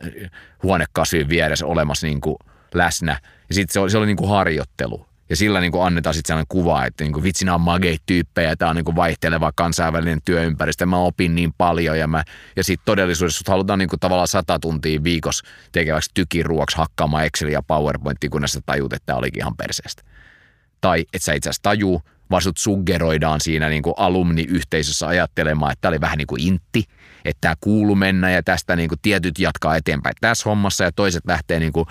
huonekasvin 0.62 1.28
vieressä 1.28 1.66
olemassa 1.66 2.06
niinku 2.06 2.38
läsnä. 2.74 3.20
Ja 3.48 3.54
sitten 3.54 3.72
se 3.72 3.80
oli, 3.80 3.90
se 3.90 3.98
oli 3.98 4.06
niinku 4.06 4.26
harjoittelu. 4.26 5.06
Ja 5.28 5.36
sillä 5.36 5.60
niin 5.60 5.72
kuin 5.72 5.86
annetaan 5.86 6.14
sitten 6.14 6.28
sellainen 6.28 6.48
kuva, 6.48 6.84
että 6.84 7.04
niin 7.04 7.12
kuin 7.12 7.22
vitsi 7.22 7.44
nämä 7.44 7.54
on 7.54 7.60
mageit-tyyppejä, 7.60 8.56
tämä 8.56 8.68
on 8.68 8.76
niin 8.76 8.84
kuin 8.84 8.96
vaihteleva 8.96 9.52
kansainvälinen 9.54 10.18
työympäristö, 10.24 10.86
mä 10.86 10.98
opin 10.98 11.34
niin 11.34 11.52
paljon 11.58 11.98
ja, 11.98 12.06
mä, 12.06 12.24
ja 12.56 12.64
sitten 12.64 12.84
todellisuudessa 12.84 13.52
halutaan 13.52 13.78
niin 13.78 13.88
kuin 13.88 14.00
tavallaan 14.00 14.28
sata 14.28 14.58
tuntia 14.58 15.02
viikossa 15.02 15.44
tekeväksi 15.72 16.10
tykiruoksi 16.14 16.76
hakkaamaan 16.76 17.24
Excel 17.24 17.48
ja 17.48 17.62
PowerPointia, 17.62 18.30
kunnes 18.30 18.52
sä 18.52 18.60
tajut, 18.66 18.92
että 18.92 19.06
tämä 19.06 19.18
olikin 19.18 19.40
ihan 19.40 19.56
perseestä 19.56 20.02
tai 20.82 21.04
et 21.12 21.22
sä 21.22 21.32
itse 21.32 21.50
asiassa 21.50 21.62
tajuu, 21.62 22.02
vaan 22.30 22.42
sut 22.42 22.58
suggeroidaan 22.58 23.40
siinä 23.40 23.68
niin 23.68 23.82
kuin 23.82 23.94
alumniyhteisössä 23.96 25.08
ajattelemaan, 25.08 25.72
että 25.72 25.80
tämä 25.80 25.90
oli 25.90 26.00
vähän 26.00 26.18
niin 26.18 26.26
kuin 26.26 26.42
intti, 26.42 26.84
että 27.24 27.40
tämä 27.40 27.54
kuuluu 27.60 27.96
mennä 27.96 28.30
ja 28.30 28.42
tästä 28.42 28.76
niin 28.76 28.88
kuin 28.88 28.98
tietyt 29.02 29.38
jatkaa 29.38 29.76
eteenpäin 29.76 30.14
tässä 30.20 30.50
hommassa 30.50 30.84
ja 30.84 30.92
toiset 30.92 31.22
lähtee 31.26 31.60
niin 31.60 31.72
kuin 31.72 31.86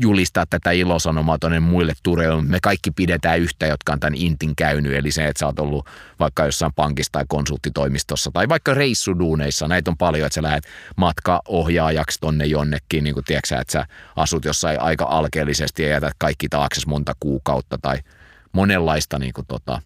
julistaa 0.00 0.44
tätä 0.50 0.70
ilosanomaa 0.70 1.38
tuonne 1.38 1.60
muille 1.60 1.92
tureille, 2.02 2.42
me 2.42 2.58
kaikki 2.62 2.90
pidetään 2.90 3.40
yhtä, 3.40 3.66
jotka 3.66 3.92
on 3.92 4.00
tämän 4.00 4.14
intin 4.14 4.56
käynyt, 4.56 4.92
eli 4.92 5.10
se, 5.10 5.26
että 5.26 5.40
sä 5.40 5.46
oot 5.46 5.58
ollut 5.58 5.86
vaikka 6.20 6.46
jossain 6.46 6.72
pankissa 6.76 7.12
tai 7.12 7.24
konsulttitoimistossa 7.28 8.30
tai 8.30 8.48
vaikka 8.48 8.74
reissuduuneissa, 8.74 9.68
näitä 9.68 9.90
on 9.90 9.96
paljon, 9.96 10.26
että 10.26 10.34
sä 10.34 10.42
lähdet 10.42 10.64
matkaohjaajaksi 10.96 12.20
tonne 12.20 12.46
jonnekin, 12.46 13.04
niin 13.04 13.14
kuin 13.14 13.24
tiedätkö, 13.24 13.56
että 13.60 13.72
sä 13.72 13.86
asut 14.16 14.44
jossain 14.44 14.80
aika 14.80 15.04
alkeellisesti 15.04 15.82
ja 15.82 15.88
jätät 15.88 16.14
kaikki 16.18 16.48
taakse 16.48 16.80
monta 16.86 17.12
kuukautta 17.20 17.78
tai– 17.82 17.98
monenlaista 18.52 19.18
niin 19.18 19.32
kuin 19.32 19.46
tota, 19.46 19.82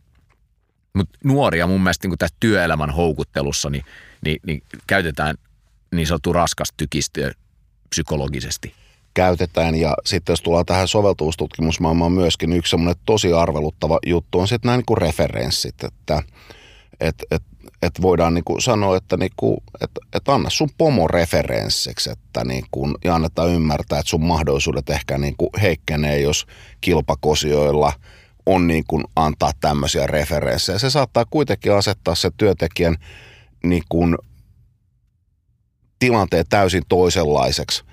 mutta 0.94 1.18
nuoria 1.24 1.66
mun 1.66 1.82
mielestä 1.82 2.08
niin 2.08 2.18
tässä 2.18 2.36
työelämän 2.40 2.90
houkuttelussa 2.90 3.70
niin, 3.70 3.84
niin, 4.24 4.40
niin 4.46 4.62
käytetään 4.86 5.36
niin 5.94 6.06
sanottu 6.06 6.32
raskas 6.32 6.72
tykistö 6.76 7.32
psykologisesti. 7.88 8.74
Käytetään 9.14 9.74
ja 9.74 9.96
sitten 10.06 10.32
jos 10.32 10.40
tullaan 10.40 10.66
tähän 10.66 10.88
soveltuvuustutkimusmaailmaan 10.88 12.12
myöskin 12.12 12.52
yksi 12.52 12.70
semmoinen 12.70 13.02
tosi 13.06 13.32
arveluttava 13.32 13.98
juttu 14.06 14.38
on 14.38 14.48
sitten 14.48 14.68
nämä 14.68 14.76
niin 14.76 14.86
kuin 14.86 14.98
referenssit, 14.98 15.84
että 15.84 16.22
et, 17.00 17.14
et, 17.30 17.42
et 17.82 18.02
voidaan 18.02 18.34
niin 18.34 18.44
kuin 18.44 18.62
sanoa, 18.62 18.96
että 18.96 19.16
niin 19.16 19.32
kuin, 19.36 19.56
et, 19.80 19.90
et 20.12 20.28
anna 20.28 20.50
sun 20.50 20.70
pomo 20.78 21.08
referenssiksi 21.08 22.10
että 22.10 22.44
niin 22.44 22.64
kuin, 22.70 22.94
ja 23.04 23.14
annetaan 23.14 23.50
ymmärtää, 23.50 23.98
että 23.98 24.10
sun 24.10 24.24
mahdollisuudet 24.24 24.90
ehkä 24.90 25.18
niin 25.18 25.34
kuin 25.36 25.50
heikkenee, 25.62 26.20
jos 26.20 26.46
kilpakosioilla– 26.80 27.92
on 28.46 28.66
niin 28.66 28.84
kuin 28.88 29.04
antaa 29.16 29.52
tämmöisiä 29.60 30.06
referenssejä. 30.06 30.78
Se 30.78 30.90
saattaa 30.90 31.24
kuitenkin 31.30 31.72
asettaa 31.72 32.14
se 32.14 32.30
työntekijän 32.36 32.96
niin 33.64 33.82
kuin 33.88 34.16
tilanteen 35.98 36.44
täysin 36.48 36.82
toisenlaiseksi. 36.88 37.84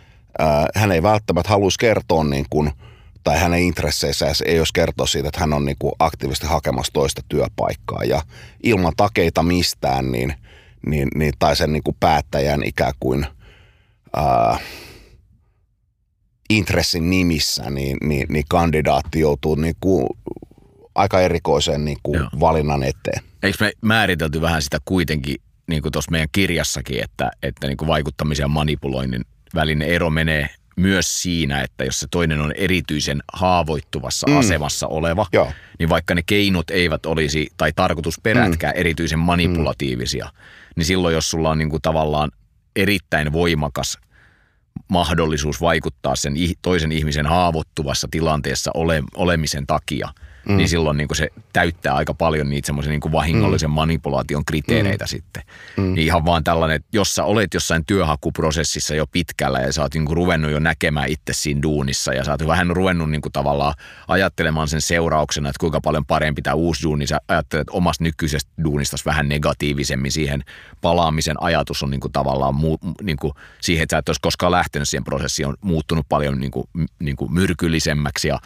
Hän 0.75 0.91
ei 0.91 1.03
välttämättä 1.03 1.49
haluaisi 1.49 1.79
kertoa 1.79 2.23
niin 2.23 2.45
kuin, 2.49 2.71
tai 3.23 3.39
hänen 3.39 3.59
intresseissä 3.59 4.25
ei 4.45 4.59
olisi 4.59 4.73
kertoa 4.73 5.07
siitä, 5.07 5.27
että 5.27 5.39
hän 5.39 5.53
on 5.53 5.65
niin 5.65 5.77
kuin 5.79 5.93
aktiivisesti 5.99 6.47
hakemassa 6.47 6.93
toista 6.93 7.21
työpaikkaa. 7.29 8.03
Ja 8.03 8.21
ilman 8.63 8.93
takeita 8.97 9.43
mistään, 9.43 10.11
niin, 10.11 10.33
niin, 10.85 11.07
niin 11.15 11.33
tai 11.39 11.55
sen 11.55 11.73
niin 11.73 11.83
kuin 11.83 11.97
päättäjän 11.99 12.63
ikään 12.63 12.93
kuin 12.99 13.25
ää, 14.15 14.59
intressin 16.49 17.09
nimissä, 17.09 17.69
niin, 17.69 17.97
niin, 18.03 18.25
niin 18.29 18.45
kandidaatti 18.49 19.19
joutuu 19.19 19.55
niin 19.55 19.75
kuin 19.79 20.07
aika 20.95 21.21
erikoisen 21.21 21.85
niin 21.85 21.97
kuin 22.03 22.19
valinnan 22.39 22.83
eteen. 22.83 23.23
Eikö 23.43 23.57
me 23.65 23.71
määritelty 23.81 24.41
vähän 24.41 24.61
sitä 24.61 24.77
kuitenkin, 24.85 25.35
niin 25.67 25.81
kuin 25.81 25.91
tuossa 25.91 26.11
meidän 26.11 26.29
kirjassakin, 26.31 27.03
että, 27.03 27.31
että 27.43 27.67
niin 27.67 27.77
kuin 27.77 27.87
vaikuttamisen 27.87 28.43
ja 28.43 28.47
manipuloinnin 28.47 29.25
välinen 29.55 29.87
ero 29.87 30.09
menee 30.09 30.49
myös 30.75 31.21
siinä, 31.21 31.61
että 31.61 31.83
jos 31.83 31.99
se 31.99 32.07
toinen 32.11 32.41
on 32.41 32.51
erityisen 32.51 33.23
haavoittuvassa 33.33 34.27
mm. 34.27 34.37
asemassa 34.37 34.87
oleva, 34.87 35.25
Joo. 35.33 35.51
niin 35.79 35.89
vaikka 35.89 36.15
ne 36.15 36.21
keinot 36.25 36.69
eivät 36.69 37.05
olisi, 37.05 37.47
tai 37.57 37.73
tarkoitusperätkään 37.75 38.73
mm. 38.75 38.79
erityisen 38.79 39.19
manipulatiivisia, 39.19 40.25
mm. 40.25 40.39
niin 40.75 40.85
silloin 40.85 41.13
jos 41.13 41.29
sulla 41.29 41.49
on 41.49 41.57
niin 41.57 41.69
kuin 41.69 41.81
tavallaan 41.81 42.31
erittäin 42.75 43.33
voimakas 43.33 43.97
mahdollisuus 44.87 45.61
vaikuttaa 45.61 46.15
sen 46.15 46.33
toisen 46.61 46.91
ihmisen 46.91 47.25
haavoittuvassa 47.25 48.07
tilanteessa 48.11 48.71
ole, 48.73 49.03
olemisen 49.15 49.67
takia, 49.67 50.09
mm. 50.49 50.57
niin 50.57 50.69
silloin 50.69 50.97
niin 50.97 51.07
kuin 51.07 51.17
se 51.17 51.29
täyttää 51.53 51.95
aika 51.95 52.13
paljon 52.13 52.49
niitä 52.49 52.65
semmoisen 52.65 52.91
niin 52.91 53.11
vahingollisen 53.11 53.69
mm. 53.69 53.73
manipulaation 53.73 54.45
kriteereitä 54.45 55.05
mm. 55.05 55.09
sitten. 55.09 55.43
Mm. 55.77 55.83
Niin 55.83 56.05
ihan 56.05 56.25
vaan 56.25 56.43
tällainen, 56.43 56.75
että 56.75 56.87
jos 56.93 57.15
sä 57.15 57.23
olet 57.23 57.53
jossain 57.53 57.85
työhakuprosessissa 57.85 58.95
jo 58.95 59.07
pitkällä 59.07 59.59
ja 59.59 59.73
sä 59.73 59.81
oot 59.81 59.93
niin 59.93 60.05
kuin 60.05 60.17
ruvennut 60.17 60.51
jo 60.51 60.59
näkemään 60.59 61.09
itse 61.09 61.33
siinä 61.33 61.61
duunissa 61.61 62.13
ja 62.13 62.23
sä 62.23 62.31
oot 62.31 62.47
vähän 62.47 62.69
ruvennut 62.69 63.11
niin 63.11 63.21
kuin 63.21 63.31
tavallaan 63.31 63.73
ajattelemaan 64.07 64.67
sen 64.67 64.81
seurauksena, 64.81 65.49
että 65.49 65.59
kuinka 65.59 65.81
paljon 65.81 66.05
parempi 66.05 66.41
tämä 66.41 66.53
uusi 66.53 66.83
duuni, 66.83 67.07
sä 67.07 67.19
ajattelet 67.27 67.67
omasta 67.69 68.03
nykyisestä 68.03 68.51
duunista 68.63 68.97
vähän 69.05 69.29
negatiivisemmin 69.29 70.11
siihen 70.11 70.43
palaamisen 70.81 71.43
ajatus 71.43 71.83
on 71.83 71.89
niin 71.89 72.01
kuin 72.01 72.11
tavallaan 72.11 72.55
muu, 72.55 72.79
niin 73.01 73.17
kuin 73.17 73.33
siihen, 73.61 73.83
että 73.83 73.93
sä 73.93 73.97
et 73.97 74.09
olisi 74.09 74.21
koskaan 74.21 74.51
lähtenyt 74.51 74.89
siihen 74.89 75.03
prosessiin, 75.03 75.47
on 75.47 75.55
muuttunut 75.61 76.05
paljon 76.09 76.39
niin 76.39 76.51
kuin, 76.51 76.67
niin 76.99 77.15
kuin 77.15 77.33
myrkyllisemmäksi 77.33 78.27
ja 78.27 78.39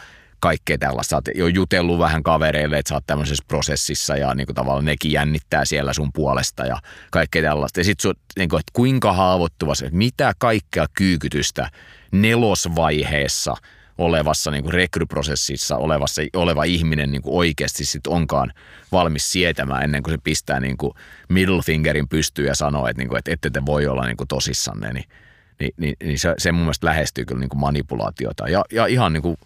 kaikkea 0.44 0.78
tällaista. 0.78 1.16
Oot 1.16 1.28
jo 1.34 1.46
jutellut 1.46 1.98
vähän 1.98 2.22
kavereille, 2.22 2.78
että 2.78 2.88
sä 2.88 2.94
oot 2.94 3.06
tämmöisessä 3.06 3.44
prosessissa 3.48 4.16
ja 4.16 4.34
niin 4.34 4.46
kuin 4.46 4.54
tavallaan 4.54 4.84
nekin 4.84 5.12
jännittää 5.12 5.64
siellä 5.64 5.92
sun 5.92 6.12
puolesta 6.12 6.66
ja 6.66 6.78
kaikkea 7.10 7.42
tällaista. 7.42 7.80
Ja 7.80 7.84
sitten 7.84 8.12
niin 8.38 8.48
kuin, 8.48 8.60
että 8.60 8.70
kuinka 8.72 9.12
haavoittuva 9.12 9.74
se, 9.74 9.86
että 9.86 9.98
mitä 9.98 10.32
kaikkea 10.38 10.86
kyykytystä 10.94 11.70
nelosvaiheessa 12.12 13.54
olevassa 13.98 14.50
niin 14.50 14.62
kuin 14.64 14.74
rekryprosessissa 14.74 15.76
olevassa, 15.76 16.22
oleva 16.36 16.64
ihminen 16.64 17.12
niin 17.12 17.22
kuin 17.22 17.36
oikeasti 17.36 17.84
sit 17.84 18.06
onkaan 18.06 18.52
valmis 18.92 19.32
sietämään 19.32 19.84
ennen 19.84 20.02
kuin 20.02 20.14
se 20.14 20.18
pistää 20.24 20.60
niin 20.60 20.76
kuin 20.76 20.92
middle 21.28 21.62
fingerin 21.62 22.08
pystyyn 22.08 22.48
ja 22.48 22.54
sanoo, 22.54 22.86
että, 22.86 23.00
niin 23.00 23.08
kuin, 23.08 23.18
että 23.18 23.32
ette 23.32 23.50
te 23.50 23.66
voi 23.66 23.86
olla 23.86 24.06
niin 24.06 24.16
kuin 24.16 24.28
tosissanne, 24.28 24.92
niin, 24.92 25.04
niin, 25.60 25.72
niin, 25.76 25.96
niin 26.04 26.18
se, 26.18 26.34
se 26.38 26.52
mun 26.52 26.62
mielestä 26.62 26.86
lähestyy 26.86 27.24
kyllä 27.24 27.40
niin 27.40 27.50
kuin 27.50 27.60
manipulaatiota. 27.60 28.48
Ja, 28.48 28.64
ja 28.72 28.86
ihan 28.86 29.12
niin 29.12 29.22
kuin 29.22 29.36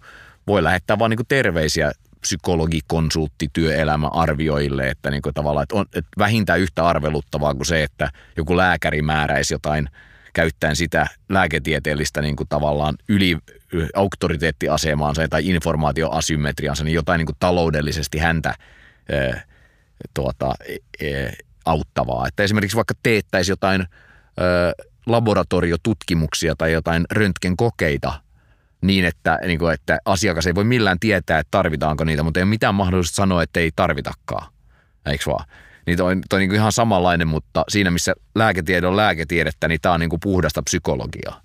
voi 0.49 0.63
lähettää 0.63 0.99
vaan 0.99 1.11
niin 1.11 1.17
kuin 1.17 1.27
terveisiä 1.27 1.93
psykologikonsultti 2.21 3.49
työelämäarvioille, 3.53 4.89
että 4.89 5.11
niin 5.11 5.23
kuin 5.23 5.35
tavallaan, 5.35 5.63
että 5.63 5.77
on 5.77 5.87
että 5.95 6.11
vähintään 6.19 6.61
yhtä 6.61 6.87
arveluttavaa 6.87 7.55
kuin 7.55 7.67
se, 7.67 7.83
että 7.83 8.11
joku 8.37 8.57
lääkäri 8.57 9.03
määräisi 9.03 9.55
jotain 9.55 9.89
käyttäen 10.33 10.77
sitä 10.77 11.07
lääketieteellistä 11.29 12.23
niin 12.23 12.37
kuin 12.37 12.49
tavallaan 12.49 12.95
yli 13.09 13.39
auktoriteettiasemaansa 13.97 15.29
tai 15.29 15.49
informaatioasymmetriansa, 15.49 16.85
niin 16.85 16.95
jotain 16.95 17.19
niin 17.19 17.27
kuin 17.27 17.37
taloudellisesti 17.41 18.19
häntä 18.19 18.55
e, 19.09 19.33
tuota, 20.15 20.55
e, 21.01 21.31
auttavaa. 21.65 22.29
Että 22.29 22.43
esimerkiksi 22.43 22.77
vaikka 22.77 22.95
teettäisi 23.03 23.53
jotain 23.53 23.81
e, 23.81 23.87
laboratoriotutkimuksia 25.07 26.55
tai 26.59 26.73
jotain 26.73 27.05
röntgenkokeita 27.11 28.28
niin, 28.81 29.05
että, 29.05 29.39
niin 29.47 29.59
kuin, 29.59 29.75
että 29.75 29.99
asiakas 30.05 30.47
ei 30.47 30.55
voi 30.55 30.65
millään 30.65 31.01
tietää, 31.01 31.39
että 31.39 31.51
tarvitaanko 31.51 32.05
niitä, 32.05 32.23
mutta 32.23 32.41
ei 32.41 32.43
ole 32.43 32.51
mitään 32.51 32.75
mahdollisuutta 32.75 33.17
sanoa, 33.17 33.43
että 33.43 33.61
ei 33.61 33.71
tarvitakaan. 33.77 34.53
Eikö 35.07 35.25
vaan? 35.27 35.49
Niin 35.87 35.99
toi, 35.99 36.17
toi 36.29 36.39
niin 36.39 36.49
kuin 36.49 36.57
ihan 36.57 36.73
samanlainen, 36.73 37.29
mutta 37.29 37.65
siinä 37.69 37.91
missä 37.91 38.15
lääketiede 38.35 38.87
on 38.87 38.97
lääketiedettä, 38.97 39.69
niin 39.69 39.81
tämä 39.83 39.95
on 39.95 40.01
niin 40.01 40.11
kuin 40.11 40.21
puhdasta 40.21 40.63
psykologiaa. 40.63 41.41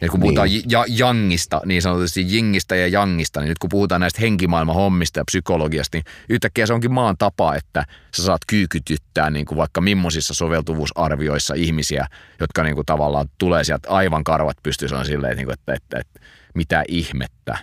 Ja 0.00 0.08
kun 0.08 0.20
puhutaan 0.20 0.48
niin. 0.48 0.62
ja, 0.68 0.84
jangista, 0.88 1.60
niin 1.64 1.82
sanotusti 1.82 2.36
jingistä 2.36 2.76
ja 2.76 2.86
jangista, 2.86 3.40
niin 3.40 3.48
nyt 3.48 3.58
kun 3.58 3.70
puhutaan 3.70 4.00
näistä 4.00 4.20
henkimaailman 4.20 4.74
hommista 4.74 5.20
ja 5.20 5.24
psykologiasta, 5.24 5.98
niin 5.98 6.04
yhtäkkiä 6.28 6.66
se 6.66 6.72
onkin 6.72 6.92
maan 6.92 7.16
tapa, 7.18 7.54
että 7.54 7.84
sä 8.16 8.22
saat 8.22 8.40
kyykytyttää 8.46 9.30
niin 9.30 9.46
kuin 9.46 9.58
vaikka 9.58 9.80
millaisissa 9.80 10.34
soveltuvuusarvioissa 10.34 11.54
ihmisiä, 11.54 12.06
jotka 12.40 12.62
niin 12.62 12.74
kuin 12.74 12.86
tavallaan 12.86 13.28
tulee 13.38 13.64
sieltä 13.64 13.88
aivan 13.90 14.24
karvat 14.24 14.56
pystyssä 14.62 15.04
silleen, 15.04 15.38
että, 15.38 15.52
että, 15.52 15.74
että, 15.74 15.98
että 15.98 16.20
mitä 16.56 16.84
ihmettä. 16.88 17.58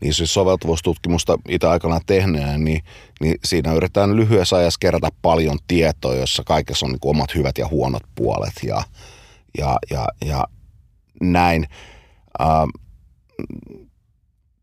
Niin 0.00 0.14
siis 0.14 0.34
soveltuvuustutkimusta 0.34 1.38
itse 1.48 1.66
aikanaan 1.66 2.00
tehneen, 2.06 2.64
niin, 2.64 2.84
niin 3.20 3.34
siinä 3.44 3.72
yritetään 3.72 4.16
lyhyessä 4.16 4.56
ajassa 4.56 4.78
kerätä 4.80 5.08
paljon 5.22 5.58
tietoa, 5.68 6.14
jossa 6.14 6.42
kaikessa 6.46 6.86
on 6.86 6.92
niin 6.92 7.00
kuin 7.00 7.16
omat 7.16 7.34
hyvät 7.34 7.58
ja 7.58 7.68
huonot 7.68 8.02
puolet 8.14 8.54
ja, 8.62 8.82
ja, 9.58 9.76
ja, 9.90 10.08
ja 10.24 10.44
näin. 11.20 11.66
Ähm, 12.40 12.70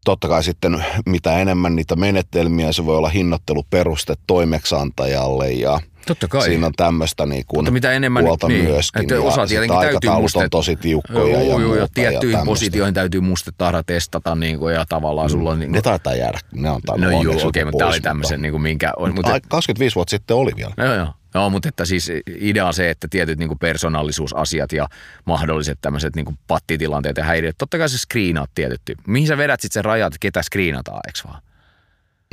totta 0.06 0.28
kai 0.28 0.44
sitten 0.44 0.86
mitä 1.06 1.38
enemmän 1.38 1.76
niitä 1.76 1.96
menetelmiä, 1.96 2.72
se 2.72 2.86
voi 2.86 2.98
olla 2.98 3.10
hinnoitteluperuste 3.10 4.16
toimeksiantajalle 4.28 5.52
ja– 5.52 5.80
Totta 6.06 6.28
kai. 6.28 6.44
Siinä 6.44 6.66
on 6.66 6.74
tämmöistä 6.78 7.26
niin 7.26 7.44
kuin 7.48 7.74
mitä 7.74 7.92
enemmän, 7.92 8.24
puolta 8.24 8.48
niin, 8.48 8.64
myöskin. 8.64 9.02
Että 9.02 9.22
osa 9.22 9.48
tietenkin 9.48 9.80
täytyy 9.80 10.10
musta, 10.10 10.40
on 10.40 10.50
tosi 10.50 10.76
tiukkoja 10.76 11.20
joo, 11.20 11.60
ja, 11.60 11.62
joo, 11.62 11.76
ja 11.76 11.88
Tiettyihin 11.94 12.40
ja 12.40 12.46
positioihin 12.46 12.94
täytyy 12.94 13.22
musta 13.22 13.52
tahda 13.58 13.84
testata 13.84 14.36
niin 14.36 14.60
kuin, 14.60 14.74
ja 14.74 14.86
tavallaan 14.90 15.28
mm. 15.28 15.32
sulla 15.32 15.50
on... 15.50 15.60
Niin 15.60 15.70
kuin, 15.70 15.76
ne 15.76 15.82
taitaa 15.82 16.16
jäädä, 16.16 16.40
ne 16.52 16.70
on 16.70 16.82
tainnut 16.82 17.12
No 17.12 17.22
joo, 17.22 17.34
okei, 17.34 17.48
okay, 17.48 17.66
mutta 17.66 17.78
tämä 17.78 17.90
oli 17.90 18.02
tämmöisen, 18.02 18.42
niin 18.42 18.52
kuin 18.52 18.62
minkä... 18.62 18.94
On, 18.98 19.16
mutta, 19.16 19.40
25 19.50 19.96
vuotta 19.96 20.10
sitten 20.10 20.38
oli 20.38 20.52
vielä. 20.56 20.74
Joo, 20.78 20.96
joo. 20.96 21.08
Joo, 21.34 21.50
mutta 21.50 21.70
että 21.70 21.86
siis 21.86 22.12
idea 22.40 22.68
on 22.68 22.74
se, 22.74 22.90
että 22.90 23.08
tietyt 23.08 23.40
niin 23.40 23.60
persoonallisuusasiat 23.60 24.72
ja 24.72 24.88
mahdolliset 25.26 25.78
tämmöiset 25.82 26.16
niin 26.16 26.38
pattitilanteet 26.48 27.18
ja 27.18 27.24
häiriöt, 27.24 27.56
totta 27.58 27.78
kai 27.78 27.90
se 27.90 27.98
screenaat 27.98 28.50
tietysti. 28.56 28.96
Mihin 29.08 29.28
sä 29.28 29.38
vedät 29.38 29.62
sitten 29.62 29.74
sen 29.74 29.86
rajat, 29.86 30.14
ketä 30.20 30.42
screenataan, 30.42 31.02
eikö 31.08 31.20
vaan? 31.28 31.42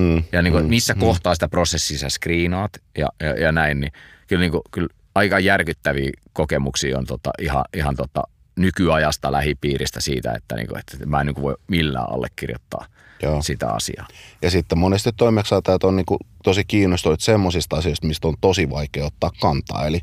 Mm, 0.01 0.25
ja 0.33 0.43
niin 0.43 0.53
kuin, 0.53 0.65
mm, 0.65 0.71
missä 0.71 0.95
mm. 0.95 1.01
kohtaa 1.01 1.35
sitä 1.35 1.49
prosessia 1.49 1.99
sä 1.99 2.09
screenaat 2.09 2.73
ja, 2.99 3.09
ja, 3.21 3.41
ja 3.41 3.53
näin, 3.53 3.81
niin 3.81 3.93
kyllä, 4.27 4.41
niin 4.41 4.51
kuin, 4.51 4.63
kyllä 4.71 4.89
aika 5.15 5.39
järkyttäviä 5.39 6.11
kokemuksia 6.33 6.99
on 6.99 7.07
tota, 7.07 7.31
ihan, 7.41 7.65
ihan 7.75 7.97
tota, 7.97 8.23
nykyajasta 8.57 9.33
lähipiiristä 9.33 10.01
siitä, 10.01 10.33
että, 10.33 10.57
niin 10.57 10.69
kuin, 10.69 10.79
että 10.79 11.07
mä 11.07 11.21
en 11.21 11.27
niin 11.27 11.35
kuin 11.35 11.43
voi 11.43 11.57
millään 11.69 12.11
allekirjoittaa 12.11 12.87
Joo. 13.23 13.43
sitä 13.43 13.71
asiaa. 13.73 14.07
Ja 14.43 14.51
sitten 14.51 14.79
monesti 14.79 15.11
toimeksiantajat 15.17 15.85
on 15.85 15.97
niin 15.97 16.07
kuin 16.07 16.19
tosi 16.45 16.65
kiinnostuneet 16.65 17.21
semmoisista 17.21 17.77
asioista, 17.77 18.07
mistä 18.07 18.29
on 18.29 18.35
tosi 18.41 18.71
vaikea 18.71 19.05
ottaa 19.07 19.31
kantaa. 19.41 19.87
Eli 19.87 20.01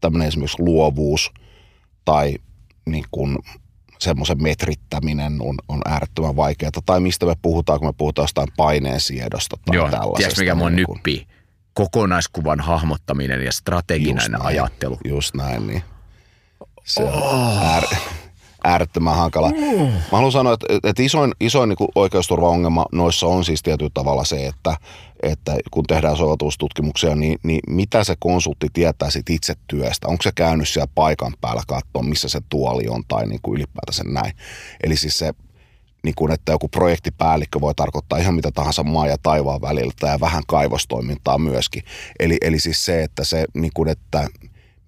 tämmöinen 0.00 0.28
esimerkiksi 0.28 0.62
luovuus 0.62 1.32
tai 2.04 2.34
niin 2.86 3.04
kuin 3.10 3.38
semmoisen 4.00 4.42
metrittäminen 4.42 5.36
on, 5.40 5.54
on 5.68 5.80
äärettömän 5.84 6.36
vaikeaa. 6.36 6.70
Tai 6.86 7.00
mistä 7.00 7.26
me 7.26 7.34
puhutaan, 7.42 7.78
kun 7.78 7.88
me 7.88 7.92
puhutaan 7.92 8.24
jostain 8.24 8.48
siedosta 8.98 9.56
tai 9.66 9.76
Joo, 9.76 9.90
tällaisesta. 9.90 10.16
Tiedätkö 10.16 10.40
mikä 10.40 10.54
mua 10.54 10.70
niin 10.70 10.86
nyppii? 10.88 11.26
Kokonaiskuvan 11.74 12.60
hahmottaminen 12.60 13.44
ja 13.44 13.52
strateginen 13.52 14.16
just 14.16 14.28
näin, 14.28 14.46
ajattelu. 14.46 14.98
Just 15.04 15.34
näin, 15.34 15.66
niin. 15.66 15.82
Se 16.84 17.02
on 17.02 17.22
oh. 17.22 17.66
äär, 17.66 17.84
äärettömän 18.64 19.16
hankala. 19.16 19.50
Mm. 19.50 19.86
Mä 19.86 19.92
haluan 20.12 20.32
sanoa, 20.32 20.52
että, 20.52 20.66
että 20.88 21.02
isoin, 21.02 21.32
isoin 21.40 21.68
niin 21.68 21.88
oikeusturvaongelma 21.94 22.86
noissa 22.92 23.26
on 23.26 23.44
siis 23.44 23.62
tietyllä 23.62 23.90
tavalla 23.94 24.24
se, 24.24 24.46
että, 24.46 24.76
että 25.22 25.56
kun 25.70 25.84
tehdään 25.84 26.16
soveltuvuustutkimuksia, 26.16 27.14
niin, 27.14 27.38
niin 27.42 27.60
mitä 27.68 28.04
se 28.04 28.14
konsultti 28.18 28.66
tietää 28.72 29.10
sit 29.10 29.30
itse 29.30 29.54
työstä? 29.66 30.08
Onko 30.08 30.22
se 30.22 30.32
käynyt 30.34 30.68
siellä 30.68 30.92
paikan 30.94 31.32
päällä 31.40 31.62
katsoa, 31.66 32.02
missä 32.02 32.28
se 32.28 32.40
tuoli 32.48 32.88
on 32.88 33.02
tai 33.08 33.26
niin 33.26 33.40
kuin 33.42 33.56
ylipäätänsä 33.56 34.04
näin? 34.04 34.32
Eli 34.84 34.96
siis 34.96 35.18
se 35.18 35.32
niin 36.04 36.14
kuin, 36.14 36.32
että 36.32 36.52
joku 36.52 36.68
projektipäällikkö 36.68 37.60
voi 37.60 37.74
tarkoittaa 37.74 38.18
ihan 38.18 38.34
mitä 38.34 38.50
tahansa 38.50 38.82
maa 38.82 39.06
ja 39.06 39.16
taivaan 39.22 39.60
välillä 39.60 39.92
tai 40.00 40.20
vähän 40.20 40.42
kaivostoimintaa 40.46 41.38
myöskin. 41.38 41.82
Eli, 42.18 42.38
eli 42.40 42.58
siis 42.58 42.84
se, 42.84 43.02
että 43.02 43.24
se, 43.24 43.44
niin 43.54 43.72
kuin, 43.74 43.88
että 43.88 44.28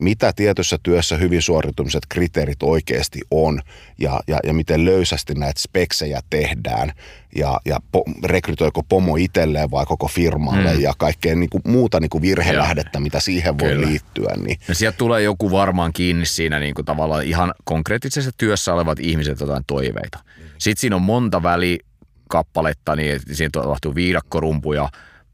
mitä 0.03 0.32
tietyssä 0.32 0.78
työssä 0.82 1.16
hyvin 1.16 1.42
suoritumiset 1.42 2.03
kriteerit 2.09 2.62
oikeasti 2.62 3.20
on 3.30 3.61
ja, 3.98 4.20
ja, 4.28 4.38
ja 4.44 4.53
miten 4.53 4.84
löysästi 4.84 5.34
näitä 5.34 5.61
speksejä 5.61 6.20
tehdään 6.30 6.92
ja, 7.36 7.61
ja 7.64 7.78
po, 7.92 8.05
rekrytoiko 8.24 8.82
pomo 8.82 9.16
itselleen 9.16 9.70
vai 9.70 9.86
koko 9.86 10.09
firmalle 10.09 10.74
mm. 10.74 10.80
ja 10.80 10.92
kaikkea 10.98 11.34
niin 11.34 11.50
kuin, 11.50 11.62
muuta 11.66 12.00
niin 12.00 12.11
kuin 12.11 12.22
virhelähdettä, 12.22 13.00
mitä 13.00 13.20
siihen 13.20 13.59
voi 13.59 13.68
Kyllä. 13.68 13.86
liittyä. 13.86 14.34
Niin. 14.36 14.59
Ja 14.68 14.74
sieltä 14.74 14.98
tulee 14.98 15.22
joku 15.22 15.50
varmaan 15.50 15.92
kiinni 15.92 16.26
siinä 16.26 16.59
niin 16.59 16.74
kuin 16.74 16.84
tavallaan 16.84 17.24
ihan 17.24 17.55
konkreettisessa 17.64 18.30
työssä 18.36 18.74
olevat 18.74 19.00
ihmiset 19.00 19.40
jotain 19.40 19.64
toiveita. 19.66 20.18
Sitten 20.59 20.80
siinä 20.80 20.96
on 20.96 21.03
monta 21.03 21.42
välikappaletta, 21.42 22.96
niin 22.96 23.20
siinä 23.32 23.50
tapahtuu 23.53 23.94
viidakkorumpuja, 23.94 24.88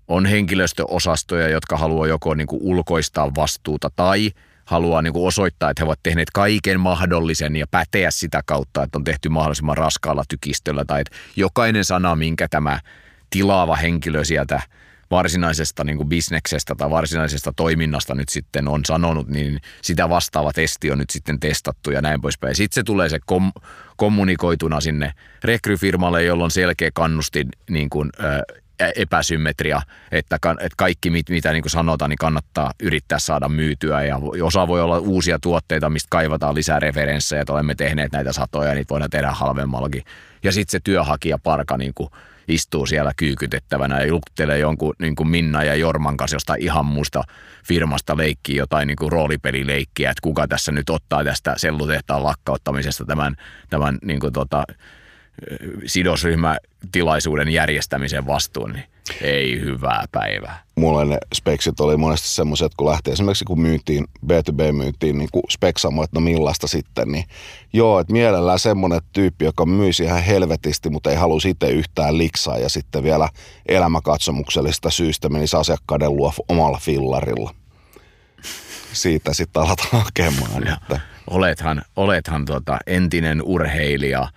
on 0.08 0.26
henkilöstöosastoja, 0.26 1.48
jotka 1.48 1.76
haluaa 1.76 2.06
joko 2.06 2.34
niin 2.34 2.46
kuin 2.46 2.62
ulkoistaa 2.62 3.34
vastuuta 3.34 3.90
tai– 3.96 4.30
haluaa 4.68 5.02
niin 5.02 5.12
kuin 5.12 5.26
osoittaa, 5.26 5.70
että 5.70 5.80
he 5.80 5.84
ovat 5.84 6.00
tehneet 6.02 6.30
kaiken 6.30 6.80
mahdollisen 6.80 7.56
ja 7.56 7.66
päteä 7.70 8.10
sitä 8.10 8.42
kautta, 8.46 8.82
että 8.82 8.98
on 8.98 9.04
tehty 9.04 9.28
mahdollisimman 9.28 9.76
raskaalla 9.76 10.24
tykistöllä 10.28 10.84
tai 10.84 11.00
että 11.00 11.16
jokainen 11.36 11.84
sana, 11.84 12.16
minkä 12.16 12.48
tämä 12.48 12.80
tilaava 13.30 13.76
henkilö 13.76 14.24
sieltä 14.24 14.62
varsinaisesta 15.10 15.84
niin 15.84 15.96
kuin 15.96 16.08
bisneksestä 16.08 16.74
tai 16.74 16.90
varsinaisesta 16.90 17.52
toiminnasta 17.56 18.14
nyt 18.14 18.28
sitten 18.28 18.68
on 18.68 18.84
sanonut, 18.84 19.28
niin 19.28 19.60
sitä 19.82 20.08
vastaava 20.08 20.52
testi 20.52 20.90
on 20.90 20.98
nyt 20.98 21.10
sitten 21.10 21.40
testattu 21.40 21.90
ja 21.90 22.02
näin 22.02 22.20
poispäin. 22.20 22.54
Sitten 22.54 22.74
se 22.74 22.82
tulee 22.82 23.08
se 23.08 23.18
kom- 23.26 23.52
kommunikoituna 23.96 24.80
sinne 24.80 25.12
rekryfirmalle, 25.44 26.24
jolla 26.24 26.44
on 26.44 26.50
selkeä 26.50 26.90
kannustin 26.94 27.48
niin 27.70 27.90
kuin, 27.90 28.10
ö, 28.18 28.62
epäsymmetria, 28.96 29.82
että, 30.12 30.36
että 30.36 30.74
kaikki 30.76 31.10
mit, 31.10 31.28
mitä 31.30 31.52
niin 31.52 31.62
kuin 31.62 31.70
sanotaan, 31.70 32.08
niin 32.10 32.18
kannattaa 32.18 32.72
yrittää 32.82 33.18
saada 33.18 33.48
myytyä 33.48 34.04
ja 34.04 34.20
osa 34.42 34.68
voi 34.68 34.80
olla 34.80 34.98
uusia 34.98 35.38
tuotteita, 35.38 35.90
mistä 35.90 36.06
kaivataan 36.10 36.54
lisää 36.54 36.80
referenssejä, 36.80 37.42
että 37.42 37.52
olemme 37.52 37.74
tehneet 37.74 38.12
näitä 38.12 38.32
satoja 38.32 38.68
ja 38.68 38.74
niitä 38.74 38.90
voidaan 38.90 39.10
tehdä 39.10 39.30
halvemmallakin. 39.30 40.04
Ja 40.42 40.52
sitten 40.52 40.72
se 40.72 40.80
työhakija 40.84 41.38
parka 41.38 41.76
niin 41.76 41.92
kuin 41.94 42.10
istuu 42.48 42.86
siellä 42.86 43.12
kyykytettävänä 43.16 44.00
ja 44.00 44.06
juttelee 44.06 44.58
jonkun 44.58 44.94
niin 44.98 45.16
kuin 45.16 45.28
Minna 45.28 45.64
ja 45.64 45.74
Jorman 45.74 46.16
kanssa 46.16 46.34
jostain 46.34 46.62
ihan 46.62 46.86
muusta 46.86 47.22
firmasta 47.64 48.16
leikkiä 48.16 48.56
jotain 48.56 48.86
niin 48.86 48.96
kuin 48.96 49.12
roolipelileikkiä, 49.12 50.10
että 50.10 50.22
kuka 50.22 50.48
tässä 50.48 50.72
nyt 50.72 50.90
ottaa 50.90 51.24
tästä 51.24 51.54
sellutehtaan 51.56 52.22
lakkauttamisesta 52.22 53.04
tämän, 53.04 53.36
tämän 53.70 53.98
niin 54.02 54.20
kuin 54.20 54.32
tota, 54.32 54.64
sidosryhmätilaisuuden 55.86 57.48
järjestämisen 57.48 58.26
vastuun, 58.26 58.72
niin 58.72 58.84
ei 59.22 59.60
hyvää 59.60 60.04
päivää. 60.12 60.62
Mulle 60.76 61.04
ne 61.04 61.18
speksit 61.34 61.80
oli 61.80 61.96
monesti 61.96 62.28
semmoiset, 62.28 62.66
että 62.66 62.76
kun 62.76 62.90
lähtee 62.90 63.12
esimerkiksi 63.12 63.44
kun 63.44 63.60
myytiin, 63.60 64.04
B2B 64.26 64.72
myytiin 64.72 65.18
niin 65.18 65.28
speksamo, 65.50 66.02
että 66.02 66.16
no 66.16 66.20
millaista 66.20 66.66
sitten, 66.66 67.12
niin 67.12 67.24
joo, 67.72 68.00
että 68.00 68.12
mielellään 68.12 68.58
semmoinen 68.58 69.00
tyyppi, 69.12 69.44
joka 69.44 69.66
myisi 69.66 70.04
ihan 70.04 70.22
helvetisti, 70.22 70.90
mutta 70.90 71.10
ei 71.10 71.16
halua 71.16 71.38
itse 71.46 71.70
yhtään 71.70 72.18
liksaa 72.18 72.58
ja 72.58 72.68
sitten 72.68 73.02
vielä 73.02 73.28
elämäkatsomuksellista 73.68 74.90
syystä 74.90 75.28
menisi 75.28 75.56
asiakkaiden 75.56 76.16
luo 76.16 76.32
omalla 76.48 76.78
fillarilla. 76.82 77.54
Siitä 78.92 79.34
sitten 79.34 79.62
aletaan 79.62 80.04
hakemaan. 80.04 80.68
Että. 80.68 81.00
Olethan, 81.30 81.82
olethan 81.96 82.44
tota 82.44 82.78
entinen 82.86 83.42
urheilija, 83.42 84.28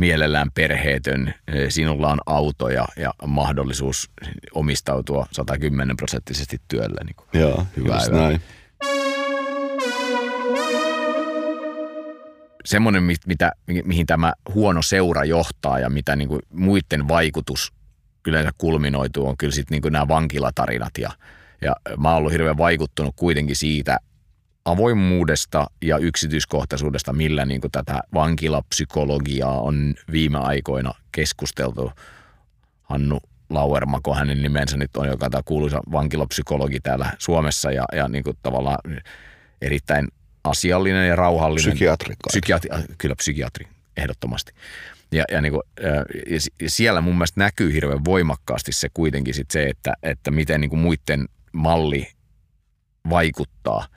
mielellään 0.00 0.50
perheetön, 0.54 1.34
sinulla 1.68 2.12
on 2.12 2.18
auto 2.26 2.68
ja, 2.68 2.88
ja 2.96 3.14
mahdollisuus 3.26 4.10
omistautua 4.54 5.26
110 5.32 5.96
prosenttisesti 5.96 6.60
työlle. 6.68 7.00
Niin 7.04 7.16
kuin 7.16 7.28
Joo, 7.32 7.66
hyvä, 7.76 7.94
just 7.94 8.06
hyvä. 8.06 8.18
näin. 8.18 8.40
Semmoinen, 12.64 13.02
mitä, 13.26 13.52
mihin 13.84 14.06
tämä 14.06 14.32
huono 14.54 14.82
seura 14.82 15.24
johtaa 15.24 15.78
ja 15.78 15.90
mitä 15.90 16.16
niin 16.16 16.28
kuin 16.28 16.40
muiden 16.52 17.08
vaikutus 17.08 17.72
yleensä 18.26 18.50
kulminoituu, 18.58 19.28
on 19.28 19.36
kyllä 19.36 19.52
sitten 19.52 19.80
niin 19.82 19.92
nämä 19.92 20.08
vankilatarinat. 20.08 20.98
Ja, 20.98 21.10
ja 21.60 21.74
mä 21.98 22.08
oon 22.08 22.18
ollut 22.18 22.32
hirveän 22.32 22.58
vaikuttunut 22.58 23.14
kuitenkin 23.16 23.56
siitä, 23.56 23.98
avoimuudesta 24.64 25.66
ja 25.82 25.98
yksityiskohtaisuudesta, 25.98 27.12
millä 27.12 27.44
niin 27.44 27.60
kuin 27.60 27.70
tätä 27.70 28.00
vankilapsykologiaa 28.14 29.60
on 29.60 29.94
viime 30.12 30.38
aikoina 30.38 30.94
keskusteltu. 31.12 31.92
Hannu 32.82 33.20
Lauermako 33.50 34.14
hänen 34.14 34.42
nimensä 34.42 34.76
nyt 34.76 34.96
on, 34.96 35.06
joka 35.06 35.30
tämä 35.30 35.42
kuuluisa 35.44 35.80
vankilapsykologi 35.92 36.80
täällä 36.80 37.12
Suomessa 37.18 37.72
ja, 37.72 37.84
ja 37.92 38.08
niin 38.08 38.24
kuin 38.24 38.36
tavallaan 38.42 38.78
erittäin 39.62 40.08
asiallinen 40.44 41.08
ja 41.08 41.16
rauhallinen. 41.16 41.72
Psykiatri. 41.72 42.14
Psykiatri, 42.26 42.70
kyllä 42.98 43.16
psykiatri, 43.16 43.66
ehdottomasti. 43.96 44.52
Ja, 45.12 45.24
ja, 45.30 45.40
niin 45.40 45.52
kuin, 45.52 45.62
ja 46.60 46.70
siellä 46.70 47.00
mun 47.00 47.14
mielestä 47.14 47.40
näkyy 47.40 47.72
hirveän 47.72 48.04
voimakkaasti 48.04 48.72
se 48.72 48.88
kuitenkin 48.94 49.34
sit 49.34 49.50
se, 49.50 49.66
että, 49.66 49.94
että 50.02 50.30
miten 50.30 50.60
niin 50.60 50.70
kuin 50.70 50.80
muiden 50.80 51.28
malli 51.52 52.08
vaikuttaa– 53.10 53.86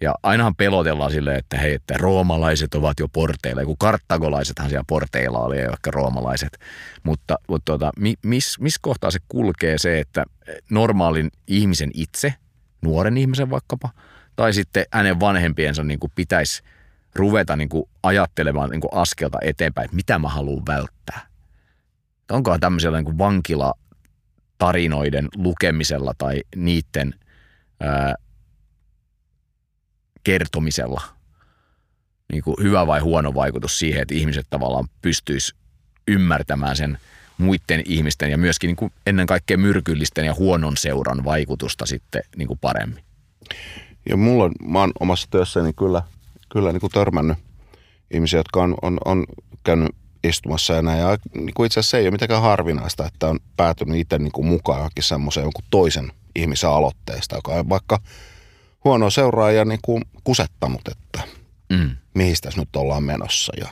ja 0.00 0.14
ainahan 0.22 0.56
pelotellaan 0.56 1.10
silleen, 1.10 1.38
että 1.38 1.58
hei, 1.58 1.74
että 1.74 1.94
roomalaiset 1.98 2.74
ovat 2.74 3.00
jo 3.00 3.08
porteilla, 3.08 3.64
kun 3.64 3.78
karttagolaisethan 3.78 4.68
siellä 4.68 4.84
porteilla 4.88 5.38
oli, 5.38 5.60
ja 5.60 5.68
vaikka 5.68 5.90
roomalaiset. 5.90 6.58
Mutta, 7.02 7.38
mutta 7.48 7.64
tuota, 7.64 7.92
missä 8.22 8.62
mis 8.62 8.78
kohtaa 8.78 9.10
se 9.10 9.18
kulkee 9.28 9.78
se, 9.78 10.00
että 10.00 10.24
normaalin 10.70 11.30
ihmisen 11.46 11.90
itse, 11.94 12.34
nuoren 12.82 13.16
ihmisen 13.16 13.50
vaikkapa, 13.50 13.88
tai 14.36 14.52
sitten 14.52 14.84
hänen 14.92 15.20
vanhempiensa 15.20 15.84
niin 15.84 16.00
kuin 16.00 16.12
pitäisi 16.14 16.62
ruveta 17.14 17.56
niin 17.56 17.68
kuin 17.68 17.84
ajattelemaan 18.02 18.70
niin 18.70 18.80
kuin 18.80 18.94
askelta 18.94 19.38
eteenpäin, 19.42 19.84
että 19.84 19.96
mitä 19.96 20.18
mä 20.18 20.28
haluan 20.28 20.66
välttää. 20.66 21.26
Onkohan 22.30 22.60
tämmöisellä 22.60 22.98
niin 22.98 23.04
kuin 23.04 23.18
vankilatarinoiden 23.18 25.28
lukemisella 25.36 26.12
tai 26.18 26.42
niiden 26.56 27.14
ää, 27.80 28.14
kertomisella 30.24 31.02
niin 32.32 32.42
kuin 32.42 32.56
hyvä 32.62 32.86
vai 32.86 33.00
huono 33.00 33.34
vaikutus 33.34 33.78
siihen, 33.78 34.02
että 34.02 34.14
ihmiset 34.14 34.46
tavallaan 34.50 34.88
pystyis 35.02 35.54
ymmärtämään 36.08 36.76
sen 36.76 36.98
muiden 37.38 37.82
ihmisten 37.84 38.30
ja 38.30 38.38
myöskin 38.38 38.68
niin 38.68 38.76
kuin 38.76 38.92
ennen 39.06 39.26
kaikkea 39.26 39.58
myrkyllisten 39.58 40.26
ja 40.26 40.34
huonon 40.34 40.76
seuran 40.76 41.24
vaikutusta 41.24 41.86
sitten 41.86 42.22
niin 42.36 42.48
kuin 42.48 42.58
paremmin. 42.58 43.04
Ja 44.08 44.16
mulla 44.16 44.44
on, 44.44 44.52
mä 44.64 44.80
oon 44.80 44.92
omassa 45.00 45.28
työssäni 45.30 45.72
kyllä, 45.72 46.02
kyllä 46.52 46.72
niin 46.72 46.80
kuin 46.80 46.92
törmännyt 46.92 47.38
ihmisiä, 48.10 48.38
jotka 48.38 48.62
on, 48.62 48.74
on, 48.82 48.98
on 49.04 49.26
käynyt 49.64 49.94
istumassa 50.24 50.74
ja 50.74 50.82
näin. 50.82 50.98
Ja 50.98 51.18
niin 51.34 51.54
kuin 51.54 51.66
itse 51.66 51.80
asiassa 51.80 51.98
ei 51.98 52.04
ole 52.04 52.10
mitenkään 52.10 52.42
harvinaista, 52.42 53.06
että 53.06 53.28
on 53.28 53.38
päätynyt 53.56 53.96
itse 53.96 54.18
niin 54.18 54.32
kuin 54.32 54.46
mukaan 54.46 54.78
johonkin 54.78 55.04
semmoiseen 55.04 55.44
jonkun 55.44 55.64
toisen 55.70 56.12
ihmisen 56.34 56.70
aloitteesta, 56.70 57.36
joka 57.36 57.52
on 57.52 57.68
vaikka– 57.68 57.98
huono 58.84 59.10
seuraaja 59.10 59.64
niin 59.64 59.80
kuin 59.82 60.02
kusettanut, 60.24 60.88
että 60.88 61.20
mm. 61.72 61.90
mihin 62.14 62.36
tässä 62.42 62.60
nyt 62.60 62.76
ollaan 62.76 63.04
menossa 63.04 63.52
ja 63.60 63.68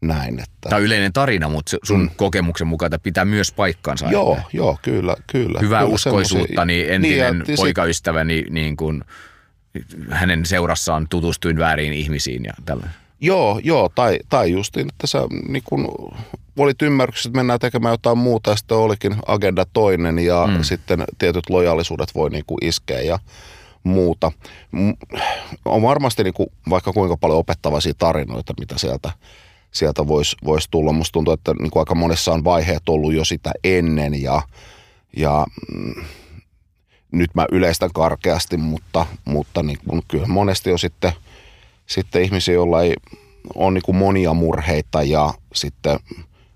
näin. 0.00 0.40
Että... 0.40 0.52
Tämä 0.60 0.76
on 0.76 0.82
yleinen 0.82 1.12
tarina, 1.12 1.48
mutta 1.48 1.76
sun 1.82 2.00
mm. 2.00 2.10
kokemuksen 2.16 2.66
mukaan 2.66 2.92
pitää 3.02 3.24
myös 3.24 3.52
paikkansa. 3.52 4.10
Joo, 4.10 4.32
että 4.36 4.48
joo, 4.52 4.78
kyllä, 4.82 5.16
kyllä. 5.32 5.60
Hyvää 5.60 5.82
kyllä 5.82 5.94
uskoisuutta, 5.94 6.64
niin 6.64 6.90
entinen 6.90 7.44
niin, 7.46 7.56
poikaystäväni, 7.56 8.44
niin 8.50 8.76
kuin, 8.76 9.04
hänen 10.10 10.46
seurassaan 10.46 11.06
tutustuin 11.08 11.58
väärin 11.58 11.92
ihmisiin 11.92 12.44
ja 12.44 12.52
tällainen. 12.64 12.94
Joo, 13.20 13.60
joo, 13.64 13.88
tai, 13.94 14.18
tai 14.28 14.52
justiin, 14.52 14.88
että 14.88 15.06
sä 15.06 15.18
niin 15.48 15.62
kun, 15.64 15.88
olit 16.58 16.82
ymmärryksessä, 16.82 17.28
että 17.28 17.36
mennään 17.36 17.60
tekemään 17.60 17.92
jotain 17.92 18.18
muuta, 18.18 18.50
ja 18.50 18.56
sitten 18.56 18.76
olikin 18.76 19.16
agenda 19.26 19.66
toinen, 19.72 20.18
ja 20.18 20.46
mm. 20.46 20.62
sitten 20.62 21.04
tietyt 21.18 21.50
lojaalisuudet 21.50 22.14
voi 22.14 22.30
niin 22.30 22.44
kuin 22.46 22.64
iskeä, 22.64 23.00
ja 23.00 23.18
muuta. 23.84 24.32
On 25.64 25.82
varmasti 25.82 26.24
niin 26.24 26.34
kuin, 26.34 26.48
vaikka 26.70 26.92
kuinka 26.92 27.16
paljon 27.16 27.38
opettavaisia 27.38 27.94
tarinoita, 27.98 28.54
mitä 28.60 28.78
sieltä, 28.78 29.12
sieltä 29.70 30.06
voisi 30.06 30.36
vois 30.44 30.68
tulla. 30.70 30.92
Musta 30.92 31.12
tuntuu, 31.12 31.34
että 31.34 31.54
niin 31.58 31.70
kuin 31.70 31.80
aika 31.80 31.94
monessa 31.94 32.32
on 32.32 32.44
vaiheet 32.44 32.88
ollut 32.88 33.14
jo 33.14 33.24
sitä 33.24 33.52
ennen 33.64 34.22
ja, 34.22 34.42
ja 35.16 35.46
mm, 35.74 36.04
nyt 37.12 37.34
mä 37.34 37.46
yleistän 37.52 37.90
karkeasti, 37.94 38.56
mutta, 38.56 39.06
mutta 39.24 39.62
niin 39.62 39.78
kuin, 39.88 40.02
kyllä 40.08 40.26
monesti 40.26 40.72
on 40.72 40.78
sitten, 40.78 41.12
sitten 41.86 42.22
ihmisiä, 42.22 42.54
joilla 42.54 42.82
ei 42.82 42.94
ole 43.54 43.70
niin 43.70 43.82
kuin 43.82 43.96
monia 43.96 44.34
murheita 44.34 45.02
ja 45.02 45.34
sitten 45.54 45.98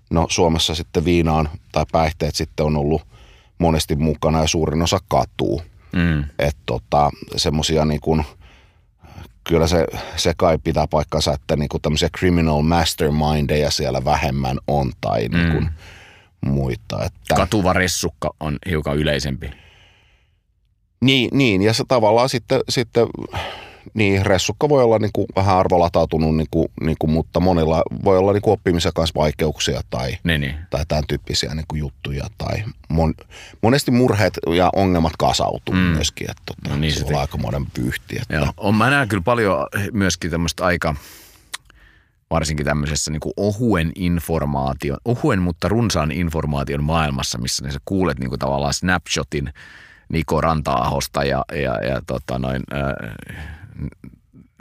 no 0.09 0.27
Suomessa 0.29 0.75
sitten 0.75 1.05
viinaan 1.05 1.49
tai 1.71 1.85
päihteet 1.91 2.35
sitten 2.35 2.65
on 2.65 2.77
ollut 2.77 3.01
monesti 3.57 3.95
mukana 3.95 4.41
ja 4.41 4.47
suurin 4.47 4.81
osa 4.81 4.99
katuu. 5.07 5.61
Mm. 5.95 6.23
Että 6.39 6.61
tota, 6.65 7.11
semmosia 7.35 7.85
niin 7.85 8.01
kuin, 8.01 8.25
kyllä 9.43 9.67
se, 9.67 9.85
se 10.15 10.33
kai 10.37 10.57
pitää 10.63 10.87
paikkansa, 10.87 11.33
että 11.33 11.55
niin 11.55 11.69
kuin 11.69 11.81
tämmöisiä 11.81 12.09
criminal 12.17 12.61
mastermindeja 12.61 13.71
siellä 13.71 14.05
vähemmän 14.05 14.57
on 14.67 14.91
tai 15.01 15.27
niin 15.27 15.51
kuin 15.51 15.63
mm. 15.63 16.49
muita. 16.51 17.05
Että... 17.05 17.35
Katuva 17.35 17.73
ressukka 17.73 18.29
on 18.39 18.57
hiukan 18.69 18.97
yleisempi. 18.97 19.51
Niin, 21.01 21.29
niin, 21.33 21.61
ja 21.61 21.73
se 21.73 21.83
tavallaan 21.87 22.29
sitten, 22.29 22.61
sitten 22.69 23.07
niin, 23.93 24.25
ressukka 24.25 24.69
voi 24.69 24.83
olla 24.83 24.99
niin 24.99 25.11
kuin 25.13 25.25
vähän 25.35 25.57
arvolatautunut, 25.57 26.35
niin 26.35 26.47
kuin, 26.51 26.67
niin 26.81 26.95
kuin, 26.99 27.11
mutta 27.11 27.39
monilla 27.39 27.83
voi 28.03 28.17
olla 28.17 28.33
niin 28.33 28.41
kuin 28.41 28.53
oppimisen 28.53 28.91
kanssa 28.95 29.19
vaikeuksia 29.19 29.81
tai, 29.89 30.17
niin, 30.23 30.41
niin. 30.41 30.55
tai 30.69 30.85
tämän 30.87 31.03
tyyppisiä 31.07 31.55
niin 31.55 31.65
kuin 31.67 31.79
juttuja. 31.79 32.27
Tai 32.37 32.63
mon, 32.89 33.13
monesti 33.61 33.91
murheet 33.91 34.39
ja 34.55 34.69
ongelmat 34.75 35.13
kasautuu 35.19 35.75
mm. 35.75 35.81
myöskin, 35.81 36.31
että 36.31 36.43
tota, 36.45 36.69
no 36.69 36.77
niin, 36.77 36.93
se, 36.93 37.05
on 37.05 37.15
aikamoinen 37.15 37.65
pyyhti. 37.73 38.17
Että. 38.21 38.35
Joo, 38.35 38.47
on, 38.57 38.75
mä 38.75 38.89
näen 38.89 39.07
kyllä 39.07 39.23
paljon 39.23 39.67
myöskin 39.91 40.31
tämmöistä 40.31 40.65
aika 40.65 40.95
varsinkin 42.29 42.65
tämmöisessä 42.65 43.11
niin 43.11 43.19
kuin 43.19 43.33
ohuen 43.37 43.91
informaation, 43.95 44.97
ohuen 45.05 45.41
mutta 45.41 45.67
runsaan 45.67 46.11
informaation 46.11 46.83
maailmassa, 46.83 47.37
missä 47.37 47.71
sä 47.71 47.79
kuulet 47.85 48.19
niin 48.19 48.29
kuin 48.29 48.39
tavallaan 48.39 48.73
snapshotin 48.73 49.53
Niko 50.09 50.41
Ranta-ahosta 50.41 51.23
ja, 51.23 51.45
ja, 51.51 51.85
ja 51.85 52.01
tota 52.07 52.39
noin, 52.39 52.63
äh, 52.73 53.37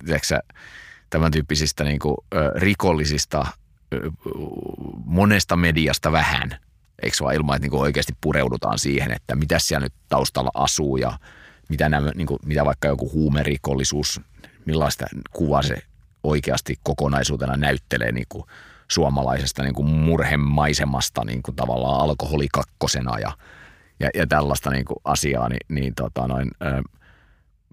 tiedätkö, 0.05 0.39
tämän 1.11 1.31
tyyppisistä 1.31 1.85
niin 1.85 1.99
kuin, 1.99 2.17
rikollisista 2.57 3.47
monesta 5.05 5.57
mediasta 5.57 6.13
vähän, 6.13 6.51
eikö 7.03 7.17
vaan 7.21 7.35
ilman, 7.35 7.57
että 7.57 7.65
niin 7.65 7.71
kuin 7.71 7.81
oikeasti 7.81 8.17
pureudutaan 8.21 8.79
siihen, 8.79 9.13
että 9.13 9.35
mitä 9.35 9.59
siellä 9.59 9.85
nyt 9.85 9.95
taustalla 10.09 10.51
asuu 10.55 10.97
ja 10.97 11.19
mitä, 11.69 11.89
nämä, 11.89 12.11
niin 12.15 12.27
kuin, 12.27 12.39
mitä 12.45 12.65
vaikka 12.65 12.89
joku 12.89 13.13
huumerikollisuus, 13.13 14.21
millaista 14.65 15.07
kuvaa 15.33 15.63
se 15.63 15.83
oikeasti 16.23 16.79
kokonaisuutena 16.83 17.57
näyttelee 17.57 18.13
niin 18.13 18.27
kuin 18.29 18.45
suomalaisesta 18.89 19.63
niin 19.63 19.75
kuin 19.75 19.89
murhemaisemasta 19.89 21.25
niin 21.25 21.43
kuin 21.43 21.57
tavallaan 21.57 22.01
alkoholikakkosena 22.01 23.19
ja, 23.19 23.33
ja, 24.01 24.11
ja 24.15 24.27
tällaista 24.27 24.71
niin 24.71 24.85
kuin 24.85 24.99
asiaa, 25.05 25.49
niin, 25.49 25.61
niin 25.69 25.95
tota 25.95 26.29
noin, 26.29 26.51
ö, 26.63 26.83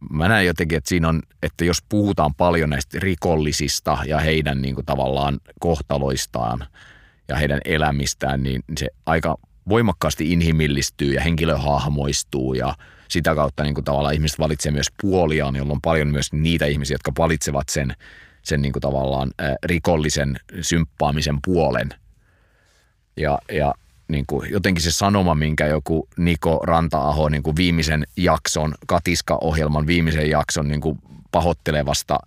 mä 0.10 0.28
näen 0.28 0.46
jotenkin, 0.46 0.78
että 0.78 0.90
siinä 0.90 1.10
on, 1.10 1.22
että 1.44 1.66
jos 1.66 1.78
puhutaan 1.90 2.36
paljon 2.36 2.70
näistä 2.70 3.00
rikollisista 3.00 3.98
ja 4.06 4.20
heidän 4.20 4.62
niin 4.62 4.76
kuin 4.76 4.86
tavallaan 4.86 5.40
kohtaloistaan 5.60 6.68
ja 7.28 7.36
heidän 7.36 7.60
elämistään, 7.66 8.44
niin 8.44 8.64
se 8.78 8.88
aika 9.06 9.38
voimakkaasti 9.70 10.32
inhimillistyy 10.32 11.14
ja 11.14 11.22
henkilö 11.22 11.58
hahmoistuu 11.58 12.54
ja 12.54 12.76
sitä 13.08 13.36
kautta 13.36 13.64
niin 13.64 13.74
kuin 13.74 13.86
tavallaan 13.86 14.14
ihmiset 14.14 14.40
valitsee 14.40 14.72
myös 14.72 14.88
puoliaan, 15.02 15.56
jolloin 15.56 15.78
on 15.78 15.82
paljon 15.82 16.08
myös 16.08 16.34
niitä 16.34 16.66
ihmisiä, 16.66 16.96
jotka 16.96 17.12
valitsevat 17.18 17.70
sen, 17.70 17.96
sen 18.42 18.62
niin 18.62 18.74
kuin 18.74 18.82
tavallaan 18.82 19.32
rikollisen 19.64 20.40
symppaamisen 20.62 21.40
puolen. 21.46 21.90
Ja, 23.18 23.40
ja 23.52 23.74
niin 24.08 24.26
kuin 24.28 24.52
jotenkin 24.52 24.84
se 24.84 24.92
sanoma, 24.92 25.36
minkä 25.36 25.68
joku 25.68 26.08
Niko 26.18 26.60
Ranta-aho 26.64 27.30
niin 27.30 27.44
kuin 27.44 27.56
viimeisen 27.56 28.04
jakson, 28.18 28.74
Katiska-ohjelman 28.88 29.88
viimeisen 29.88 30.30
jakson 30.30 30.68
niin 30.68 30.82
kuin 30.82 31.00
pahoittelevasta 31.32 32.20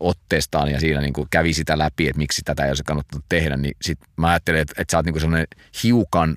otteestaan 0.00 0.70
ja 0.70 0.80
siinä 0.80 1.00
niin 1.00 1.12
kuin 1.12 1.28
kävi 1.30 1.52
sitä 1.52 1.78
läpi, 1.78 2.08
että 2.08 2.18
miksi 2.18 2.42
tätä 2.44 2.64
ei 2.64 2.70
olisi 2.70 2.84
kannattanut 2.84 3.24
tehdä, 3.28 3.56
niin 3.56 3.76
sit 3.82 3.98
mä 4.16 4.28
ajattelen, 4.28 4.60
että, 4.60 4.74
että 4.78 4.92
sä 4.92 4.98
oot 4.98 5.06
niin 5.06 5.20
sellainen 5.20 5.46
hiukan 5.82 6.36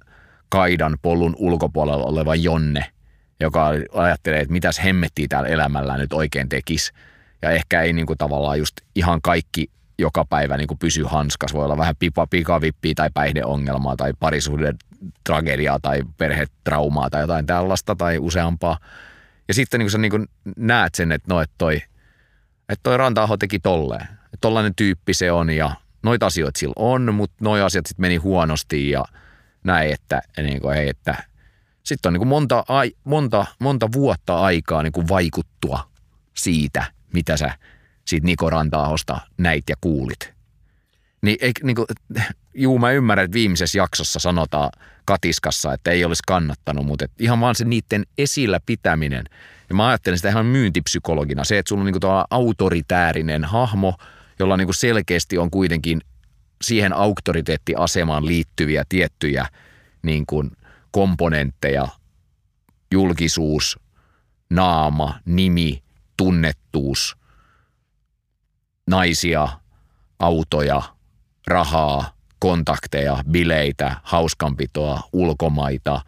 kaidan 0.49 0.97
polun 1.01 1.35
ulkopuolella 1.37 2.05
oleva 2.05 2.35
Jonne, 2.35 2.85
joka 3.39 3.71
ajattelee, 3.93 4.39
että 4.39 4.51
mitäs 4.51 4.83
hemmettiä 4.83 5.27
täällä 5.29 5.49
elämällä 5.49 5.97
nyt 5.97 6.13
oikein 6.13 6.49
tekisi. 6.49 6.91
Ja 7.41 7.51
ehkä 7.51 7.81
ei 7.81 7.93
niin 7.93 8.05
kuin 8.05 8.17
tavallaan 8.17 8.59
just 8.59 8.75
ihan 8.95 9.21
kaikki 9.21 9.71
joka 9.99 10.25
päivä 10.25 10.57
niin 10.57 10.67
kuin 10.67 10.77
pysy 10.77 11.03
hanskas. 11.03 11.53
Voi 11.53 11.65
olla 11.65 11.77
vähän 11.77 11.95
pipa, 11.99 12.27
pikavippiä 12.27 12.93
tai 12.95 13.09
päihdeongelmaa 13.13 13.95
tai 13.95 14.13
parisuuden 14.19 14.77
tragediaa 15.23 15.79
tai 15.79 16.03
perhetraumaa 16.17 17.09
tai 17.09 17.21
jotain 17.21 17.45
tällaista 17.45 17.95
tai 17.95 18.17
useampaa. 18.17 18.77
Ja 19.47 19.53
sitten 19.53 19.79
niin 19.79 19.85
kuin 19.85 19.91
sä 19.91 19.97
niin 19.97 20.11
kuin 20.11 20.27
näet 20.57 20.95
sen, 20.95 21.11
että 21.11 21.33
no, 21.33 21.41
että 21.41 21.55
toi, 21.57 21.75
että 22.69 22.83
toi 22.83 22.97
ranta 22.97 23.37
teki 23.39 23.59
tolleen. 23.59 24.07
Että 24.25 24.37
tollainen 24.41 24.75
tyyppi 24.75 25.13
se 25.13 25.31
on 25.31 25.49
ja 25.49 25.71
noita 26.03 26.25
asioita 26.25 26.59
sillä 26.59 26.73
on, 26.75 27.13
mutta 27.13 27.35
noi 27.41 27.61
asiat 27.61 27.85
sitten 27.85 28.01
meni 28.01 28.15
huonosti 28.15 28.89
ja 28.89 29.05
näin, 29.63 29.93
että, 29.93 30.21
niin 30.37 30.61
kuin, 30.61 30.75
hei, 30.75 30.89
että 30.89 31.23
sitten 31.83 32.09
on 32.09 32.13
niin 32.13 32.19
kuin 32.19 32.27
monta, 32.27 32.63
monta, 33.03 33.45
monta 33.59 33.89
vuotta 33.91 34.39
aikaa 34.39 34.83
niin 34.83 34.93
kuin 34.93 35.07
vaikuttua 35.07 35.89
siitä, 36.37 36.83
mitä 37.13 37.37
sä 37.37 37.53
siitä 38.09 38.25
Niko 38.25 38.49
Rantaahosta 38.49 39.19
näit 39.37 39.63
ja 39.69 39.75
kuulit. 39.81 40.33
Niin, 41.21 41.37
ei, 41.41 41.51
niin 41.63 41.75
kuin, 41.75 41.85
juu, 42.53 42.79
mä 42.79 42.91
ymmärrän, 42.91 43.25
että 43.25 43.35
viimeisessä 43.35 43.77
jaksossa 43.77 44.19
sanotaan 44.19 44.71
katiskassa, 45.05 45.73
että 45.73 45.91
ei 45.91 46.05
olisi 46.05 46.23
kannattanut, 46.27 46.85
mutta 46.85 47.05
et 47.05 47.11
ihan 47.19 47.39
vaan 47.39 47.55
se 47.55 47.65
niiden 47.65 48.05
esillä 48.17 48.59
pitäminen. 48.65 49.25
Ja 49.69 49.75
mä 49.75 49.87
ajattelen 49.87 50.17
sitä 50.17 50.29
ihan 50.29 50.45
myyntipsykologina. 50.45 51.43
Se, 51.43 51.57
että 51.57 51.69
sulla 51.69 51.81
on 51.81 51.85
niin 51.85 51.99
kuin 52.01 52.25
autoritäärinen 52.29 53.43
hahmo, 53.43 53.97
jolla 54.39 54.57
niin 54.57 54.67
kuin 54.67 54.75
selkeästi 54.75 55.37
on 55.37 55.51
kuitenkin 55.51 56.01
siihen 56.61 56.93
auktoriteettiasemaan 56.93 58.25
liittyviä 58.25 58.83
tiettyjä 58.89 59.47
niin 60.01 60.25
kuin 60.25 60.51
komponentteja, 60.91 61.87
julkisuus, 62.91 63.79
naama, 64.49 65.19
nimi, 65.25 65.83
tunnettuus, 66.17 67.17
naisia, 68.89 69.47
autoja, 70.19 70.81
rahaa, 71.47 72.13
kontakteja, 72.39 73.23
bileitä, 73.31 73.95
hauskanpitoa, 74.03 75.01
ulkomaita, 75.13 76.01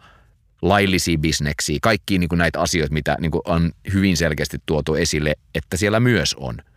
laillisia 0.62 1.18
bisneksiä, 1.18 1.78
kaikki 1.82 2.18
niin 2.18 2.28
kuin 2.28 2.38
näitä 2.38 2.60
asioita, 2.60 2.94
mitä 2.94 3.16
niin 3.20 3.30
kuin 3.30 3.42
on 3.44 3.72
hyvin 3.92 4.16
selkeästi 4.16 4.58
tuotu 4.66 4.94
esille, 4.94 5.34
että 5.54 5.76
siellä 5.76 6.00
myös 6.00 6.34
on– 6.34 6.56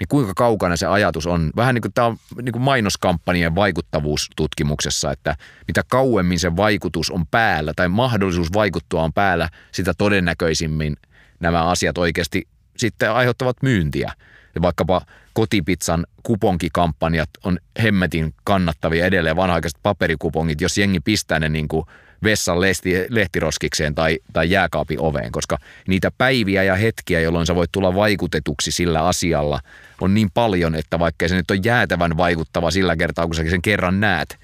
niin 0.00 0.08
kuinka 0.08 0.32
kaukana 0.36 0.76
se 0.76 0.86
ajatus 0.86 1.26
on. 1.26 1.50
Vähän 1.56 1.74
niin 1.74 1.82
kuin 1.82 1.92
tämä 1.92 2.06
on 2.06 2.16
niin 2.42 2.52
kuin 2.52 2.62
mainoskampanjien 2.62 3.54
vaikuttavuustutkimuksessa, 3.54 5.12
että 5.12 5.36
mitä 5.68 5.82
kauemmin 5.88 6.38
se 6.38 6.56
vaikutus 6.56 7.10
on 7.10 7.26
päällä 7.26 7.72
tai 7.76 7.88
mahdollisuus 7.88 8.52
vaikuttua 8.52 9.02
on 9.02 9.12
päällä, 9.12 9.48
sitä 9.72 9.94
todennäköisimmin 9.94 10.96
nämä 11.40 11.64
asiat 11.64 11.98
oikeasti 11.98 12.48
sitten 12.76 13.12
aiheuttavat 13.12 13.56
myyntiä. 13.62 14.12
Ja 14.54 14.62
vaikkapa 14.62 15.00
kotipizzan 15.36 16.06
kuponkikampanjat 16.22 17.30
on 17.44 17.58
hemmetin 17.82 18.34
kannattavia 18.44 19.06
edelleen 19.06 19.36
vanha-aikaiset 19.36 19.78
paperikupongit, 19.82 20.60
jos 20.60 20.78
jengi 20.78 21.00
pistää 21.00 21.38
ne 21.38 21.48
niin 21.48 21.68
kuin 21.68 21.86
vessan 22.22 22.60
lehti, 22.60 23.06
lehtiroskikseen 23.08 23.94
tai, 23.94 24.18
tai 24.32 24.50
jääkaapin 24.50 25.00
oveen, 25.00 25.32
koska 25.32 25.58
niitä 25.88 26.10
päiviä 26.18 26.62
ja 26.62 26.74
hetkiä, 26.74 27.20
jolloin 27.20 27.46
sä 27.46 27.54
voit 27.54 27.72
tulla 27.72 27.94
vaikutetuksi 27.94 28.70
sillä 28.70 29.06
asialla, 29.06 29.60
on 30.00 30.14
niin 30.14 30.30
paljon, 30.34 30.74
että 30.74 30.98
vaikka 30.98 31.28
se 31.28 31.34
nyt 31.34 31.50
on 31.50 31.64
jäätävän 31.64 32.16
vaikuttava 32.16 32.70
sillä 32.70 32.96
kertaa, 32.96 33.26
kun 33.26 33.34
sä 33.34 33.50
sen 33.50 33.62
kerran 33.62 34.00
näet, 34.00 34.38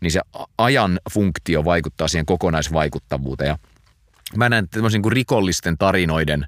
niin 0.00 0.10
se 0.10 0.20
ajan 0.58 1.00
funktio 1.12 1.64
vaikuttaa 1.64 2.08
siihen 2.08 2.26
kokonaisvaikuttavuuteen. 2.26 3.48
Ja 3.48 3.58
mä 4.36 4.48
näen 4.48 4.68
tämmöisen 4.68 5.02
niin 5.02 5.12
rikollisten 5.12 5.78
tarinoiden 5.78 6.46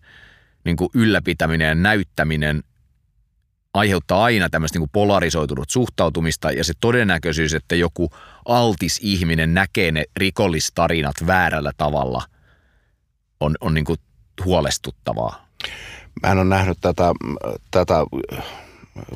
niin 0.64 0.76
kuin 0.76 0.90
ylläpitäminen 0.94 1.68
ja 1.68 1.74
näyttäminen 1.74 2.62
aiheuttaa 3.75 4.25
aina 4.25 4.49
tämmöistä 4.49 4.79
niin 4.79 4.91
polarisoitunut 4.93 5.71
suhtautumista 5.71 6.51
ja 6.51 6.64
se 6.64 6.73
todennäköisyys, 6.81 7.55
että 7.55 7.75
joku 7.75 8.11
altis 8.45 8.99
ihminen 9.03 9.55
näkee 9.55 9.93
ne 9.93 10.05
rikollistarinat 10.16 11.16
väärällä 11.27 11.73
tavalla 11.77 12.23
on, 13.41 13.55
on 13.61 13.75
niin 13.75 13.85
kuin 13.85 13.99
huolestuttavaa. 14.45 15.47
Mä 16.23 16.33
en 16.33 16.39
ole 16.39 16.45
nähnyt 16.45 16.79
tätä, 16.81 17.12
tätä 17.71 17.95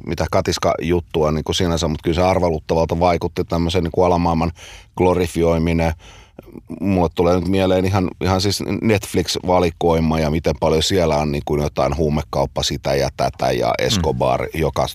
mitä 0.06 0.26
Katiska-juttua 0.30 1.32
niin 1.32 1.44
kuin 1.44 1.56
sinänsä, 1.56 1.88
mutta 1.88 2.02
kyllä 2.04 2.14
se 2.14 2.22
arvaluttavalta 2.22 3.00
vaikutti 3.00 3.44
tämmöisen 3.44 3.84
niin 3.84 3.92
kuin 3.92 4.06
alamaailman 4.06 4.52
glorifioiminen– 4.96 5.92
mulle 6.80 7.08
tulee 7.14 7.34
nyt 7.34 7.48
mieleen 7.48 7.84
ihan, 7.84 8.10
ihan 8.20 8.40
siis 8.40 8.62
Netflix-valikoima 8.82 10.20
ja 10.20 10.30
miten 10.30 10.54
paljon 10.60 10.82
siellä 10.82 11.16
on 11.16 11.32
niin 11.32 11.42
kuin 11.44 11.62
jotain 11.62 11.96
huumekauppa 11.96 12.62
sitä 12.62 12.94
ja 12.94 13.08
tätä 13.16 13.50
ja 13.50 13.72
Escobar 13.78 14.42
mm. 14.42 14.60
joka 14.60 14.86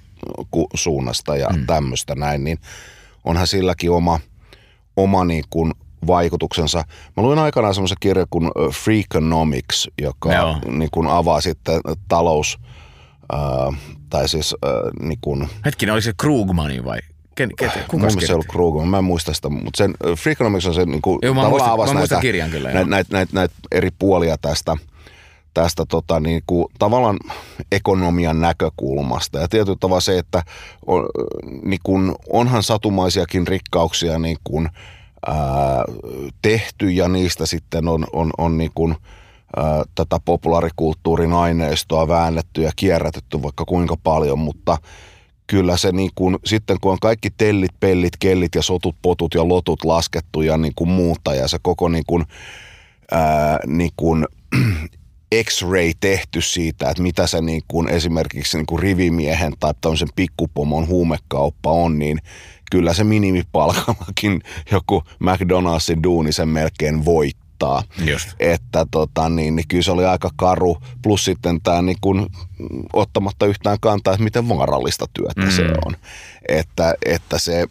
suunnasta 0.73 1.35
ja 1.35 1.49
mm. 1.49 1.65
tämmöistä 1.65 2.15
näin, 2.15 2.43
niin 2.43 2.57
onhan 3.25 3.47
silläkin 3.47 3.91
oma, 3.91 4.19
oma 4.97 5.25
niin 5.25 5.43
kuin 5.49 5.73
vaikutuksensa. 6.07 6.83
Mä 7.17 7.23
luin 7.23 7.39
aikanaan 7.39 7.73
semmoisen 7.73 7.97
kirjan 7.99 8.27
kuin 8.29 8.51
Freakonomics, 8.73 9.87
joka 10.01 10.33
Joo. 10.33 10.59
niin 10.67 10.89
kuin 10.91 11.07
avaa 11.07 11.41
sitten 11.41 11.81
talous, 12.07 12.59
äh, 13.33 13.79
tai 14.09 14.29
siis 14.29 14.55
äh, 14.65 15.07
niin 15.07 15.19
kuin... 15.21 15.49
Hetkinen, 15.65 15.93
oli 15.93 16.01
se 16.01 16.13
Krugmani 16.17 16.85
vai? 16.85 16.99
Ken, 17.39 17.49
ket, 17.57 17.71
kuka 17.87 18.07
Mun 18.07 18.21
se 18.21 18.33
ollut 18.33 18.47
Krugman, 18.47 18.87
mä 18.87 18.97
en 18.97 19.03
muista 19.03 19.33
sitä, 19.33 19.49
mutta 19.49 19.77
sen 19.77 19.93
Freakonomics 20.17 20.65
on 20.65 20.73
se 20.73 20.85
niin 20.85 21.01
kuin, 21.01 21.19
Joo, 21.21 21.33
mä 21.33 21.49
muistan, 21.49 21.79
mä 21.79 21.93
näitä, 21.93 22.19
kirjan 22.19 22.49
kyllä. 22.49 22.71
Näitä, 22.71 22.89
näitä, 22.89 23.13
näitä, 23.13 23.33
näitä, 23.33 23.53
eri 23.71 23.89
puolia 23.99 24.37
tästä, 24.37 24.77
tästä 25.53 25.85
tota, 25.85 26.19
niin 26.19 26.41
kuin, 26.47 26.65
tavallaan 26.79 27.17
ekonomian 27.71 28.41
näkökulmasta. 28.41 29.39
Ja 29.39 29.47
tietyllä 29.47 29.77
tavalla 29.79 30.01
se, 30.01 30.17
että 30.17 30.43
on, 30.87 31.05
niin 31.63 31.79
kuin, 31.83 32.15
onhan 32.33 32.63
satumaisiakin 32.63 33.47
rikkauksia 33.47 34.19
niin 34.19 34.37
kuin, 34.43 34.69
ää, 35.27 35.35
tehty 36.41 36.91
ja 36.91 37.07
niistä 37.07 37.45
sitten 37.45 37.87
on, 37.87 38.05
on, 38.13 38.31
on 38.37 38.57
niin 38.57 38.71
kuin, 38.75 38.95
ää, 39.57 39.83
tätä 39.95 40.19
populaarikulttuurin 40.25 41.33
aineistoa 41.33 42.07
väännetty 42.07 42.61
ja 42.61 42.71
kierrätetty 42.75 43.43
vaikka 43.43 43.65
kuinka 43.65 43.95
paljon, 44.03 44.39
mutta– 44.39 44.77
kyllä 45.49 45.77
se 45.77 45.91
niin 45.91 46.11
kuin, 46.15 46.37
sitten 46.45 46.77
kun 46.81 46.91
on 46.91 46.97
kaikki 47.01 47.29
tellit, 47.37 47.79
pellit, 47.79 48.17
kellit 48.19 48.55
ja 48.55 48.61
sotut, 48.61 48.95
potut 49.01 49.33
ja 49.33 49.47
lotut 49.47 49.83
laskettu 49.83 50.41
ja 50.41 50.57
niin 50.57 50.73
kuin 50.75 50.89
muuta 50.89 51.35
ja 51.35 51.47
se 51.47 51.57
koko 51.61 51.89
niin 51.89 52.03
kuin, 52.07 52.25
ää, 53.11 53.59
niin 53.67 53.91
kuin 53.97 54.27
X-ray 55.43 55.91
tehty 55.99 56.41
siitä, 56.41 56.89
että 56.89 57.03
mitä 57.03 57.27
se 57.27 57.41
niin 57.41 57.61
kuin 57.67 57.89
esimerkiksi 57.89 58.57
niin 58.57 58.65
kuin 58.65 58.79
rivimiehen 58.79 59.53
tai 59.59 59.73
tämmöisen 59.81 60.09
pikkupomon 60.15 60.87
huumekauppa 60.87 61.71
on, 61.71 61.99
niin 61.99 62.19
kyllä 62.71 62.93
se 62.93 63.03
minimipalkallakin 63.03 64.41
joku 64.71 65.03
McDonald'sin 65.23 66.03
duuni 66.03 66.31
sen 66.31 66.49
melkein 66.49 67.05
voittaa 67.05 67.48
kohtaa. 67.59 68.05
Just. 68.05 68.29
Että 68.39 68.85
tota, 68.91 69.29
niin, 69.29 69.55
niin 69.55 69.67
kyllä 69.67 69.83
se 69.83 69.91
oli 69.91 70.05
aika 70.05 70.29
karu. 70.35 70.77
Plus 71.01 71.25
sitten 71.25 71.61
tämä 71.61 71.81
niin 71.81 71.97
kun, 72.01 72.29
ottamatta 72.93 73.45
yhtään 73.45 73.77
kantaa, 73.81 74.13
että 74.13 74.23
miten 74.23 74.49
vaarallista 74.49 75.05
työtä 75.13 75.41
mm. 75.41 75.51
se 75.51 75.63
on. 75.85 75.95
Että, 76.47 76.93
että 77.05 77.39
se, 77.39 77.67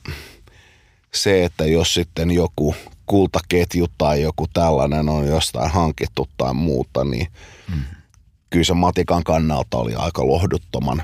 se, 1.14 1.44
että 1.44 1.66
jos 1.66 1.94
sitten 1.94 2.30
joku 2.30 2.74
kultaketju 3.06 3.86
tai 3.98 4.22
joku 4.22 4.46
tällainen 4.52 5.08
on 5.08 5.26
jostain 5.26 5.70
hankittu 5.70 6.28
tai 6.36 6.54
muuta, 6.54 7.04
niin 7.04 7.26
mm. 7.74 7.82
kyllä 8.50 8.64
se 8.64 8.74
matikan 8.74 9.24
kannalta 9.24 9.78
oli 9.78 9.94
aika 9.94 10.26
lohduttoman 10.26 11.02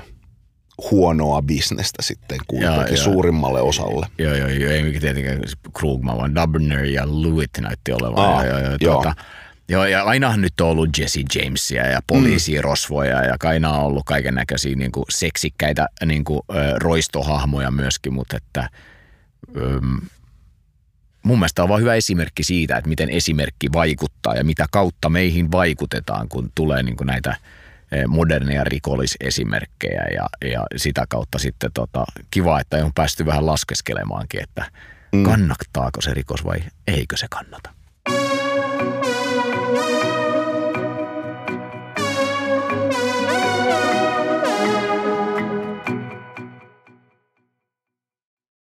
huonoa 0.91 1.41
bisnestä 1.41 2.01
sitten 2.03 2.37
kuitenkin 2.47 2.97
suurimmalle 2.97 3.61
osalle. 3.61 4.07
Joo, 4.17 4.35
joo, 4.35 4.49
joo, 4.49 4.71
ei 4.71 4.83
mikä 4.83 4.99
tietenkään 4.99 5.41
Krugman, 5.73 6.17
vaan 6.17 6.35
Dubner 6.35 6.85
ja 6.85 7.05
Lewitt 7.07 7.57
näytti 7.61 7.91
olevan. 7.91 8.25
Aa, 8.25 8.45
joo, 8.45 8.59
joo, 8.59 8.69
joo, 8.69 8.77
joo. 8.81 8.93
Tuota, 8.93 9.15
joo, 9.69 9.85
ja 9.85 10.03
ainahan 10.03 10.41
nyt 10.41 10.61
on 10.61 10.67
ollut 10.67 10.97
Jesse 10.97 11.19
Jamesia 11.35 11.87
ja 11.87 11.99
poliisirosvoja 12.07 13.25
ja 13.25 13.35
aina 13.43 13.71
on 13.71 13.85
ollut 13.85 14.03
kaiken 14.05 14.35
näköisiä 14.35 14.75
niin 14.75 14.91
seksikkäitä 15.09 15.87
niin 16.05 16.23
kuin, 16.23 16.39
ö, 16.49 16.79
roistohahmoja 16.79 17.71
myöskin, 17.71 18.13
mutta 18.13 18.37
että 18.37 18.69
öm, 19.57 20.01
mun 21.23 21.39
mielestä 21.39 21.63
on 21.63 21.69
vaan 21.69 21.81
hyvä 21.81 21.95
esimerkki 21.95 22.43
siitä, 22.43 22.77
että 22.77 22.89
miten 22.89 23.09
esimerkki 23.09 23.67
vaikuttaa 23.73 24.35
ja 24.35 24.43
mitä 24.43 24.65
kautta 24.71 25.09
meihin 25.09 25.51
vaikutetaan, 25.51 26.29
kun 26.29 26.51
tulee 26.55 26.83
niin 26.83 26.97
kuin 26.97 27.07
näitä 27.07 27.35
moderneja 28.07 28.63
rikollisesimerkkejä 28.63 30.03
ja, 30.13 30.49
ja 30.49 30.65
sitä 30.75 31.05
kautta 31.09 31.39
sitten 31.39 31.71
tota, 31.73 32.05
kiva, 32.31 32.59
että 32.59 32.85
on 32.85 32.93
päästy 32.95 33.25
vähän 33.25 33.45
laskeskelemaankin, 33.45 34.43
että 34.43 34.71
kannattaako 35.25 36.01
se 36.01 36.13
rikos 36.13 36.45
vai 36.45 36.59
eikö 36.87 37.17
se 37.17 37.27
kannata. 37.29 37.74